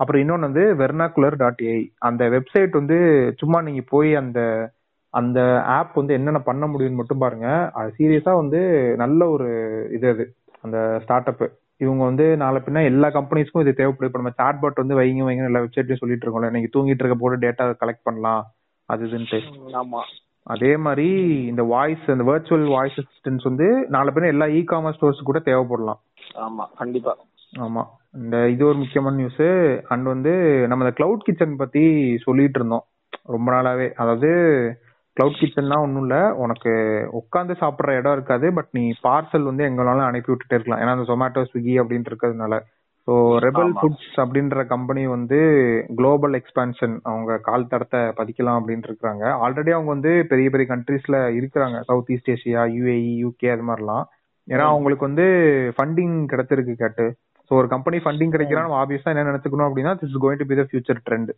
அப்புறம் 0.00 0.22
இன்னொன்னு 0.22 0.48
வந்து 0.48 0.64
வெர்னாகுலர் 0.80 1.36
டாட் 1.36 1.62
ஏஐ 1.66 1.82
அந்த 2.00 2.22
வெப்சைட் 2.28 2.72
வந்து 2.72 2.96
சும்மா 3.38 3.60
நீங்க 3.60 3.82
போய் 3.88 4.14
அந்த 4.14 4.40
அந்த 5.14 5.40
ஆப் 5.74 5.94
வந்து 5.94 6.14
என்னென்ன 6.14 6.40
பண்ண 6.40 6.64
முடியும்னு 6.66 6.94
மட்டும் 6.94 7.18
பாருங்க. 7.18 7.46
அது 7.72 7.90
சீரியஸா 7.98 8.32
வந்து 8.36 8.60
நல்ல 8.96 9.28
ஒரு 9.30 9.46
இது 9.90 10.06
அது 10.10 10.24
அந்த 10.64 10.78
ஸ்டார்ட் 11.04 11.28
அப் 11.28 11.44
இவங்க 11.80 12.02
வந்து 12.04 12.36
நாளை 12.36 12.60
பின்ன 12.60 12.84
எல்லா 12.84 13.08
கம்பெனிஸ்க்கும் 13.10 13.60
இது 13.60 13.72
தேவைப்படும். 13.74 14.10
இப்ப 14.10 14.18
நம்ம 14.18 14.34
சாட் 14.36 14.60
பாட் 14.60 14.82
வந்து 14.82 14.94
வைங்க 14.94 15.24
வைங்க 15.24 15.44
எல்லா 15.44 15.60
வெப்சைட்லயும் 15.60 15.98
சொல்லிட்டு 15.98 16.24
இருக்கோம்ல. 16.26 16.50
நீங்க 16.50 16.68
தூங்கிட்டு 16.74 17.02
இருக்க 17.04 17.16
போது 17.16 17.36
டேட்டா 17.36 17.64
கலெக்ட் 17.82 18.02
பண்ணலாம். 18.02 18.42
அது 18.88 19.06
இதுன்ட்டு. 19.06 19.40
ம். 19.52 19.74
ஆமா. 19.74 20.02
அதே 20.46 20.76
மாதிரி 20.76 21.06
இந்த 21.48 21.62
வாய்ஸ் 21.70 22.04
அந்த 22.06 22.24
வர்ச்சுவல் 22.24 22.66
வாய்ஸ் 22.68 22.98
அசிஸ்டன்ஸ் 22.98 23.44
வந்து 23.44 23.66
நாளை 23.88 24.12
பின்ன 24.12 24.26
எல்லா 24.26 24.46
இ 24.52 24.64
காமர்ஸ் 24.66 24.96
ஸ்டோர்ஸ் 24.96 25.22
கூட 25.22 25.38
தேவைப்படலாம். 25.44 26.00
ஆமா 26.40 26.64
கண்டிப்பா. 26.76 27.14
ஆமா. 27.60 27.82
இந்த 28.22 28.48
இது 28.48 28.66
ஒரு 28.66 28.76
முக்கியமான 28.76 29.16
நியூஸ் 29.16 29.46
அண்ட் 29.88 30.02
வந்து 30.02 30.32
நம்ம 30.66 30.88
கிளவுட் 30.88 31.24
கிச்சன் 31.24 31.56
பத்தி 31.56 31.84
சொல்லிட்டு 32.18 32.58
இருந்தோம். 32.58 32.84
ரொம்ப 33.24 33.52
நாளாவே. 33.52 33.92
அதாவது 33.92 34.30
கிளவுட் 35.16 35.40
கிச்சன்னா 35.40 35.76
ஒன்றும் 35.78 36.00
இல்ல. 36.00 36.34
உனக்கு 36.34 36.72
உட்காந்து 37.12 37.54
சாப்பிட்ற 37.60 37.96
இடம் 37.96 38.12
இருக்காது. 38.12 38.52
பட் 38.52 38.68
நீ 38.70 38.92
பார்சல் 39.02 39.42
வந்து 39.42 39.64
எங்கனாலும் 39.64 40.06
அனுப்பி 40.06 40.32
விட்டுட்டே 40.32 40.54
இருக்கலாம். 40.54 40.80
ஏன்னா 40.82 40.94
அந்த 40.96 41.06
ஜொமேட்டோ 41.12 41.44
ஸ்விக்கி 41.44 41.74
அப்படின்ட்டு 41.82 42.12
இருக்கிறதுனால. 42.12 42.54
So 43.06 43.14
rebel. 43.38 43.72
ஃபுட்ஸ் 43.80 44.16
அப்படின்ற 44.16 44.66
கம்பெனி 44.66 45.06
வந்து 45.06 45.38
குளோபல் 45.96 46.32
எக்ஸ்பான்ஷன் 46.32 46.98
அவங்க 47.02 47.38
கால் 47.38 47.66
தடத்தை 47.66 48.00
பதிக்கலாம் 48.20 48.58
அப்படின்ட்டு 48.60 48.90
இருக்காங்க 48.90 49.24
ஆல்ரெடி 49.26 49.70
அவங்க 49.70 49.90
வந்து 49.94 50.26
பெரிய 50.28 50.50
பெரிய 50.50 50.66
கண்ட்ரீஸ்ல 50.74 51.18
இருக்கிறாங்க. 51.38 51.80
South 51.80 52.10
East 52.10 52.30
Asia 52.30 52.62
UAE 52.78 53.06
UK 53.22 53.52
அது 53.52 53.66
மாதிரிலாம். 53.68 54.04
ஏன்னா. 54.48 54.66
அவங்களுக்கு 54.72 55.06
வந்து 55.06 55.26
ஃபண்டிங் 55.76 56.16
கிடைச்சிருக்கு 56.32 56.74
கேட்டு. 56.74 57.06
ஸோ 57.46 57.52
ஒரு 57.52 57.68
கம்பெனி 57.68 57.96
ஃபண்டிங் 57.96 58.30
கிடைக்கிறான் 58.30 58.72
ஆப்வியஸா 58.72 59.04
என்ன 59.04 59.22
நினைச்சுக்கணும் 59.22 59.70
அப்படின்னா 59.70 59.94
this 59.94 60.04
is 60.04 60.22
going 60.22 60.36
to 60.36 60.46
be 60.46 60.54
the 60.54 60.66
future 60.72 60.96
trend. 61.10 61.30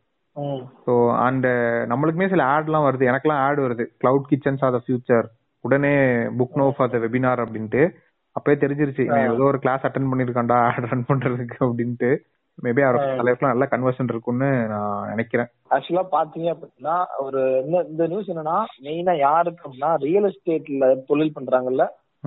So 0.87 1.17
and 1.17 1.47
நம்மளுக்குமே 1.93 2.29
சில 2.29 2.45
ஆட்லாம் 2.45 2.87
வருது. 2.89 3.19
எனக்கெல்லாம் 3.19 3.43
ஆட் 3.47 3.59
வருது. 3.59 3.87
Cloud 4.05 4.23
kitchens 4.31 4.65
are 4.65 4.73
the 4.73 4.81
future 4.87 5.25
உடனே 5.61 5.95
book 6.15 6.55
now 6.55 6.71
for 6.71 6.91
the 6.91 6.99
webinar 6.99 7.47
அப்படின்ட்டு 7.47 7.93
அப்பயே 8.37 8.53
தெரிஞ்சிருச்சு. 8.53 9.05
ஏதோ 9.33 9.43
ஒரு 9.43 9.59
கிளாஸ் 9.59 9.87
அட்டன் 9.87 10.09
பண்ணிருக்கான்டா 10.13 10.53
ஆட் 10.53 10.87
ரன் 10.91 11.05
பண்றதுக்கு 11.09 11.55
அப்படின்ட்டு. 11.61 12.19
மேபி 12.63 12.81
அவரோட 12.83 13.11
லைஃப்ல 13.23 13.47
நல்ல 13.47 13.69
கன்வர்ஷன் 13.71 14.09
இருக்கும்னு 14.09 14.67
நான் 14.67 15.09
நினைக்கிறேன். 15.09 15.47
ஆக்சுவலா 15.71 16.07
பாத்தீங்க 16.13 16.59
அப்படின்னா 16.59 17.05
ஒரு 17.19 17.63
இந்த- 17.67 17.87
இந்த 17.89 18.07
நியூஸ் 18.07 18.31
என்னன்னா 18.31 18.63
மெயினா 18.83 19.17
யாருக்கு 19.17 19.71
அப்படின்னா 19.71 19.95
ரியல் 19.95 20.25
எஸ்டேட்ல 20.25 21.05
தொழில் 21.07 21.33
பண்றாங்கல்ல. 21.41 21.87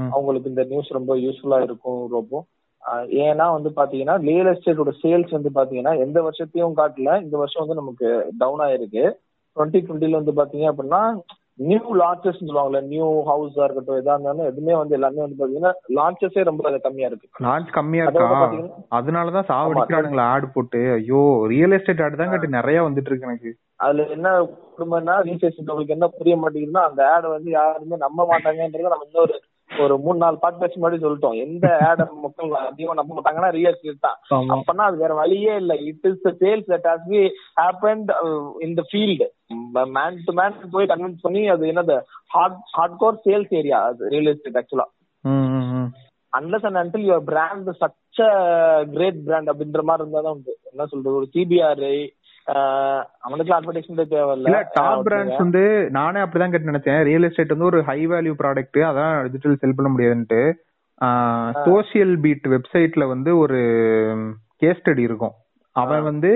அவங்களுக்கு 0.10 0.50
இந்த 0.50 0.64
நியூஸ் 0.64 0.92
ரொம்ப 0.92 1.16
யூஸ்ஃபுல்லா 1.16 1.64
இருக்கும் 1.64 2.10
ரொம்ப. 2.10 2.46
ஏன்னா 3.24 3.46
வந்து 3.54 3.70
பாத்தீங்கன்னா 3.76 4.16
ரியல் 4.22 4.50
எஸ்டேட்டோட 4.54 4.92
சேல்ஸ் 5.02 5.30
வந்து 5.30 5.50
பாத்தீங்கன்னா 5.56 5.94
எந்த 6.00 6.20
வருஷத்தையும் 6.22 6.78
காட்டல. 6.80 7.22
இந்த 7.22 7.38
வருஷம் 7.38 7.64
வந்து 7.64 7.82
நமக்கு 7.82 8.08
டவுன் 8.38 8.64
ஆயிருக்கு. 8.68 9.04
டுவெண்ட்டி 9.58 9.80
டுவெண்ட்டில 9.86 10.20
வந்து 10.20 10.34
பாத்தீங்க 10.40 10.68
அப்படின்னா 10.72 11.02
நியூ 11.60 11.96
லான்ச்சஸ் 11.96 12.40
சொல்லுவாங்கல்ல 12.40 12.80
நியூ 12.84 13.08
ஹவுஸா 13.22 13.64
இருக்கட்டும் 13.64 14.00
எதா 14.02 14.14
இருந்தாலும் 14.14 14.46
எதுவுமே 14.46 14.76
வந்து 14.76 14.94
எல்லாமே 14.94 15.22
வந்து 15.22 15.40
பாத்தீங்கன்னா 15.40 15.74
லான்ச்சஸே 15.98 16.44
ரொம்ப 16.44 16.78
கம்மியா 16.78 17.08
இருக்கு. 17.08 17.28
லான்ச் 17.44 17.70
கம்மியா 17.72 18.06
இருக்கா? 18.06 18.30
அதனாலதான் 18.92 19.50
சாவடிக்கிறானுங்களா 19.52 20.26
ஆட் 20.34 20.54
போட்டு 20.54 20.82
ஐயோ 20.92 21.22
ரியல் 21.48 21.72
எஸ்டேட் 21.72 22.02
ஆட் 22.02 22.18
தான் 22.18 22.30
கேட்டு 22.30 22.58
நிறைய 22.58 22.80
வந்துட்டு 22.84 23.12
இருக்கு 23.12 23.28
எனக்கு. 23.28 23.52
அதுல 23.76 24.08
என்ன 24.08 24.30
குடும்பம்னா 24.74 25.16
ரீசர்ச் 25.30 25.62
உங்களுக்கு 25.64 25.94
என்ன 25.94 26.08
புரிய 26.08 26.36
மாட்டேங்குதுன்னா 26.36 26.86
அந்த 26.90 27.04
ஆட் 27.10 27.28
வந்து 27.28 27.52
யாருமே 27.52 27.98
நம்ப 27.98 28.26
மாட்டாங்கன்றத 28.26 28.94
நம்ம 28.94 29.08
இன்னொரு 29.10 29.36
ஒரு 29.80 29.93
மூணு 29.99 30.17
நாலு 30.17 30.38
பாட்காஸ்ட் 30.41 30.78
முன்னாடி 30.80 30.97
சொல்லிட்டோம். 31.03 31.36
எந்த 31.45 31.65
ஆட 31.89 32.05
மக்கள் 32.24 32.51
அதிகமா 32.51 32.93
நம்ப 32.99 33.15
மாட்டாங்கன்னா 33.17 33.51
ரியல் 33.57 33.76
எஸ்டேட் 33.76 34.05
தான். 34.07 34.17
ஆமா. 34.36 34.55
அப்பனா 34.55 34.86
அது 34.89 34.97
வேற 34.97 35.13
வழியே 35.13 35.53
இல்ல. 35.55 35.76
It 35.89 36.07
is 36.09 36.24
the 36.28 36.32
sales 36.41 36.67
that 36.74 36.88
has 36.91 37.07
be 37.13 37.22
happened 37.61 38.11
in 38.65 38.76
the 38.80 38.84
field 38.91 39.28
man 39.97 40.17
to 40.26 40.34
man 40.41 40.57
போய் 40.76 40.91
கன்வின்ஸ் 40.93 41.26
பண்ணி 41.26 41.43
அது 41.47 41.65
என்னது? 41.72 41.97
Hard 42.36 42.59
hard 42.78 42.97
core 43.03 43.22
sales 43.28 43.53
area 43.61 43.80
அது 43.91 44.09
ரியல் 44.15 44.32
எஸ்டேட் 44.34 44.59
ஆக்சுவலா. 44.61 44.88
Unless 46.34 46.65
and 46.67 46.80
until 46.82 47.07
your 47.07 47.26
brand 47.30 47.69
such a 47.82 48.28
great 48.93 49.24
brand 49.26 49.49
அப்படின்ற 49.51 49.82
மாதிரி 49.88 50.03
இருந்தா 50.03 50.22
தான் 50.22 50.36
உண்டு. 50.38 50.53
என்ன 50.72 50.86
சொல்றது? 50.86 51.15
ஒரு 51.15 51.28
சிபிஆர் 51.34 51.84
அவனுக்கு 52.44 53.54
அட்வர்டைஸ்மெண்ட் 53.54 54.14
தேவையில்ல. 54.14 54.36
இல்ல 54.36 54.70
டாப் 54.74 55.08
பிராண்ட்ஸ் 55.08 55.38
வந்து 55.38 55.88
நானே 55.92 56.20
அப்படிதான் 56.20 56.50
கேட்டு 56.50 56.72
நினைச்சேன். 56.72 57.04
ரியல் 57.04 57.24
எஸ்டேட் 57.24 57.50
வந்து 57.50 57.66
ஒரு 57.66 57.84
ஹை 57.84 58.08
வேல்யூ 58.08 58.34
ப்ராடக்ட் 58.44 58.78
அதான் 58.78 59.22
டிஜிட்டல் 59.22 59.56
செல் 59.56 59.76
பண்ண 59.76 59.92
முடியாதுன்ட்டு. 59.92 60.54
சோசியல் 61.66 62.20
பீட் 62.20 62.48
வெப்சைட்ல 62.48 63.08
வந்து 63.08 63.38
ஒரு 63.38 63.60
கேஸ் 64.58 64.82
ஸ்டடி 64.84 65.00
இருக்கும். 65.00 65.32
அவன் 65.72 66.04
வந்து 66.04 66.30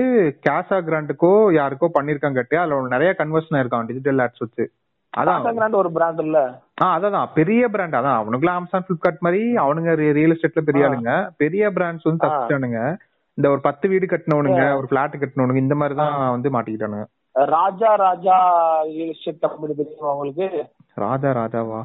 கேஷா 0.48 0.72
கிராண்டுக்கோ 0.72 1.32
யாருக்கோ 1.52 1.88
பண்ணிருக்கான் 2.00 2.34
கட்டு 2.34 2.58
அதுல 2.58 2.86
நிறைய 2.88 3.14
கன்வர்ஷன் 3.18 3.54
இருக்கான் 3.54 3.86
டிஜிட்டல் 3.86 4.16
ஆட்ஸ் 4.16 4.38
வச்சு. 4.38 4.70
அதான் 5.16 5.72
ஒரு 5.72 5.92
பிராண்ட் 5.92 6.18
இல்ல? 6.18 6.60
ஆ 6.82 6.98
அதான் 6.98 7.26
பெரிய 7.34 7.68
பிராண்ட் 7.68 7.94
அதான். 7.94 8.20
அவனுக்குலாம் 8.20 8.54
அமேசான் 8.54 8.86
பிளிப்கார்ட் 8.86 9.18
மாதிரி 9.18 9.54
அவனுங்க 9.54 9.94
ரியல் 9.94 10.30
எஸ்டேட்ல 10.30 10.60
பெரிய. 10.60 10.88
ஆளுங்க. 10.88 11.28
பெரிய 11.36 11.70
பிராண்ட்ஸ் 11.70 12.04
வந்து 12.04 12.26
ஆ. 12.26 12.46
இந்த 13.38 13.46
ஒரு 13.54 13.60
பத்து 13.66 13.86
வீடு 13.92 14.06
கட்டினவனுங்க. 14.10 14.62
ஒரு 14.80 14.86
பிளாட் 14.92 15.20
கட்டினவனுங்க 15.22 15.62
இந்த 15.64 15.76
மாதிரி 15.80 15.94
தான் 16.00 16.14
வந்து 16.36 16.48
மாட்டிக்கிட்டானுங்க. 16.54 17.06
Raja 17.54 17.90
Raja 18.06 18.36
real 18.92 19.10
estate 19.14 19.42
company 19.42 19.74
தெரியுமா 19.80 20.12
உங்களுக்கு? 20.14 20.46
ராஜா 21.04 21.30
ராஜாவா? 21.40 21.80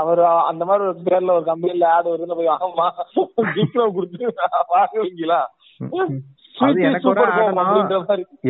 அவர் 0.00 0.22
அந்த 0.50 0.62
மாதிரி 0.68 0.82
ஒரு 0.90 1.00
பேர்ல 1.08 1.34
ஒரு 1.38 1.44
கம்பெனில 1.48 1.88
ஆட் 1.94 2.08
வருதுன்னு 2.10 2.38
போய் 2.38 2.54
ஆமா 2.54 2.86
கிஃப்ட்ல 3.56 3.88
கொடுத்து 3.96 4.30
வாங்குவீங்களா? 4.74 5.40
அது 6.66 6.78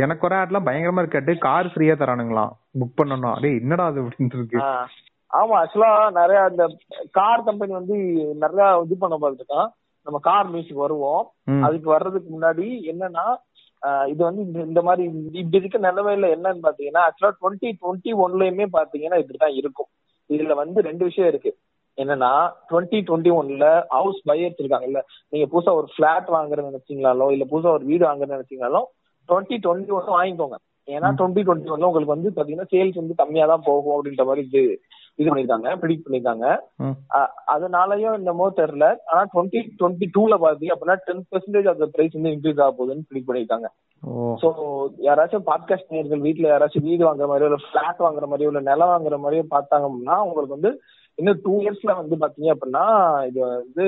எனக்கு 0.04 0.24
ஒரு 0.28 0.36
ஆட்லாம் 0.40 0.68
பயங்கரமா 0.68 1.02
இருக்காட்டு 1.02 1.32
கார் 1.46 1.72
ஃப்ரீயா 1.72 1.96
தரானுங்களாம். 2.02 2.54
புக் 2.80 2.98
பண்ணணும் 3.00 3.36
டேய் 3.44 3.60
என்னடா 3.62 3.86
அது 3.90 4.00
அப்படின்னு 4.04 4.38
இருக்கு. 4.38 4.60
ஆமா 5.30 5.56
ஆக்சுவலா 5.62 5.90
நிறைய 6.20 6.38
அந்த 6.50 6.62
கார் 7.18 7.46
கம்பெனி 7.48 7.72
வந்து 7.80 7.96
நிறைய 8.44 8.70
இது 8.86 9.02
பண்ண 9.02 9.16
பார்த்துருக்கான். 9.24 9.68
நம்ம 10.04 10.18
கார் 10.22 10.48
மியூசிக் 10.48 10.76
வருவோம். 10.76 11.30
அதுக்கு 11.62 11.88
வர்றதுக்கு 11.90 12.40
முன்னாடி 12.40 12.66
என்னன்னா 12.90 13.26
இது 14.06 14.24
வந்து 14.24 14.62
இந்த- 14.66 14.82
மாதிரி 14.82 15.10
இப்படி 15.32 15.64
இருக்க 15.64 15.92
நிலைமையில 15.92 16.28
என்னன்னு 16.36 16.60
பாத்தீங்கன்னா 16.62 17.00
ஆக்சுவலா 17.06 17.30
டுவெண்ட்டி 17.40 17.72
டுவெண்ட்டி 17.82 18.14
ஒன்லயுமே 18.28 18.66
பாத்தீங்கன்னா 18.72 19.22
இப்படிதான் 19.22 19.54
இருக்கும். 19.54 19.86
இதுல 20.28 20.54
வந்து 20.54 20.80
ரெண்டு 20.80 21.04
விஷயம் 21.04 21.30
இருக்கு. 21.30 21.56
என்னன்னா 21.96 22.32
டுவெண்ட்டி 22.70 22.98
டுவெண்ட்டி 23.00 23.30
ஒன்ல 23.40 23.84
ஹவுஸ் 23.88 24.28
பையர்ஸ் 24.28 24.60
இருக்காங்கல்ல 24.62 25.00
நீங்க 25.28 25.60
புதுசா 25.60 25.74
ஒரு 25.74 25.88
பிளாட் 25.96 26.28
வாங்குறதுன்னு 26.28 26.70
நினைச்சீங்களாலோ 26.70 27.30
இல்ல 27.30 27.44
புதுசா 27.44 27.70
ஒரு 27.72 27.84
வீடு 27.84 28.06
வாங்குறதுன்னு 28.06 28.40
நினைச்சீங்களாலும் 28.40 28.84
டுவெண்ட்டி 29.28 29.56
டுவெண்ட்டி 29.62 29.88
ஒன் 29.88 30.08
வாங்கிக்கோங்க. 30.08 30.56
ஏன்னா 30.86 31.08
டுவெண்ட்டி 31.18 31.42
டுவெண்ட்டி 31.42 31.72
ஒன்ல 31.74 31.84
உங்களுக்கு 31.84 32.04
வந்து 32.04 32.32
பாத்தீங்கன்னா 32.36 32.66
சேல்ஸ் 32.70 32.94
வந்து 32.94 33.14
கம்மியா 33.14 33.46
தான் 33.46 33.60
போகும் 33.64 34.04
அப்படின்ற 34.04 34.24
மாதிரி 34.24 34.48
இது. 34.52 34.80
இது 35.20 35.28
பண்ணிருக்காங்க 35.28 35.70
ப்ரிடிக்ட் 35.80 36.04
பண்ணிருக்காங்க. 36.06 36.46
அதனாலயும் 37.54 38.16
என்னமோ 38.18 38.46
தெரியல. 38.60 38.86
ஆனா 39.10 39.22
டுவெண்ட்டி 39.34 39.60
டுவெண்ட்டி 39.80 40.08
டூல 40.16 40.38
பாத்தீங்க 40.44 40.74
அப்படின்னா 40.74 40.98
டென் 41.08 41.24
பெர்சன்டேஜ் 41.32 41.72
அந்த 41.74 41.88
பிரைஸ் 41.94 42.16
வந்து 42.18 42.34
இன்க்ரீஸ் 42.36 42.62
ஆக 42.64 42.72
போகுதுன்னு 42.78 43.06
ப்ரிடிக்ட் 43.08 43.28
பண்ணிருக்காங்க. 43.30 43.68
சோ 44.42 44.48
யாராச்சும் 45.06 45.46
பாட்காஸ்ட் 45.50 45.94
நேர்கள் 45.94 46.24
வீட்ல 46.26 46.46
யாராச்சும் 46.50 46.86
வீடு 46.88 47.02
வாங்குற 47.08 47.26
மாதிரியோ 47.30 47.50
இல்ல 47.50 47.60
பிளாட் 47.72 48.04
வாங்குற 48.06 48.26
மாதிரியோ 48.30 48.52
இல்ல 48.52 48.62
நிலம் 48.70 48.92
வாங்குற 48.92 49.16
மாதிரியோ 49.24 49.46
பார்த்தாங்க 49.56 49.88
அப்படின்னா 49.88 50.18
உங்களுக்கு 50.26 50.56
வந்து 50.58 50.72
இன்னும் 51.18 51.40
டூ 51.46 51.54
இயர்ஸ்ல 51.62 51.94
வந்து 52.02 52.16
பாத்தீங்க 52.22 52.50
அப்படின்னா 52.54 52.84
இது 53.30 53.40
வந்து 53.48 53.86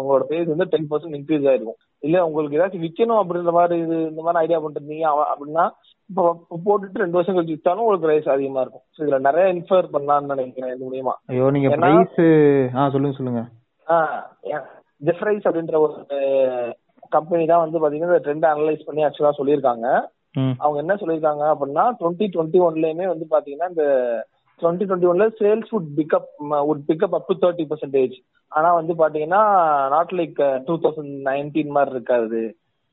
உங்களோட 0.00 0.24
பிரைஸ் 0.28 0.52
வந்து 0.52 0.66
டென் 0.72 0.88
பர்சன்ட் 0.90 1.18
இன்க்ரீஸ் 1.18 1.48
ஆயிருக்கும். 1.50 1.78
இல்ல 2.06 2.16
உங்களுக்கு 2.28 2.58
ஏதாச்சும் 2.58 2.84
விக்கணும் 2.86 3.20
அப்படின்ற 3.22 3.52
மாதிரி 3.58 3.76
இது 3.84 3.96
இந்த 4.12 4.22
மாதிரி 4.24 4.42
ஐடியா 4.44 4.58
பண்ணிருந்தீங்க 4.62 5.06
அப்படின்னா 5.32 5.66
இப்போ 6.10 6.22
போட்டுட்டு 6.66 7.02
ரெண்டு 7.02 7.18
வருஷம் 7.18 7.36
கழிச்சு 7.36 7.56
வித்தாலும் 7.56 7.84
உங்களுக்கு 7.84 8.06
பிரைஸ் 8.06 8.34
அதிகமா 8.34 8.62
இருக்கும். 8.64 8.84
இதுல 9.02 9.18
நிறைய 9.28 9.46
இன்ஃபர் 9.54 9.92
பண்ணலாம்னு 9.94 10.32
நினைக்கிறேன் 10.34 10.72
இது 10.74 10.88
மூலியமா. 10.88 11.14
ஐயோ 11.32 11.46
நீங்க 11.56 11.70
பிரைஸ் 11.82 12.20
ஆ 12.78 12.90
சொல்லுங்க 12.96 13.16
சொல்லுங்க. 13.20 13.42
ஜெஃப்ரைஸ் 15.08 15.46
அப்படின்ற 15.48 15.78
ஒரு 15.86 15.94
கம்பெனி 17.16 17.44
தான் 17.50 17.64
வந்து 17.64 17.80
பாத்தீங்கன்னா 17.82 18.12
இந்த 18.12 18.22
ட்ரெண்ட் 18.26 18.46
அனலைஸ் 18.52 18.86
பண்ணி 18.86 19.02
ஆக்சுவலா 19.06 19.38
சொல்லியிருக்காங்க. 19.40 19.86
அவங்க 20.62 20.78
என்ன 20.82 20.94
சொல்லியிருக்காங்க 21.00 21.44
அப்படின்னா 21.50 21.84
டுவெண்ட்டி 21.98 22.26
டுவெண்ட்டி 22.32 22.58
ஒன்லயுமே 22.68 23.06
வந்து 23.10 23.26
பாத்தீங்கன்னா 23.34 23.68
இந்த 23.72 23.84
டுவெண்ட்டி 24.60 24.86
டுவெண்ட்டி 24.88 25.08
ஒன்ல 25.10 25.26
sales 25.40 25.70
would 25.74 25.88
pick up 25.98 26.28
would 26.68 26.82
pick up 26.88 27.14
up 27.18 27.28
to 27.30 27.36
thirty 27.44 27.64
percentage 27.70 28.16
ஆனா 28.52 28.68
வந்து 28.74 28.92
பாத்தீங்கன்னா 28.94 29.42
not 29.94 30.12
like 30.18 30.38
two 30.66 30.74
thousand 30.84 31.14
nineteen 31.28 31.74
மாதிரி 31.76 31.94
இருக்காது. 31.96 32.42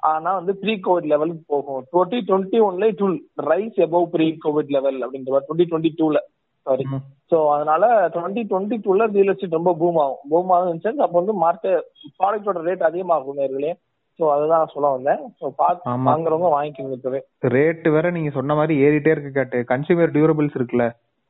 ஆனா 0.04 0.30
வந்து 0.34 0.54
ப்ரீ 0.62 0.74
கோவிட் 0.86 1.12
லெவலுக்கு 1.12 1.43
போகும். 1.47 1.84
டுவெண்ட்டி 1.93 2.20
டுவெண்ட்டி 2.30 2.60
ஒன்ல 2.68 2.88
it 2.93 3.04
will 3.04 3.20
rise 3.51 3.78
above 3.86 4.08
pre 4.16 4.28
COVID 4.45 4.72
level 4.78 4.99
அப்படின்ற 5.06 5.41
டுவெண்ட்டி 5.47 5.68
டுவெண்ட்டி 5.72 5.91
டூல 6.01 6.20
சாரி. 6.68 6.84
சோ 7.32 7.38
அதனால 7.54 7.86
டுவெண்ட்டி 8.16 8.43
டுவெண்ட்டி 8.49 8.78
டூல 8.86 9.08
ரியல் 9.16 9.32
எஸ்டேட் 9.34 9.58
ரொம்ப 9.60 9.72
பூம் 9.80 9.97
ஆகும். 10.04 10.22
பூம் 10.32 10.51
ஆகும் 10.56 10.84
சென்ஸ் 10.84 11.04
அப்போ 11.06 11.18
வந்து 11.22 11.36
மார்க்கெட் 11.45 11.88
ப்ராடக்டோட 12.20 12.62
ரேட் 12.68 12.88
அதிகமாகும் 12.89 13.39
நேர்களே 13.41 13.74
சோ 14.20 14.24
அதுதான் 14.34 14.72
சொல்ல 14.74 14.89
வந்தேன். 14.95 15.22
சோ 15.39 15.45
பார்த்து. 15.62 15.84
வாங்குறவங்க 16.10 16.49
வாங்கிக்கோங்க 16.56 16.97
இப்பவே 16.99 17.20
ரேட் 17.56 17.88
வேற 17.95 18.10
நீங்க 18.18 18.32
சொன்ன 18.38 18.56
மாதிரி 18.60 18.76
ஏறிட்டே 18.86 19.14
இருக்கு 19.16 19.32
கேட்டு. 19.38 19.60
கன்சியூமர் 19.72 20.14
டியூரபிள்ஸ் 20.18 20.58
இருக்குல்ல. 20.60 20.88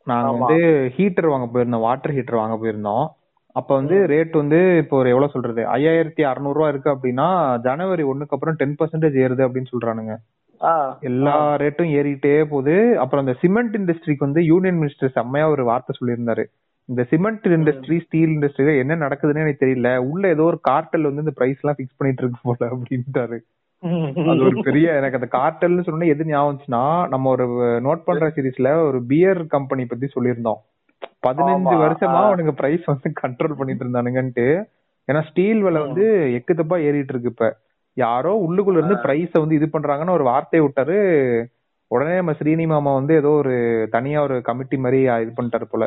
நாங்க. 0.08 0.32
வந்து 0.32 0.58
ஹீட்டர் 0.96 1.34
வாங்க 1.34 1.48
போயிருந்தோம் 1.54 1.86
வாட்டர் 1.88 2.16
ஹீட்டர் 2.18 2.42
வாங்க 2.42 2.56
போயிருந்தோம். 2.64 3.06
அப்ப 3.56 3.76
வந்து 3.76 3.95
ரேட் 4.12 4.32
வந்து 4.32 4.60
இப்போ 4.78 4.97
ஒரு 4.97 5.10
எவ்வளவு 5.10 5.34
சொல்றது? 5.34 5.62
ஐயாயிரத்தி 5.62 6.22
அறுநூறு 6.22 6.58
ரூபா 6.58 6.68
இருக்கு 6.68 6.89
அப்படின்னா 6.95 7.28
ஜனவரி 7.62 8.04
ஒண்ணுக்கு 8.04 8.36
அப்புறம் 8.38 8.56
டென் 8.56 8.76
பர்சன்டேஜ் 8.80 9.18
ஏறுது 9.24 9.43
அப்படின்னு 9.47 9.72
சொல்றானுங்க. 9.74 10.16
எல்லா 10.99 11.56
ரேட்டும் 11.56 11.93
ஏறிட்டே 11.99 12.43
போகுது. 12.43 12.76
அப்புறம் 12.99 13.26
இந்த 13.26 13.38
சிமெண்ட் 13.39 13.76
இண்டஸ்ட்ரிக்கு 13.78 14.28
வந்து 14.28 14.43
யூனியன் 14.45 14.80
மினிஸ்டர் 14.82 15.16
செம்மையா 15.18 15.49
ஒரு 15.49 15.64
வார்த்தை 15.64 15.95
சொல்லியிருந்தாரு. 15.99 16.45
இந்த 16.86 17.04
சிமெண்ட் 17.04 17.45
இண்டஸ்ட்ரி 17.47 17.97
ஸ்டீல் 18.06 18.34
இண்டஸ்ட்ரியில 18.36 18.78
என்ன 18.78 18.95
நடக்குதுன்னு 18.95 19.43
எனக்கு 19.43 19.66
தெரியல. 19.66 19.97
உள்ள 19.97 20.28
ஏதோ 20.28 20.43
ஒரு 20.43 20.60
கார்டல் 20.70 21.08
வந்து 21.10 21.24
இந்த 21.26 21.34
பிரைஸ் 21.36 21.62
எல்லாம் 21.62 21.78
பிக்ஸ் 21.80 21.97
பண்ணிட்டு 21.97 22.24
இருக்கு 22.24 22.39
போல 22.41 22.72
அப்படின்ட்டாரு. 22.76 23.39
அது 24.32 24.41
ஒரு 24.49 24.60
பெரிய 24.62 24.97
எனக்கு 24.99 25.20
அந்த 25.20 25.30
கார்டல்னு 25.38 25.84
சொன்னா 25.84 26.06
எது 26.06 26.26
ஞாபகம் 26.26 27.10
நம்ம 27.10 27.30
ஒரு 27.30 27.45
நோட் 27.88 28.06
பண்ற 28.06 28.28
சீரிஸ்ல 28.36 28.70
ஒரு 28.88 29.01
பியர் 29.04 29.47
கம்பெனி 29.47 29.86
பத்தி 29.86 30.08
சொல்லியிருந்தோம். 30.16 30.62
பதினஞ்சு 31.24 31.76
வருஷமா 31.84 32.20
ஆ. 32.20 32.28
அவனுங்க 32.28 32.54
பிரைஸ் 32.54 32.86
வந்து 32.86 33.10
கண்ட்ரோல் 33.22 33.58
பண்ணிட்டு 33.58 33.84
இருந்தானுங்கன்ட்டு. 33.86 34.47
ஏன்னா 35.08 35.22
ஸ்டீல் 35.30 35.62
விலை 35.62 35.80
வந்து 35.82 36.06
எக்கு 36.38 36.54
தப்பா 36.54 36.78
ஏறிட்டு 36.84 37.14
இருக்கு 37.14 37.32
இப்ப. 37.32 37.47
யாரோ 37.97 38.32
உள்ளுக்குள்ள 38.45 38.80
இருந்து 38.80 38.97
பிரைஸ 39.04 39.34
வந்து 39.39 39.56
இது 39.56 39.68
பண்றாங்கன்னு 39.74 40.12
ஒரு 40.12 40.24
வார்த்தையை 40.24 40.64
விட்டாரு. 40.64 40.97
உடனே 41.91 42.16
நம்ம 42.16 42.32
ஸ்ரீனி 42.32 42.66
மாமா 42.68 42.91
வந்து 42.93 43.14
ஏதோ 43.16 43.32
ஒரு 43.39 43.56
தனியா 43.91 44.22
ஒரு 44.22 44.41
கமிட்டி 44.41 44.78
மாதிரி 44.78 44.99
இது 45.24 45.32
பண்ணிட்டாரு 45.36 45.66
போல. 45.66 45.86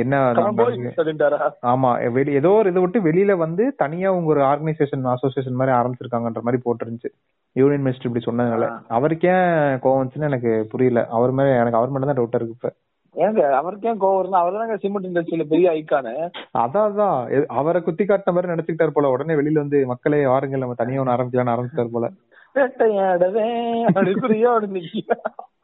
என்ன? 0.00 0.14
ஆமா 1.66 1.90
ஏதோ 2.34 2.50
ஒரு 2.54 2.68
இதை 2.68 2.80
விட்டு 2.80 3.00
வெளியில 3.00 3.32
வந்து 3.36 3.64
தனியா 3.76 4.08
உங்க 4.12 4.28
ஒரு 4.28 4.42
ஆர்கனைசேஷன் 4.44 5.06
அசோசியேஷன் 5.12 5.54
மாதிரி 5.54 5.76
ஆரம்பிச்சிருக்காங்கன்ற 5.76 6.42
மாதிரி 6.42 6.62
போட்டுருந்துச்சு. 6.64 7.10
யூனியன் 7.56 7.84
மினிஸ்டர் 7.84 8.08
இப்படி 8.08 8.24
சொன்னதுனால. 8.24 8.66
அவருக்கே 8.88 9.34
கோவம் 9.82 10.00
வந்துச்சுன்னு 10.00 10.30
எனக்கு 10.30 10.52
புரியல. 10.70 11.02
அவர் 11.10 11.32
மேல 11.32 11.56
எனக்கு 11.56 11.76
அவர் 11.76 11.90
மட்டும் 11.90 12.10
தான் 12.10 12.20
டவுட்டா 12.20 12.34
இருக்கு 12.34 12.56
இப்ப. 12.58 12.70
ஏங்க 13.16 13.50
அவருக்கு 13.50 13.88
ஏன் 13.88 14.00
கோவம் 14.00 14.18
இருந்தா 14.18 14.38
அவர் 14.38 14.52
தாங்க 14.52 14.76
சிமெண்ட் 14.76 15.06
இண்டஸ்ட்ரியில 15.06 15.44
பெரிய 15.44 15.70
ஐக்கானு 15.70 16.30
அதான் 16.58 16.86
அதான். 16.88 17.44
அவரை 17.46 17.82
குத்தி 17.82 18.04
காட்டின 18.04 18.24
மாதிரி 18.24 18.52
நினைச்சுக்கிட்டாரு 18.52 18.90
போல. 18.92 19.08
உடனே 19.08 19.34
வெளியில 19.34 19.52
வந்து 19.52 19.86
மக்களே 19.86 20.26
வாருங்கள் 20.26 20.58
நம்ம 20.58 20.74
தனியா 20.74 21.02
ஒண்ணு 21.02 21.04
ஆரம்பிக்கலாம்னு 21.04 21.54
ஆரம்பிச்சிட்டாரு 21.54 21.88
போல. 21.92 22.10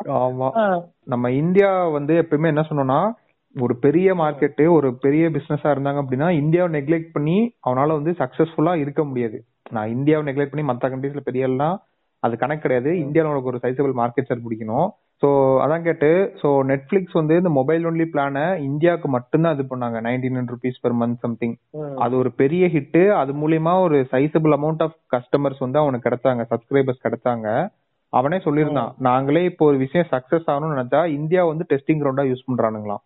ஆமா. 0.05 0.83
நம்ம 1.05 1.31
இந்தியா 1.31 1.89
வந்து 1.89 2.15
எப்பயுமே 2.15 2.47
என்ன 2.47 2.61
சொன்னோம்னா 2.69 3.13
ஒரு 3.61 3.77
பெரிய 3.77 4.15
மார்க்கெட் 4.15 4.73
ஒரு 4.73 4.95
பெரிய 4.95 5.29
பிசினஸா 5.29 5.71
இருந்தாங்க 5.75 6.03
அப்படின்னா 6.03 6.31
இந்தியாவை 6.31 6.81
நெக்லெக்ட் 6.81 7.13
பண்ணி 7.13 7.55
அவனால 7.67 7.87
வந்து 7.87 8.11
சக்சஸ்ஃபுல்லா 8.11 8.75
இருக்க 8.75 9.05
முடியாது. 9.05 9.45
நான் 9.71 9.89
இந்தியாவை 9.89 10.33
நெக்லெக்ட் 10.33 10.53
பண்ணி 10.55 10.73
மத்த 10.73 10.83
கண்ட்ரீஸ்ல 10.83 11.21
பெரிய 11.21 11.79
அது 12.19 12.37
கணக்கு 12.37 12.63
கிடையாது. 12.63 12.99
இந்தியாவில் 12.99 13.33
உனக்கு 13.33 13.49
ஒரு 13.49 13.61
சைசபிள் 13.63 13.99
மார்க்கெட் 13.99 14.29
ஷேர் 14.29 14.43
பிடிக்கணும். 14.49 14.89
சோ 15.23 15.29
அதான் 15.63 15.83
கேட்டு 15.83 16.35
சோ 16.43 16.49
நெட்ஃபிளிக்ஸ் 16.69 17.13
வந்து 17.13 17.37
இந்த 17.37 17.49
மொபைல் 17.49 17.87
ஒன்லி 17.87 18.07
பிளான 18.13 18.59
இந்தியாவுக்கு 18.59 19.09
மட்டும்தான் 19.09 19.55
இது 19.55 19.77
பண்ணாங்க. 19.77 19.99
Ninety 20.07 20.29
nine 20.37 20.49
rupees 20.53 20.81
per 20.83 20.97
month 21.01 21.19
something. 21.19 21.55
அது 21.97 22.17
ஒரு 22.17 22.33
பெரிய 22.33 22.67
ஹிட் 22.67 23.11
அது 23.11 23.33
மூலியமா 23.33 23.81
ஒரு 23.81 24.09
சைசபிள் 24.13 24.55
அமௌண்ட் 24.59 24.83
ஆஃப் 24.83 24.97
கஸ்டமர்ஸ் 25.17 25.59
வந்து 25.59 25.79
அவனுக்கு 25.79 26.09
கிடைச்சாங்க 26.09 26.47
சப்ஸ்கிரைபர்ஸ் 26.51 27.05
கிடைச்சாங்க. 27.07 27.69
அவனே 28.09 28.37
சொல்லியிருந்தான் 28.37 28.93
நாங்களே 28.99 29.45
இப்போ 29.45 29.67
ஒரு 29.67 29.77
விஷயம் 29.77 30.07
சக்சஸ் 30.11 30.49
ஆகணும்னு 30.51 30.79
நினைச்சா 30.79 31.07
இந்தியா 31.07 31.45
வந்து 31.45 31.65
டெஸ்டிங் 31.69 32.01
கிரவுண்டா 32.03 32.25
யூஸ் 32.31 32.49
பண்றானுங்களாம். 32.49 33.03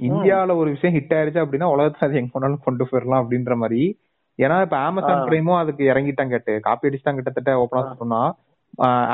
இந்தியால 0.00 0.56
ஒரு 0.56 0.70
விஷயம் 0.70 0.96
ஹிட் 0.96 1.14
ஆயிருச்சு 1.16 1.42
அப்படின்னா 1.44 1.66
உலகத்துல 1.74 1.98
அது 1.98 2.14
எங்க 2.14 2.30
போனாலும் 2.32 2.64
கொண்டு 2.64 2.88
போயிடலாம் 2.92 3.22
அப்படின்ற 3.22 3.56
மாதிரி. 3.56 3.98
ஏன்னா 4.38 4.60
இப்ப 4.60 4.76
அமேசான். 4.76 5.26
பிரைமும் 5.28 5.58
அதுக்கு 5.58 5.84
இறங்கிட்டான் 5.92 6.28
கேட்டு. 6.28 6.60
காப்பி 6.60 6.88
அடிச்சுதான் 6.88 7.14
கிட்டத்தட்ட 7.14 7.50
ஓப்பனா 7.62 7.94
சொன்னா. 7.96 8.34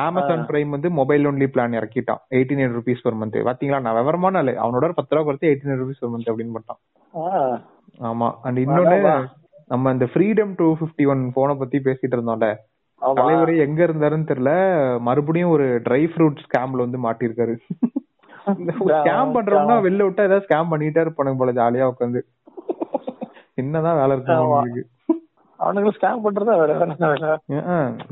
அமேசான் 0.03 0.47
பிரைம் 0.49 0.69
வந்து 0.69 0.91
mobile 0.91 1.27
only 1.27 1.47
plan 1.55 1.77
இறக்கிட்டான். 1.77 2.21
Eighty 2.31 2.55
nine 2.59 2.75
rupees 2.77 3.05
per 3.05 3.19
month 3.21 3.39
பாத்தீங்களா? 3.49 3.81
நான் 3.81 3.95
விவரமான 3.95 4.39
ஆளு 4.39 4.53
அவனோட 4.61 4.93
பத்து 4.93 5.15
ரூபா 5.15 5.25
குறைச்சு 5.27 5.49
eighty 5.51 5.69
nine 5.69 5.81
rupees 5.83 6.01
per 6.01 6.13
month 6.13 6.31
அப்படின்னு 6.31 6.57
போட்டான். 6.57 6.81
ஆ. 7.15 7.25
ஆமா. 8.01 8.29
அண்ட் 8.43 8.59
இன்னொன்னு. 8.59 8.99
நம்ம 9.71 9.91
இந்த 9.91 10.07
ஃப்ரீடம் 10.15 10.53
டூ 10.57 10.77
பிப்டி 10.81 11.07
ஒன் 11.07 11.33
போனை 11.33 11.55
பத்தி 11.55 11.79
பேசிட்டு 11.79 12.17
இருந்தோம்ல. 12.17 12.49
தலைவர் 13.03 13.53
எங்க 13.57 13.87
இருந்தாருன்னு 13.87 14.31
தெரியல. 14.31 14.53
மறுபடியும் 15.01 15.51
ஒரு 15.51 15.67
ட்ரை 15.87 16.03
ஃப்ரூட் 16.11 16.43
ஸ்கேம்ல 16.47 16.85
வந்து 16.87 16.99
மாட்டிருக்காரு 16.99 17.55
ஸ்கேம் 18.99 19.35
பண்றோம்னா 19.37 19.77
வெளில 19.87 20.05
விட்டா 20.07 20.27
ஏதாவது 20.29 20.47
ஸ்கேம் 20.47 20.71
பண்ணிட்டே 20.73 21.05
இருப்பானுங்க 21.05 21.39
போல 21.39 21.53
ஜாலியா 21.53 21.91
உட்காந்து 21.93 22.21
என்னதான் 23.61 23.99
வேலை 23.99 24.13
இருக்கும் 24.17 24.81
அவனுங்க 25.61 25.91
ஸ்கேம் 25.97 26.23
பண்றதா 26.25 26.53
வேற 26.61 26.75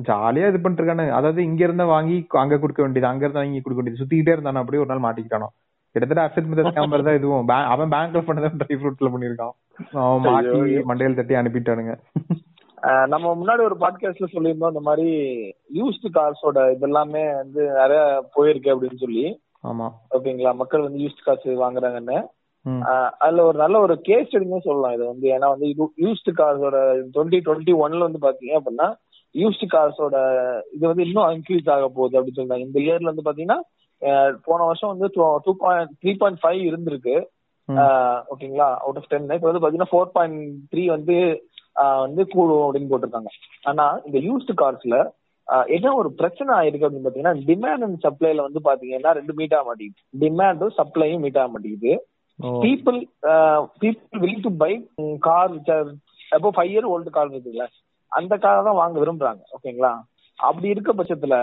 ஜாலியா 0.08 0.48
இது 0.50 0.58
பண்ணிட்டு 0.62 0.82
இருக்கானு 0.82 1.06
அதாவது 1.18 1.40
இங்க 1.48 1.62
இருந்தா 1.66 1.86
வாங்கி 1.94 2.16
அங்க 2.42 2.58
கொடுக்க 2.62 2.82
வேண்டியது 2.82 3.10
அங்க 3.10 3.24
இருந்தா 3.24 3.46
இங்க 3.48 3.60
கொடுக்க 3.62 3.80
வேண்டியது. 3.80 4.00
சுத்திக்கிட்டே 4.02 4.34
இருந்தானு 4.36 4.62
அப்படியே 4.62 4.82
ஒரு 4.84 4.90
நாள் 4.92 5.06
மாட்டிக்கிட்டானோ. 5.06 5.48
கிட்டத்தட்ட 5.94 6.42
மெத்தட் 6.48 6.70
ஸ்கேம்பர் 6.72 7.06
தான் 7.06 7.18
இதுவும். 7.18 7.52
அவன் 7.74 7.92
பேங்க்ல 7.94 8.20
பண்ணதான் 8.26 8.60
ட்ரை 8.62 8.76
ஃப்ரூட்ல 8.80 9.10
பண்ணிருக்கான் 9.14 9.54
அவன் 10.02 10.24
மாட்டி 10.26 10.58
ஐயோ. 10.66 10.82
மண்டையில 10.90 11.18
தட்டி 11.18 11.40
அனுப்பிட்டானுங்க. 11.40 11.94
நம்ம 13.12 13.26
முன்னாடி 13.38 13.62
ஒரு 13.68 13.76
பாட்காஸ்ட்ல 13.80 14.26
சொல்லியிருந்தோம் 14.32 14.72
இந்த 14.72 14.82
மாதிரி 14.88 15.06
யூஸ்டு 15.78 16.08
கார்ஸோட 16.16 16.58
இதெல்லாமே 16.74 17.22
வந்து 17.40 17.60
நிறைய 17.80 18.02
போயிருக்கு 18.36 18.72
அப்படின்னு 18.74 19.02
சொல்லி. 19.04 19.24
ஆமா. 19.64 19.86
ஓகேங்களா? 20.16 20.52
மக்கள் 20.60 20.84
வந்து 20.86 21.02
யூஸ்டு 21.04 21.26
கார்ஸ் 21.26 21.48
வாங்குறாங்கன்னு. 21.64 22.18
அதுல 23.24 23.44
ஒரு 23.48 23.58
நல்ல 23.62 23.76
ஒரு 23.86 23.94
கேஸ் 24.08 24.26
ஸ்டடினே 24.28 24.60
சொல்லலாம் 24.68 24.94
இது 24.96 25.04
வந்து. 25.10 25.26
ஏன்னா 25.36 25.48
வந்து 25.54 25.68
யூஸ்டு 26.04 26.32
கார்ஸோட 26.40 26.78
டுவெண்ட்டி 27.14 27.38
டுவெண்ட்டி 27.46 27.74
ஒன்ல 27.84 28.06
வந்து 28.08 28.24
பாத்தீங்க 28.26 28.54
அப்படின்னா 28.60 28.88
யூஸ்டு 29.34 29.66
கார்ஸோட 29.74 30.16
இது 30.74 30.84
வந்து 30.90 31.06
இன்னும் 31.08 31.32
இன்க்ரீஸ் 31.36 31.70
ஆக 31.74 31.88
போகுது 31.98 32.18
அப்படின்னு 32.18 32.40
சொல்றாங்க. 32.40 32.66
இந்த 32.68 32.80
இயர்ல 32.86 33.12
வந்து 33.12 33.26
பாத்தீங்கன்னா 33.28 33.60
போன 34.46 34.60
வருஷம் 34.68 34.92
வந்து 34.94 35.08
two 35.46 35.52
point 35.62 35.92
three 36.02 36.12
point 36.22 36.42
five 36.42 36.62
இருந்திருக்கு. 36.70 37.16
ஓகேங்களா? 38.32 38.68
அவுட் 38.82 38.98
ஆஃப் 39.00 39.08
டென் 39.12 39.30
இப்போ 39.36 39.48
வந்து 39.50 39.62
பாத்தீங்கன்னா 39.62 39.92
ஃபோர் 39.92 40.12
பாயிண்ட் 40.16 40.42
த்ரீ 40.72 40.84
வந்து 40.96 41.16
வந்து 42.04 42.22
கூடும் 42.34 42.66
அப்படின்னு 42.66 42.90
போட்டிருக்காங்க. 42.92 43.32
ஆனா 43.70 43.84
இந்த 44.06 44.18
யூஸ்டு 44.28 44.54
கார்ஸ்ல 44.62 44.96
என்ன 45.74 45.92
ஒரு 45.98 46.08
பிரச்சனை 46.20 46.50
ஆயிருக்கு 46.58 46.86
அப்படின்னு 46.86 47.06
பாத்தீங்கன்னா 47.06 47.34
டிமாண்ட் 47.48 47.84
அண்ட் 47.86 48.00
சப்ளைல 48.06 48.46
வந்து 48.46 48.60
பாத்தீங்கன்னா 48.68 49.12
ரெண்டு 49.18 49.34
மீட் 49.38 49.54
ஆக 49.58 49.64
மாட்டேங்குது. 49.68 50.02
டிமாண்டும் 50.22 50.74
சப்ளையும் 50.78 51.22
மீட் 51.24 51.38
ஆக 51.42 51.50
மாட்டேங்குது. 51.52 51.92
People 52.62 52.98
people 53.80 54.20
will 54.20 54.42
to 54.42 54.50
buy 54.56 54.72
car 55.20 55.50
which 55.52 55.70
are 55.70 55.90
அப்போ 56.32 56.48
ஃபைவ் 56.56 56.72
இயர் 56.72 56.86
ஓல்டு 56.86 57.10
கார் 57.10 57.32
இருக்குல்ல 57.32 57.66
அந்த 58.12 58.34
காரை 58.38 58.60
தான் 58.64 58.80
வாங்க 58.80 58.96
விரும்புறாங்க. 59.00 59.42
ஓகேங்களா 59.56 59.92
அப்படி 60.38 60.68
இருக்க 60.68 60.90
பட்சத்துல 60.92 61.36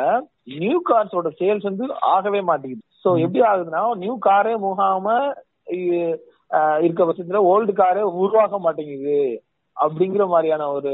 நியூ 0.60 0.78
கார்ஸோட 0.90 1.30
சேல்ஸ் 1.40 1.64
வந்து 1.64 1.86
ஆகவே 2.12 2.42
மாட்டேங்குது. 2.42 2.84
ஸோ 3.04 3.10
எப்படி 3.20 3.42
ஆகுதுன்னா 3.46 3.82
நியூ 3.96 4.18
காரே 4.28 4.54
முகாம 4.64 5.08
இருக்க 6.82 7.02
பட்சத்துல 7.06 7.42
ஓல்டு 7.52 7.74
காரே 7.74 8.04
உருவாக 8.22 8.60
மாட்டேங்குது. 8.60 9.20
அப்படிங்கிற 9.78 10.28
மாதிரியான 10.28 10.68
ஒரு 10.72 10.92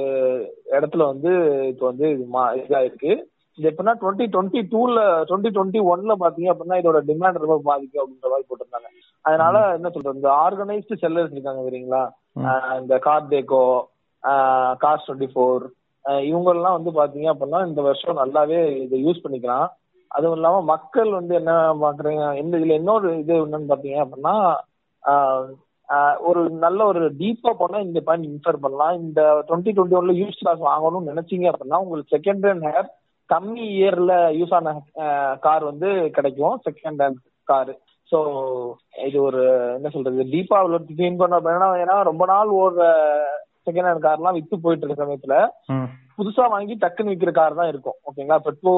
இடத்துல 0.71 1.05
வந்து 1.05 1.31
இப்போ 1.67 1.85
வந்து 1.85 2.11
இது 2.11 2.23
மா- 2.33 2.53
இதாயிருக்கு. 2.61 3.11
இது 3.11 3.40
எப்படின்னா 3.69 3.93
டுவெண்ட்டி 4.01 4.25
டுவெண்ட்டி 4.33 4.61
டூல 4.73 4.99
டுவெண்ட்டி 5.29 5.51
டுவெண்ட்டி 5.57 5.81
ஒன்ல 5.91 6.13
பாத்தீங்க 6.23 6.49
அப்படின்னா 6.53 6.77
இதோட 6.81 6.99
டிமாண்ட் 7.09 7.41
ரொம்ப 7.43 7.59
பாதிக்கும் 7.63 8.03
அப்படின்ற 8.03 8.29
மாதிரி 8.29 8.47
போட்டிருந்தாங்க. 8.49 8.89
அதனால 9.21 9.73
என்ன 9.73 9.89
சொல்றது 9.89 10.19
இந்த 10.19 10.29
ஆர்கனைஸ்டு 10.43 11.01
செல்லர்ஸ் 11.03 11.31
இருக்காங்க. 11.31 12.13
ஆஹ் 12.47 12.79
இந்த 12.81 12.97
car 12.99 13.29
taco 13.33 13.63
car 14.83 15.03
twenty 15.07 15.29
four 15.33 15.63
இவங்கெல்லாம் 16.05 16.77
வந்து 16.77 16.91
பாத்தீங்க 16.99 17.27
அப்படின்னா 17.33 17.59
இந்த 17.67 17.81
வருஷம் 17.81 18.21
நல்லாவே 18.21 18.59
இதை 18.83 18.97
யூஸ் 19.05 19.23
பண்ணிக்கலாம். 19.23 19.67
அதுவும் 20.07 20.35
இல்லாம 20.35 20.61
மக்கள் 20.61 21.11
வந்து 21.11 21.35
என்ன 21.35 21.51
பாக்குறீங்க 21.81 22.23
இந்த 22.43 22.57
இதுல 22.57 22.77
இன்னொரு 22.81 23.09
இது 23.19 23.33
என்னன்னு 23.45 23.71
பாத்தீங்க 23.73 23.99
அப்படின்னா 24.05 24.35
ஒரு 26.29 26.41
நல்ல 26.49 26.79
ஒரு 26.85 27.01
டீப்பா 27.19 27.51
போனா 27.57 27.79
இந்த 27.79 27.99
பாயிண்ட் 28.07 28.27
இன்ஃபர் 28.31 28.61
பண்ணலாம். 28.63 28.97
இந்த 28.99 29.21
டுவெண்ட்டி 29.47 29.71
டுவெண்ட்டி 29.77 29.97
ஒன்ல 29.99 30.13
யூஸ் 30.21 30.41
கிளாஸ் 30.41 30.61
வாங்கணும்னு 30.69 31.11
நினைச்சீங்க 31.11 31.45
அப்படின்னா 31.51 31.79
உங்களுக்கு 31.83 32.15
செகண்ட் 32.17 32.45
ஹேண்ட் 32.47 32.67
ஹேர் 32.67 32.89
கம்மி 33.31 33.65
இயர்ல 33.77 34.13
யூஸ் 34.39 34.53
ஆன 34.57 34.73
கார் 35.45 35.63
வந்து 35.71 35.89
கிடைக்கும். 36.17 36.55
செகண்ட் 36.67 37.01
ஹேண்ட் 37.03 37.19
கார் 37.47 37.73
ஸோ 38.11 38.19
இது 39.07 39.17
ஒரு 39.27 39.41
என்ன 39.77 39.89
சொல்றது 39.93 40.23
டீப்பா 40.33 40.57
திங்க் 40.99 41.21
பண்ண 41.21 41.69
ஏன்னா 41.83 41.97
ரொம்ப 42.09 42.23
நாள் 42.33 42.49
ஓடுற 42.61 42.87
செகண்ட் 43.67 43.87
ஹேண்ட் 43.89 44.05
கார்லாம் 44.07 44.37
வித்து 44.37 44.55
போயிட்டு 44.65 44.85
இருக்க 44.85 45.03
சமயத்துல 45.03 45.35
புதுசா 46.17 46.45
வாங்கி 46.53 46.73
டக்குன்னு 46.81 47.11
விற்கிற 47.11 47.31
கார் 47.37 47.59
தான் 47.59 47.69
இருக்கும். 47.71 47.97
ஓகேங்களா 48.07 48.39
இப்போ 48.41 48.51
டூ 48.63 48.73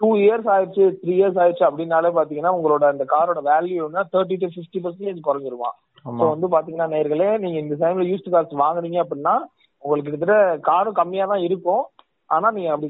டூ 0.00 0.08
இயர்ஸ் 0.24 0.48
ஆயிடுச்சு 0.54 0.84
த்ரீ 1.00 1.12
இயர்ஸ் 1.18 1.38
ஆயிடுச்சு 1.42 1.64
அப்படின்னாலே 1.68 2.10
பாத்தீங்கன்னா 2.18 2.52
உங்களோட 2.56 2.84
அந்த 2.92 3.04
காரோட 3.14 3.40
வேல்யூனா 3.48 4.02
தேர்ட்டி 4.14 4.36
டு 4.42 4.48
ஃபிஃப்டி 4.54 4.80
பர்சன்டேஜ் 4.84 5.26
குறைஞ்சிருமா 5.28 5.70
ஸோ 6.04 6.24
வந்து 6.32 6.46
பாத்தீங்கன்னா 6.54 6.88
நேர்களே 6.94 7.28
நீங்க 7.42 7.58
இந்த 7.64 7.76
டைம்ல 7.82 8.06
யூஸ்டு 8.10 8.34
கார்ஸ் 8.34 8.54
வாங்குனீங்க 8.64 8.98
அப்படின்னா 9.04 9.34
உங்களுக்கு 9.82 10.08
கிட்டத்தட்ட 10.08 10.36
காரும் 10.70 10.98
கம்மியா 11.00 11.24
தான் 11.32 11.44
இருக்கும். 11.48 11.82
ஆனா 12.30 12.48
நீங்க 12.56 12.70
அப்படி 12.74 12.88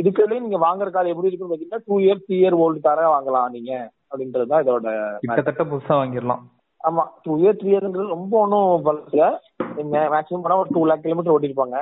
இருக்கிறதுலயே 0.00 0.44
நீங்க 0.44 0.58
வாங்குற 0.64 0.88
கார் 0.94 1.12
எப்படி 1.12 1.28
இருக்குன்னு 1.28 1.52
பாத்தீங்கன்னா 1.52 1.84
two 1.88 1.96
year 2.04 2.22
three 2.24 2.36
year 2.40 2.60
old 2.64 2.80
காரா 2.86 3.04
வாங்கலாம் 3.14 3.54
நீங்க 3.56 3.72
அப்படின்றது 4.10 4.50
தான் 4.52 4.62
இதோட 4.64 4.88
கிட்டத்தட்ட 5.22 5.64
புதுசா 5.70 5.96
வாங்கிடலாம். 6.00 6.42
ஆமா 6.80 7.02
டூ 7.24 7.32
இயர் 7.42 7.58
த்ரீ 7.60 7.70
இயர்ன்றது 7.72 8.14
ரொம்ப 8.16 8.34
ஒன்றும் 8.42 8.84
பலத்துல 8.86 9.24
மேக்ஸிமம் 10.14 10.44
பண்ணா 10.44 10.60
ஒரு 10.62 10.72
டூ 10.76 10.82
லேக் 10.90 11.04
கிலோமீட்டர் 11.04 11.34
ஓட்டிருப்பாங்க 11.34 11.78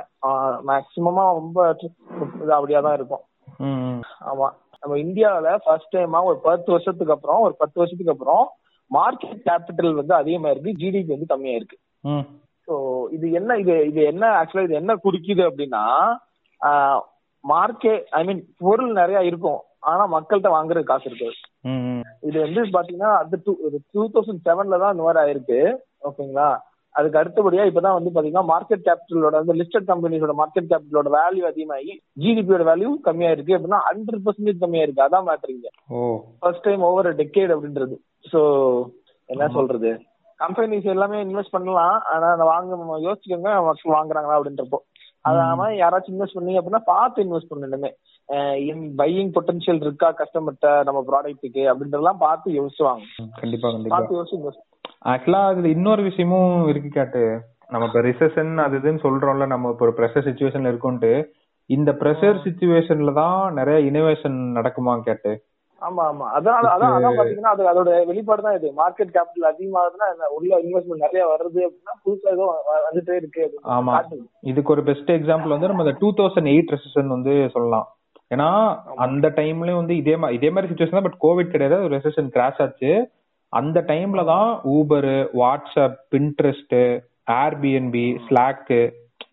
மேக்ஸிமமா 0.69 1.25
ரொம்ப 1.39 1.59
இது 2.43 2.53
அப்படியா 2.57 2.81
தான் 2.87 2.97
இருக்கும். 2.99 3.23
ஆமா 4.31 4.47
நம்ம 4.83 4.97
இந்தியாவுல 5.05 5.51
ஃபர்ஸ்ட் 5.63 5.93
டைமா 5.95 6.19
ஒரு 6.29 6.37
பத்து 6.47 6.69
வருஷத்துக்கு 6.73 7.15
அப்புறம் 7.15 7.41
ஒரு 7.45 7.55
பத்து 7.61 7.77
வருஷத்துக்கு 7.81 8.13
அப்புறம் 8.15 8.43
மார்க்கெட் 8.91 9.41
கேபிட்டல் 9.47 9.99
வந்து 10.01 10.13
அதிகமா 10.19 10.51
இருக்கு 10.51 10.77
ஜிடிபி 10.81 11.13
வந்து 11.15 11.31
கம்மியா 11.31 11.57
இருக்கு. 11.59 11.77
ஸோ 12.67 12.73
இது 13.15 13.25
என்ன 13.39 13.57
இது 13.63 13.73
இது 13.91 14.01
என்ன 14.11 14.25
ஆக்சுவலா 14.39 14.67
இது 14.67 14.75
என்ன 14.81 14.93
குறிக்குது 15.05 15.43
அப்படின்னா 15.49 15.83
மார்க்கெட் 17.43 18.05
ஐ 18.19 18.21
மீன் 18.27 18.41
பொருள் 18.63 18.91
நிறைய 19.01 19.19
இருக்கும். 19.29 19.59
ஆனா 19.89 20.03
மக்கள்கிட்ட 20.13 20.49
வாங்குற 20.55 20.79
காசு 20.83 21.09
ம். 21.71 22.01
இது 22.27 22.37
வந்து 22.45 22.61
பாத்தீங்கன்னா 22.77 23.11
அது 23.19 23.37
டூ 23.45 23.53
டூ 23.93 24.01
தௌசண்ட் 24.15 24.43
செவன்ல 24.47 24.79
தான் 24.81 24.93
இந்த 24.93 25.05
மாதிரி 25.05 25.21
ஆயிருக்கு. 25.23 25.59
ஓகேங்களா? 26.07 26.49
அதுக்கு 26.95 27.19
அடுத்தபடியா 27.19 27.63
இப்பதான் 27.69 27.97
வந்து 27.97 28.11
பாத்தீங்கன்னா 28.13 28.45
மார்க்கெட் 28.51 28.85
கேபிட்டலோட 28.87 29.35
வந்து 29.41 29.55
லிஸ்டட் 29.59 29.89
கம்பெனிஸோட 29.89 30.33
மார்க்கெட் 30.39 30.69
கேபிட்டலோட 30.71 31.09
வேல்யூ 31.17 31.43
அதிகமாகி 31.49 31.93
ஜிடிபியோட 32.23 32.63
வேல்யூ 32.69 32.89
கம்மியா 33.07 33.31
இருக்கு 33.35 33.55
அப்படின்னா 33.57 33.79
ஹண்ட்ரட் 33.89 34.23
பர்சன்டேஜ் 34.25 34.63
கம்மியா 34.63 34.85
இருக்கு 34.85 35.05
அதான் 35.05 35.27
மேட்ரிங்க 35.29 35.69
ஃபர்ஸ்ட் 36.41 36.65
டைம் 36.67 36.85
ஓவர் 36.89 37.09
டெக்கேட் 37.21 37.53
அப்படின்றது. 37.55 37.97
ஸோ 38.31 38.39
என்ன 39.29 39.47
சொல்றது? 39.57 39.91
கம்பெனிஸ் 40.39 40.85
எல்லாமே 40.95 41.17
இன்வெஸ்ட் 41.25 41.55
பண்ணலாம். 41.55 41.97
ஆனா 42.13 42.27
வாங்க 42.51 42.99
யோசிச்சுக்கோங்க 43.07 43.51
மக்கள் 43.69 43.95
வாங்குறாங்களா 43.97 44.37
அப்படின்றப்போ. 44.39 44.79
அதாம 45.25 45.65
யாராச்சும் 45.77 46.13
இன்வெஸ்ட் 46.15 46.37
பண்ணீங்க 46.37 46.59
அப்படின்னா 46.59 46.83
பார்த்து 46.85 47.23
இன்வெஸ்ட் 47.23 47.51
பண்ணணுமே. 47.53 47.89
பையிங் 48.97 49.31
பொட்டன்ஷியல் 49.35 49.81
இருக்கா 49.81 50.09
கஸ்டமர்கிட்ட 50.19 50.69
நம்ம 50.83 50.99
ப்ராடக்ட்டுக்கு 51.09 51.63
அப்படின்றதெல்லாம் 51.71 52.23
பார்த்து 52.27 52.57
யோசிச்சுவாங்க. 52.59 53.05
கண்டிப்பா 53.41 53.71
பார்த்து 53.87 54.17
யோசிச்சு 54.17 54.67
ஆக்சுவலா 55.09 55.41
அதுல 55.45 55.67
இன்னொரு 55.67 56.01
விஷயமும் 56.03 56.67
இருக்கு 56.67 56.89
கேட்டு. 56.89 57.23
நம்ம 57.67 57.85
இப்ப 57.85 58.01
ரிசெஷன் 58.01 58.51
அது 58.57 58.77
இதுன்னு 58.77 59.03
சொல்றோம்ல 59.03 59.45
நம்ம 59.45 59.69
இப்ப 59.69 59.85
ஒரு 59.85 59.95
ப்ரெஷர் 59.97 60.27
சுச்சுவேஷன்ல 60.29 60.71
இருக்கோம்ட்டு 60.71 61.11
இந்த 61.69 61.91
ப்ரெஷர் 61.91 62.37
சுச்சுவேஷன்ல 62.45 63.11
தான் 63.13 63.53
நிறைய 63.53 63.91
இனோவேஷன் 63.91 64.37
நடக்குமா 64.57 64.93
கேட்டு. 65.01 65.31
ஆமா 65.81 66.03
ஆமா. 66.09 66.25
அதனால 66.37 66.69
அதான் 66.73 66.95
அதான் 66.95 67.17
பாத்தீங்கன்னா 67.17 67.51
அது 67.51 67.63
அதோட 67.71 67.91
வெளிப்பாடு 68.07 68.41
தான் 68.41 68.57
இது. 68.57 68.69
மார்க்கெட் 68.79 69.13
கேபிட்டல் 69.15 69.49
அதிகமாகுதுன்னா 69.49 70.07
உள்ள 70.29 70.51
இன்வெஸ்ட்மெண்ட் 70.63 71.05
நிறைய 71.05 71.23
வருது 71.31 71.61
அப்படின்னா 71.67 71.95
புதுசா 72.03 72.33
ஏதோ 72.35 72.47
வந்துட்டே 72.87 73.15
இருக்கு 73.15 73.45
ஆமா. 73.77 73.95
இதுக்கு 74.43 74.73
ஒரு 74.75 74.83
பெஸ்ட் 74.83 75.11
எக்ஸாம்பிள் 75.17 75.55
வந்து 75.55 75.71
நம்ம 75.71 75.95
டூ 76.01 76.09
தௌசண்ட் 76.19 76.51
எயிட் 76.53 76.73
ரெசன் 76.75 77.15
வந்து 77.15 77.35
சொல்லலாம். 77.55 77.87
ஏன்னா 78.31 78.49
அந்த 78.97 79.27
டைம்லயும் 79.37 79.81
வந்து 79.81 79.95
இதே 79.95 80.15
மாதிரி 80.15 80.37
இதே 80.37 80.49
மாதிரி 80.49 80.69
சுச்சுவேஷன் 80.71 80.97
தான் 80.97 81.07
பட் 81.07 81.21
கோவிட் 81.23 81.53
கிடையாது. 81.53 81.77
ஒரு 81.85 81.95
ரெசன் 81.97 82.33
கிராஷ் 82.35 82.61
ஆச்சு. 82.65 82.91
அந்த 83.53 83.79
டைம்ல 83.87 84.23
தான் 84.25 84.49
Uber 84.73 85.09
WhatsApp 85.33 85.97
Pinterest 86.13 86.75
Airbnb 87.39 88.07
Slack 88.25 88.81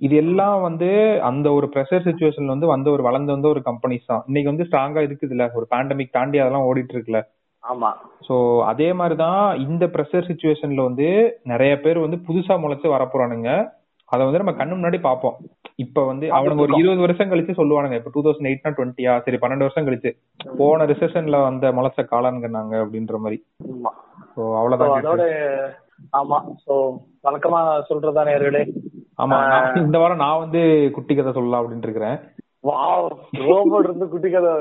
இது 0.01 0.15
எல்லாம் 0.17 0.59
வந்து 0.63 0.89
அந்த 1.23 1.47
ஒரு 1.53 1.67
ப்ரெஷர் 1.75 2.07
சுச்சுவேஷன்ல 2.07 2.55
வந்து 2.55 2.67
வந்த 2.67 2.89
ஒரு 2.91 3.03
வளர்ந்து 3.03 3.33
வந்த 3.33 3.49
ஒரு 3.49 3.61
கம்பெனிஸ் 3.61 4.11
தான். 4.11 4.25
இன்னைக்கு 4.27 4.51
வந்து 4.51 4.67
ஸ்ட்ராங்கா 4.69 5.03
இருக்குதுல்ல. 5.07 5.45
ஒரு 5.55 5.67
பேண்டமிக் 5.71 6.17
தாண்டி 6.17 6.39
அதெல்லாம் 6.39 6.67
ஓடிட்டு 6.69 6.95
இருக்குல்ல. 6.95 7.21
ஆமா. 7.63 7.91
சோ 8.27 8.35
அதே 8.63 8.89
மாதிரிதான் 8.93 9.41
இந்த 9.65 9.85
ப்ரெஷர் 9.95 10.29
சுச்சுவேஷன்ல 10.29 10.83
வந்து 10.85 11.07
நிறைய 11.45 11.73
பேர் 11.81 12.05
வந்து 12.05 12.19
புதுசா 12.27 12.57
முளைச்சு 12.65 12.89
வரப்போறானுங்க 12.95 13.51
அத 14.09 14.19
வந்து 14.25 14.41
நம்ம 14.41 14.53
கண்ணு 14.53 14.75
முன்னாடி 14.75 14.99
பாப்போம் 15.03 15.37
இப்ப 15.79 16.03
வந்து 16.05 16.27
அவனுங்க 16.33 16.63
ஒரு 16.65 16.77
இருபது 16.81 17.01
வருஷம் 17.05 17.31
கழிச்சு 17.31 17.59
சொல்லுவானுங்க. 17.59 17.97
இப்ப 18.01 18.11
டூ 18.15 18.23
தௌசண்ட் 18.27 18.49
எயிட்னா 18.51 18.71
டுவெண்ட்டியா 18.77 19.15
சரி 19.25 19.39
பன்னெண்டு 19.43 19.67
வருஷம் 19.67 19.87
கழிச்சு. 19.89 20.11
போன 20.59 20.87
ரிசெஷன்ல 20.93 21.41
வந்த 21.43 21.73
முளைச்ச 21.73 22.03
காளான்ங்கன்னாங்க 22.13 22.75
அப்படின்ற 22.85 23.19
மாதிரி. 23.19 23.39
அவ்வளவுதான் 24.59 24.95
அதோட 24.97 25.25
ஆமா. 26.21 26.39
சோ 26.65 26.75
வழக்கமா 27.25 27.61
சொல்றதா 27.91 28.25
நேர்களே 28.31 28.63
ஆமா 29.19 29.37
இந்த 29.83 29.97
வாரம் 30.01 30.23
நான் 30.23 30.43
வந்து 30.45 30.63
குட்டி 30.97 31.13
கதை 31.15 31.31
சொல்லலாம் 31.37 31.61
அப்படின்னு 31.63 31.87
இருக்கிறேன். 31.89 32.17
வாவ் 32.69 33.09
ரோபோட் 33.49 33.87
இருந்து 33.89 34.07
குட்டி 34.13 34.29
கதை. 34.31 34.53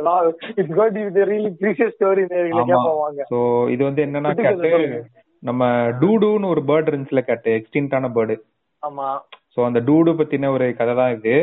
It's 0.59 0.75
got 0.79 0.97
to 1.17 1.23
really 1.31 1.51
precious 1.61 1.95
story. 1.95 2.23
கேட்போம் 2.31 2.99
வாங்க. 3.03 3.21
சோ 3.31 3.39
இது 3.73 3.81
வந்து 3.87 4.03
என்னன்னா 4.05 4.31
சொல்லுங்க. 4.39 4.99
நம்ம 5.43 5.63
டூடுன்னு 6.01 6.51
ஒரு 6.53 6.61
பேர்ட் 6.69 6.89
இருந்துச்சுல 6.91 7.23
கேட்டு 7.29 7.49
எக்ஸ்டிங்டான 7.59 8.09
பேர்டு 8.17 8.35
ஆமா. 8.83 9.07
சோ 9.55 9.59
அந்த 9.69 9.79
டூடு 9.89 10.11
பத்தின 10.19 10.51
ஒரு 10.55 10.67
கதை 10.79 10.93
தான் 11.01 11.13
இது. 11.17 11.35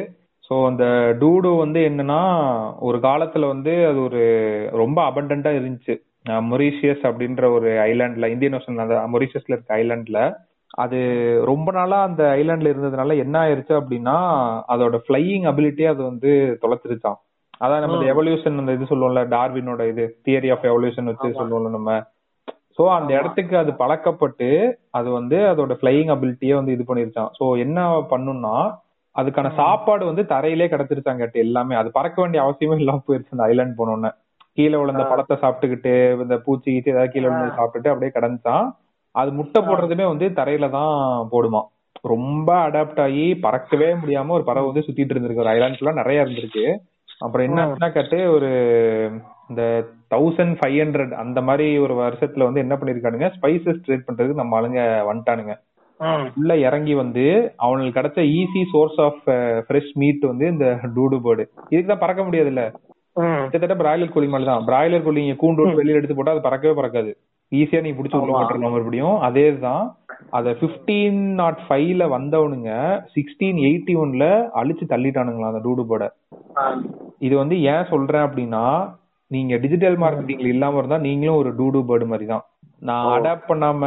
சோ 0.49 0.55
அந்த 0.71 0.85
டூடு 1.21 1.51
வந்து 1.65 1.81
என்னன்னா 1.91 2.21
ஒரு 2.89 2.99
காலத்துல 3.09 3.49
வந்து 3.55 3.75
அது 3.91 4.01
ஒரு 4.09 4.23
ரொம்ப 4.81 4.99
அபண்டன்டா 5.11 5.53
இருந்துச்சு. 5.59 5.95
மொரீஷியஸ் 6.49 7.05
அப்படின்ற 7.09 7.45
ஒரு 7.57 7.69
ஐலாண்ட்ல 7.91 8.27
இந்தியன் 8.33 8.57
ஓஷன் 8.59 8.83
அந்த 8.85 8.97
மொரீஷியஸ்ல 9.15 9.55
இருக்க 9.55 9.79
ஐலாண்ட்ல 9.83 10.19
அது 10.75 10.99
ரொம்ப 11.45 11.73
நாளா 11.73 11.99
அந்த 12.03 12.23
ஐலாண்ட்ல 12.37 12.70
இருந்ததுனால 12.73 13.16
என்ன 13.16 13.37
ஆயிருச்சு 13.41 13.75
அப்படின்னா 13.81 14.16
அதோட 14.68 14.99
ஃபிளையிங் 15.05 15.47
அபிலிட்டியே 15.51 15.89
அது 15.89 16.03
வந்து 16.03 16.31
தொலைச்சிருச்சான் 16.62 17.18
அதான் 17.61 17.83
நம்ம 17.85 18.07
எவல்யூஷன் 18.12 18.61
அந்த 18.61 18.73
இது 18.73 18.91
சொல்லுவோம்ல 18.91 19.23
டார்வினோட 19.35 19.83
இது 19.91 20.05
தியரி 20.27 20.49
ஆஃப் 20.51 20.66
எவல்யூஷன் 20.70 21.11
வச்சு 21.11 21.29
சொல்லுவோம்ல 21.33 21.70
நம்ம. 21.70 21.91
சோ 22.77 22.83
அந்த 22.91 23.11
இடத்துக்கு 23.18 23.55
அது 23.57 23.73
பழக்கப்பட்டு 23.75 24.49
அது 24.91 25.09
வந்து 25.11 25.39
அதோட 25.51 25.73
ஃபிளையிங் 25.79 26.12
அபிலிட்டியே 26.14 26.55
வந்து 26.55 26.75
இது 26.77 26.85
பண்ணிருச்சான் 26.89 27.31
சோ 27.39 27.47
என்ன 27.64 27.79
பண்ணும்னா 28.12 28.55
அதுக்கான 29.16 29.49
சாப்பாடு 29.55 30.05
வந்து 30.07 30.23
தரையிலே 30.31 30.66
கிடைச்சிருச்சான் 30.73 31.18
கேட்டு 31.18 31.39
எல்லாமே. 31.39 31.75
அது 31.77 31.89
பறக்க 31.91 32.16
வேண்டிய 32.23 32.43
அவசியமே 32.45 32.79
இல்லாம 32.79 33.03
போயிருச்சு 33.07 33.35
அந்த 33.37 33.47
ஐலாண்ட் 33.49 33.79
போனோடனே 33.79 34.11
கீழே 34.59 34.77
விழுந்த 34.77 35.05
பழத்தை 35.11 35.37
சாப்பிட்டுக்கிட்டு 35.43 35.93
இந்த 36.25 36.37
பூச்சி 36.47 36.68
கீச்சி 36.70 36.93
ஏதாவது 36.95 37.12
கீழே 37.12 37.29
விழுந்து 37.29 37.59
சாப்பிட்டுட்டு 37.59 37.93
அப்படியே 37.93 38.14
கிடந்துச்சான் 38.16 38.66
அது 39.15 39.31
முட்டை 39.33 39.61
போடுறதுமே 39.63 40.05
வந்து 40.13 40.27
தரையில 40.39 40.69
தான் 40.71 40.95
போடுமா. 41.33 41.61
ரொம்ப 42.13 42.49
அடாப்ட் 42.69 43.01
ஆகி 43.01 43.27
பறக்கவே 43.43 43.89
முடியாம 44.03 44.35
ஒரு 44.39 44.45
பறவை 44.45 44.69
வந்து 44.69 44.87
சுத்திட்டு 44.87 45.15
இருந்திருக்கு. 45.15 45.45
ஒரு 45.45 45.53
ஐலாண்ட் 45.57 45.77
ஃபுல்லா 45.79 46.01
நிறைய 46.01 46.25
இருந்திருக்கு. 46.25 46.65
அப்புறம் 47.19 47.47
என்ன 47.49 47.61
ஆச்சுன்னா 47.65 47.91
கேட்டு 47.93 48.19
ஒரு 48.33 48.49
இந்த 49.51 49.63
தௌசண்ட் 50.15 50.55
ஃபைவ் 50.59 50.79
ஹண்ட்ரட் 50.83 51.13
அந்த 51.23 51.41
மாதிரி 51.41 51.67
ஒரு 51.79 51.95
வருஷத்துல 51.95 52.47
வந்து 52.49 52.63
என்ன 52.65 52.75
பண்ணிருக்கானுங்க 52.77 53.29
ஸ்பைசஸ் 53.37 53.83
ட்ரேட் 53.87 54.07
பண்றதுக்கு 54.07 54.41
நம்ம 54.41 54.57
ஆளுங்க 54.59 54.81
வந்துட்டானுங்க. 55.11 55.55
உள்ள 56.39 56.53
இறங்கி 56.69 56.95
வந்து 56.95 57.25
அவனுக்கு 57.57 57.97
கிடைச்ச 57.99 58.21
easy 58.39 58.63
source 58.73 58.99
of 59.07 59.21
fresh 59.67 59.93
meat 59.95 60.25
வந்து 60.31 60.47
இந்த 60.47 60.67
டூடு 60.97 61.19
பேர்டு 61.27 61.45
இதுக்கு 61.69 61.91
தான் 61.91 62.03
பறக்க 62.05 62.23
முடியாதுல்ல. 62.23 62.65
ம் 63.13 63.45
கிட்டத்தட்ட 63.51 63.77
பிராய்லர் 63.83 64.15
கோழி 64.15 64.29
மாதிரி 64.33 64.49
தான். 64.51 64.65
பிராய்லர் 64.69 65.05
கோழி 65.07 65.25
நீங்க 65.25 65.39
கூண்டு 65.43 65.69
வெளியில 65.81 66.01
எடுத்து 66.01 66.17
போட்டா 66.19 66.35
அது 66.35 66.47
பறக்கவே 66.49 66.75
பறக்காது. 66.81 67.13
ஈஸியா 67.53 67.80
நீ 67.82 67.90
பிடிச்சி 67.92 68.16
உள்ள 68.16 68.28
ஆமா. 68.28 68.38
போட்டுருலாம் 68.38 68.74
மறுபடியும். 68.74 69.16
அதே 69.26 69.46
தான் 69.64 69.84
அத 70.32 70.53
பிப்டீன் 70.61 71.20
நாட் 71.38 71.61
ஃபைவ்ல 71.64 72.05
வந்தவனுங்க 72.12 72.70
சிக்ஸ்டீன் 73.14 73.59
எயிட்டி 73.66 73.94
ஒன்ல 74.03 74.24
அழிச்சு 74.61 74.84
தள்ளிட்டானுங்களா 74.92 75.50
அந்த 75.50 75.62
டூடு 75.64 75.84
பேர்டை 75.90 76.09
ஆ. 76.57 76.64
இது 77.20 77.34
வந்து 77.40 77.57
ஏன் 77.72 77.90
சொல்றேன் 77.90 78.26
அப்படின்னா 78.26 78.64
நீங்க 79.30 79.55
டிஜிட்டல் 79.62 79.98
மார்க்கெட்டிங்ல 80.00 80.48
இல்லாம 80.55 80.78
இருந்தா 80.78 80.98
நீங்களும் 81.05 81.40
ஒரு 81.40 81.50
டூடு 81.59 81.80
பேர்டு 81.88 82.07
மாதிரி 82.09 82.26
தான் 82.26 82.44
நான். 82.82 83.05
அடாப்ட் 83.12 83.48
பண்ணாம 83.48 83.82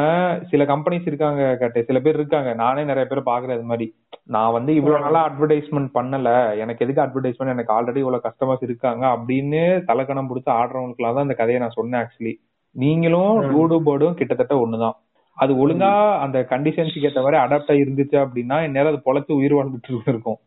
சில 0.52 0.64
கம்பெனிஸ் 0.70 1.08
இருக்காங்க 1.10 1.42
கேட்டு. 1.62 1.80
சில 1.88 1.98
பேர் 2.00 2.18
இருக்காங்க. 2.18 2.52
நானே 2.62 2.84
நிறைய 2.84 3.06
பேர் 3.06 3.30
பாக்குறேன் 3.30 3.58
இது 3.58 3.68
மாதிரி. 3.72 3.88
நான் 4.28 4.56
வந்து 4.56 4.72
இவ்வளவு 4.78 5.04
நாளா 5.06 5.22
அட்வர்டைஸ்மெண்ட் 5.28 5.92
பண்ணல. 5.98 6.30
எனக்கு 6.64 6.84
எதுக்கு 6.86 7.04
அட்வர்டைஸ்மெண்ட் 7.04 7.54
எனக்கு 7.54 7.74
ஆல்ரெடி 7.76 8.02
இவ்வளவு 8.04 8.26
கஸ்டமர்ஸ் 8.26 8.64
இருக்காங்க 8.68 9.04
அப்படின்னு 9.16 9.62
தலைக்கணம் 9.90 10.30
பிடிச்சி 10.30 10.52
ஆடுறவங்களுக்குலாம் 10.56 11.18
தான் 11.18 11.28
இந்த 11.28 11.38
கதையை 11.42 11.60
நான் 11.60 11.78
சொன்னேன் 11.78 12.02
ஆக்சுவலி 12.02 12.34
நீங்களும். 12.76 13.36
டூடு 13.52 13.76
பேர்டும் 13.86 14.14
கிட்டத்தட்ட 14.14 14.56
ஒண்ணுதான். 14.56 14.96
அது 15.38 15.54
ஒழுங்கா 15.62 15.92
அந்த 16.20 16.38
கண்டிஷன்ஸுக்கு 16.50 17.08
ஏத்த 17.08 17.24
மாதிரி 17.24 17.42
அடாப்ட் 17.44 17.72
ஆகி 17.72 17.84
இருந்துச்சு 17.84 18.18
அப்படின்னா 18.24 18.58
இந்நேரம் 18.68 18.92
அது 18.94 19.06
பொழைச்சு 19.08 19.32
உயிர் 19.32 19.56
வாழ்ந்துட்டு 19.56 20.02
இருக்கும் 20.08 20.40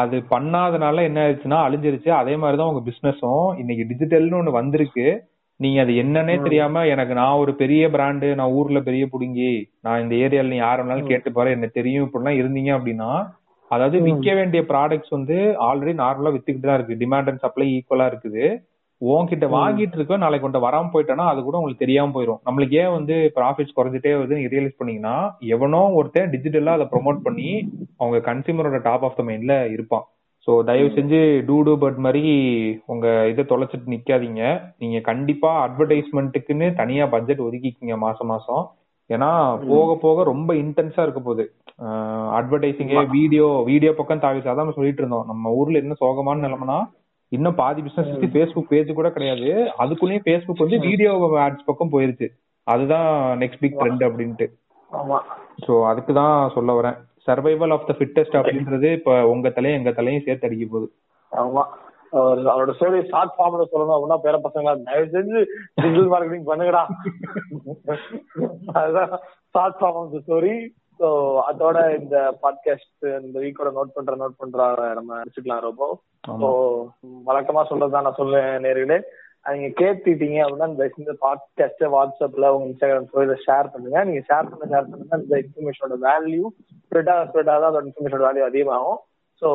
அது 0.00 0.16
பண்ணாதனால 0.30 1.02
என்ன 1.02 1.18
ஆயிடுச்சுன்னா 1.22 1.58
அழிஞ்சிருச்சு. 1.66 2.10
அதே 2.20 2.36
மாதிரிதான் 2.36 2.70
உங்க 2.70 2.82
பிசினஸும் 2.88 3.58
இன்னைக்கு 3.58 3.84
டிஜிட்டல்னு 3.90 4.38
ஒண்ணு 4.40 4.58
வந்திருக்கு. 4.60 5.06
நீங்க 5.60 5.80
அது 5.80 5.92
என்னன்னே. 6.02 6.34
தெரியாம 6.42 6.84
எனக்கு 6.86 7.14
நான் 7.14 7.40
ஒரு 7.42 7.52
பெரிய 7.54 7.88
பிராண்டு 7.88 8.34
நான் 8.34 8.54
ஊர்ல 8.58 8.80
பெரிய 8.80 9.04
புடுங்கி 9.12 9.50
நான் 9.80 10.02
இந்த 10.02 10.14
ஏரியால 10.24 10.52
நீ 10.52 10.58
யார 10.60 10.78
வேணாலும். 10.80 11.10
கேட்டு 11.10 11.32
பாரு 11.32 11.50
எனக்கு 11.50 11.78
தெரியும் 11.80 12.06
இப்படிலாம் 12.06 12.38
இருந்தீங்க 12.40 12.70
அப்படின்னா 12.78 13.10
அதாவது. 13.70 13.96
விற்க 14.00 14.34
வேண்டிய 14.34 14.62
ப்ராடக்ட்ஸ் 14.68 15.14
வந்து 15.16 15.36
ஆல்ரெடி 15.68 15.94
நார்மலா 16.02 16.32
வித்துக்கிட்டு 16.36 16.68
தான் 16.70 16.78
இருக்கு. 16.78 17.00
டிமாண்ட் 17.02 17.30
அண்ட் 17.30 17.44
சப்ளை 17.44 17.66
ஈக்குவலா 17.76 18.06
இருக்குது. 18.12 18.44
உன்கிட்ட. 19.02 19.46
வாங்கிட்டு 19.54 19.96
இருக்க 19.98 20.16
நாளைக்கு 20.22 20.44
கொண்டு 20.44 20.64
வராம 20.64 20.90
போயிட்டேன்னா 20.92 21.26
அது 21.30 21.40
கூட 21.42 21.58
உங்களுக்கு 21.58 21.84
தெரியாம 21.84 22.12
போயிடும் 22.14 22.40
நம்மளுக்கு 22.48 22.76
ஏன் 22.82 22.94
வந்து 22.96 23.14
ப்ராஃபிட்ஸ் 23.36 23.76
குறைஞ்சிட்டே 23.78 24.12
வருதுன்னு 24.16 24.52
ரியலைஸ் 24.54 24.78
பண்ணீங்கன்னா 24.80 25.14
எவனோ 25.54 25.80
ஒருத்தன் 25.98 26.32
டிஜிட்டலா 26.34 26.74
அதை 26.78 26.86
ப்ரோமோட் 26.92 27.24
பண்ணி 27.26 27.48
அவங்க 28.00 28.18
கன்சியூமரோட 28.30 28.80
டாப் 28.88 29.06
ஆஃப் 29.08 29.18
த 29.20 29.24
மைண்ட்ல 29.28 29.56
இருப்பான். 29.74 30.04
சோ 30.48 30.52
தயவு 30.68 30.88
செஞ்சு 30.94 31.18
டூடு 31.48 31.72
பட் 31.82 31.98
மாதிரி 32.04 32.22
உங்க 32.92 33.06
இதை 33.32 33.42
தொலைச்சிட்டு 33.50 33.92
நிக்காதீங்க. 33.94 34.44
நீங்க 34.82 34.98
கண்டிப்பா 35.10 35.50
அட்வர்டைஸ்மெண்ட்டுக்குன்னு 35.66 36.68
தனியா 36.80 37.04
பட்ஜெட் 37.12 37.44
ஒதுக்கிக்கிங்க 37.46 37.96
மாசம் 38.06 38.32
மாசம். 38.32 38.64
ஏன்னா 39.10 39.28
போக 39.68 39.94
போக 40.02 40.24
ரொம்ப 40.30 40.50
இன்டென்ஸா 40.54 41.04
இருக்க 41.06 41.20
போகுது. 41.20 41.44
அட்வர்டைசிங் 42.38 42.92
வீடியோ 43.18 43.46
வீடியோ 43.70 43.92
பக்கம் 44.00 44.24
தாவிச்சு 44.24 44.52
அதான் 44.52 44.76
சொல்லிட்டு 44.78 45.02
இருந்தோம். 45.02 45.28
நம்ம 45.30 45.52
ஊர்ல 45.60 45.82
என்ன 45.84 45.96
சோகமான 46.02 46.44
நிலைமைனா 46.46 46.78
இன்னும் 47.32 47.54
பாதி 47.54 47.80
பிசினஸ் 47.82 48.10
ஃபேஸ்புக் 48.34 48.68
பேஜ் 48.68 48.90
கூட 48.92 49.10
கிடையாது. 49.10 49.48
அதுக்குள்ளேயும் 49.78 50.26
ஃபேஸ்புக் 50.26 50.64
வந்து 50.64 50.78
வீடியோ 50.78 51.12
ஆட்ஸ் 51.44 51.68
பக்கம் 51.68 51.92
போயிருச்சு. 51.92 52.26
அதுதான் 52.66 53.08
நெக்ஸ்ட் 53.40 53.62
பிக் 53.62 53.78
ட்ரெண்ட் 53.80 54.04
அப்படின்ட்டு. 54.08 54.46
ஆமா. 54.90 55.18
சோ 55.66 55.72
அதுக்கு 55.84 56.12
தான் 56.14 56.50
சொல்ல 56.54 56.72
வரேன். 56.80 56.98
சர்வைவல் 57.26 57.72
ஆஃப் 57.72 57.86
த 57.86 57.94
ஃபிட்டஸ்ட் 57.98 58.36
அப்படின்றது 58.40 58.92
இப்ப 58.92 59.26
உங்க 59.26 59.50
தலையும் 59.50 59.78
எங்க 59.80 59.92
தலையும் 59.92 60.24
சேர்த்து 60.24 60.48
அடிக்க 60.48 60.66
போகுது. 60.70 60.88
ஆமா. 61.32 61.64
அவர் 62.10 62.40
அவரோட 62.46 62.72
ஸ்டோரி 62.78 62.98
ஷார்ட் 63.08 63.36
ஃபார்ம்ல 63.36 63.64
சொல்லணும் 63.72 63.94
அப்படின்னா 63.96 64.18
பேர 64.24 64.38
பசங்களா 64.46 64.72
தயவு 64.82 65.06
செஞ்சு 65.12 65.38
டிஜிட்டல் 65.74 66.10
மார்க்கெட்டிங் 66.12 66.48
பண்ணுங்கடா. 66.50 66.82
அதுதான் 68.80 69.12
short 69.54 69.78
form 69.80 69.98
of 70.00 70.12
the 70.12 70.20
story 70.26 70.54
so 71.00 71.08
அதோட 71.50 71.78
இந்த 72.00 72.16
பாட்காஸ்ட் 72.42 73.04
இந்த 73.24 73.36
வீக்கோட 73.40 73.70
நோட் 73.78 73.94
பண்ற 73.94 74.12
நோட் 74.16 74.38
பண்ற 74.38 74.92
நம்ம 74.94 75.20
முடிச்சுக்கலாம் 75.20 75.66
ரொம்ப 75.68 75.84
ஸோ 76.42 76.48
வழக்கமா 77.28 77.62
சொல்றதுதான் 77.70 78.06
நான் 78.06 78.20
சொல்லுவேன் 78.20 78.64
நேர்களே. 78.66 78.98
நீங்க 79.46 79.68
கேட்டுட்டீங்க 79.80 80.38
அப்படின்னா 80.42 80.68
இந்த 80.98 81.14
பாட்காஸ்ட் 81.24 81.84
வாட்ஸ்அப்ல 81.94 82.50
உங்க 82.54 82.66
இன்ஸ்டாகிராம் 82.68 83.08
ஸ்டோரியில 83.08 83.36
ஷேர் 83.46 83.72
பண்ணுங்க. 83.72 84.04
நீங்க 84.04 84.22
ஷேர் 84.28 84.50
பண்ண 84.50 84.68
ஷேர் 84.74 84.90
பண்ணுங்க 84.90 85.18
இந்த 85.22 85.36
இன்ஃபர்மேஷனோட 85.44 85.96
வேல்யூ 86.08 86.44
ஸ்ப்ரெட் 86.84 87.10
ஆக 87.14 87.24
ஸ்ப்ரெட் 87.30 87.50
ஆக 87.50 87.70
அதோட 87.70 87.84
இன்ஃபர்மேஷனோட 87.88 88.26
வேல்யூ 88.28 88.44
அதிகமாகும். 88.50 89.00
So 89.42 89.48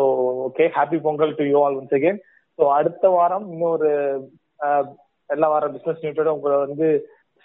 okay 0.48 0.66
happy 0.78 0.98
Pongal 1.02 1.36
to 1.36 1.44
you 1.44 1.58
all 1.64 1.78
once 1.80 1.96
again 2.00 2.20
so 2.60 2.66
அடுத்த 2.80 3.10
வாரம் 3.10 3.46
இன்னொரு 3.52 3.90
எல்லா 5.30 5.48
வார 5.48 5.68
பிசினஸ் 5.68 6.04
நியூட்டோட 6.04 6.28
உங்களை 6.28 6.58
வந்து 6.58 6.88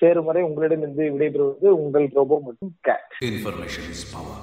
சேரும் 0.02 0.24
வரை 0.24 0.42
உங்களிடமிருந்து 0.42 1.04
விடைபெறுவது 1.12 1.68
உங்கள் 1.78 2.08
ரோபோ 2.14 2.38
மற்றும் 2.44 2.72
கேட் 2.84 3.12
இன்ஃபர்மேஷன் 3.24 3.90
இஸ் 3.90 4.06
பவர் 4.14 4.40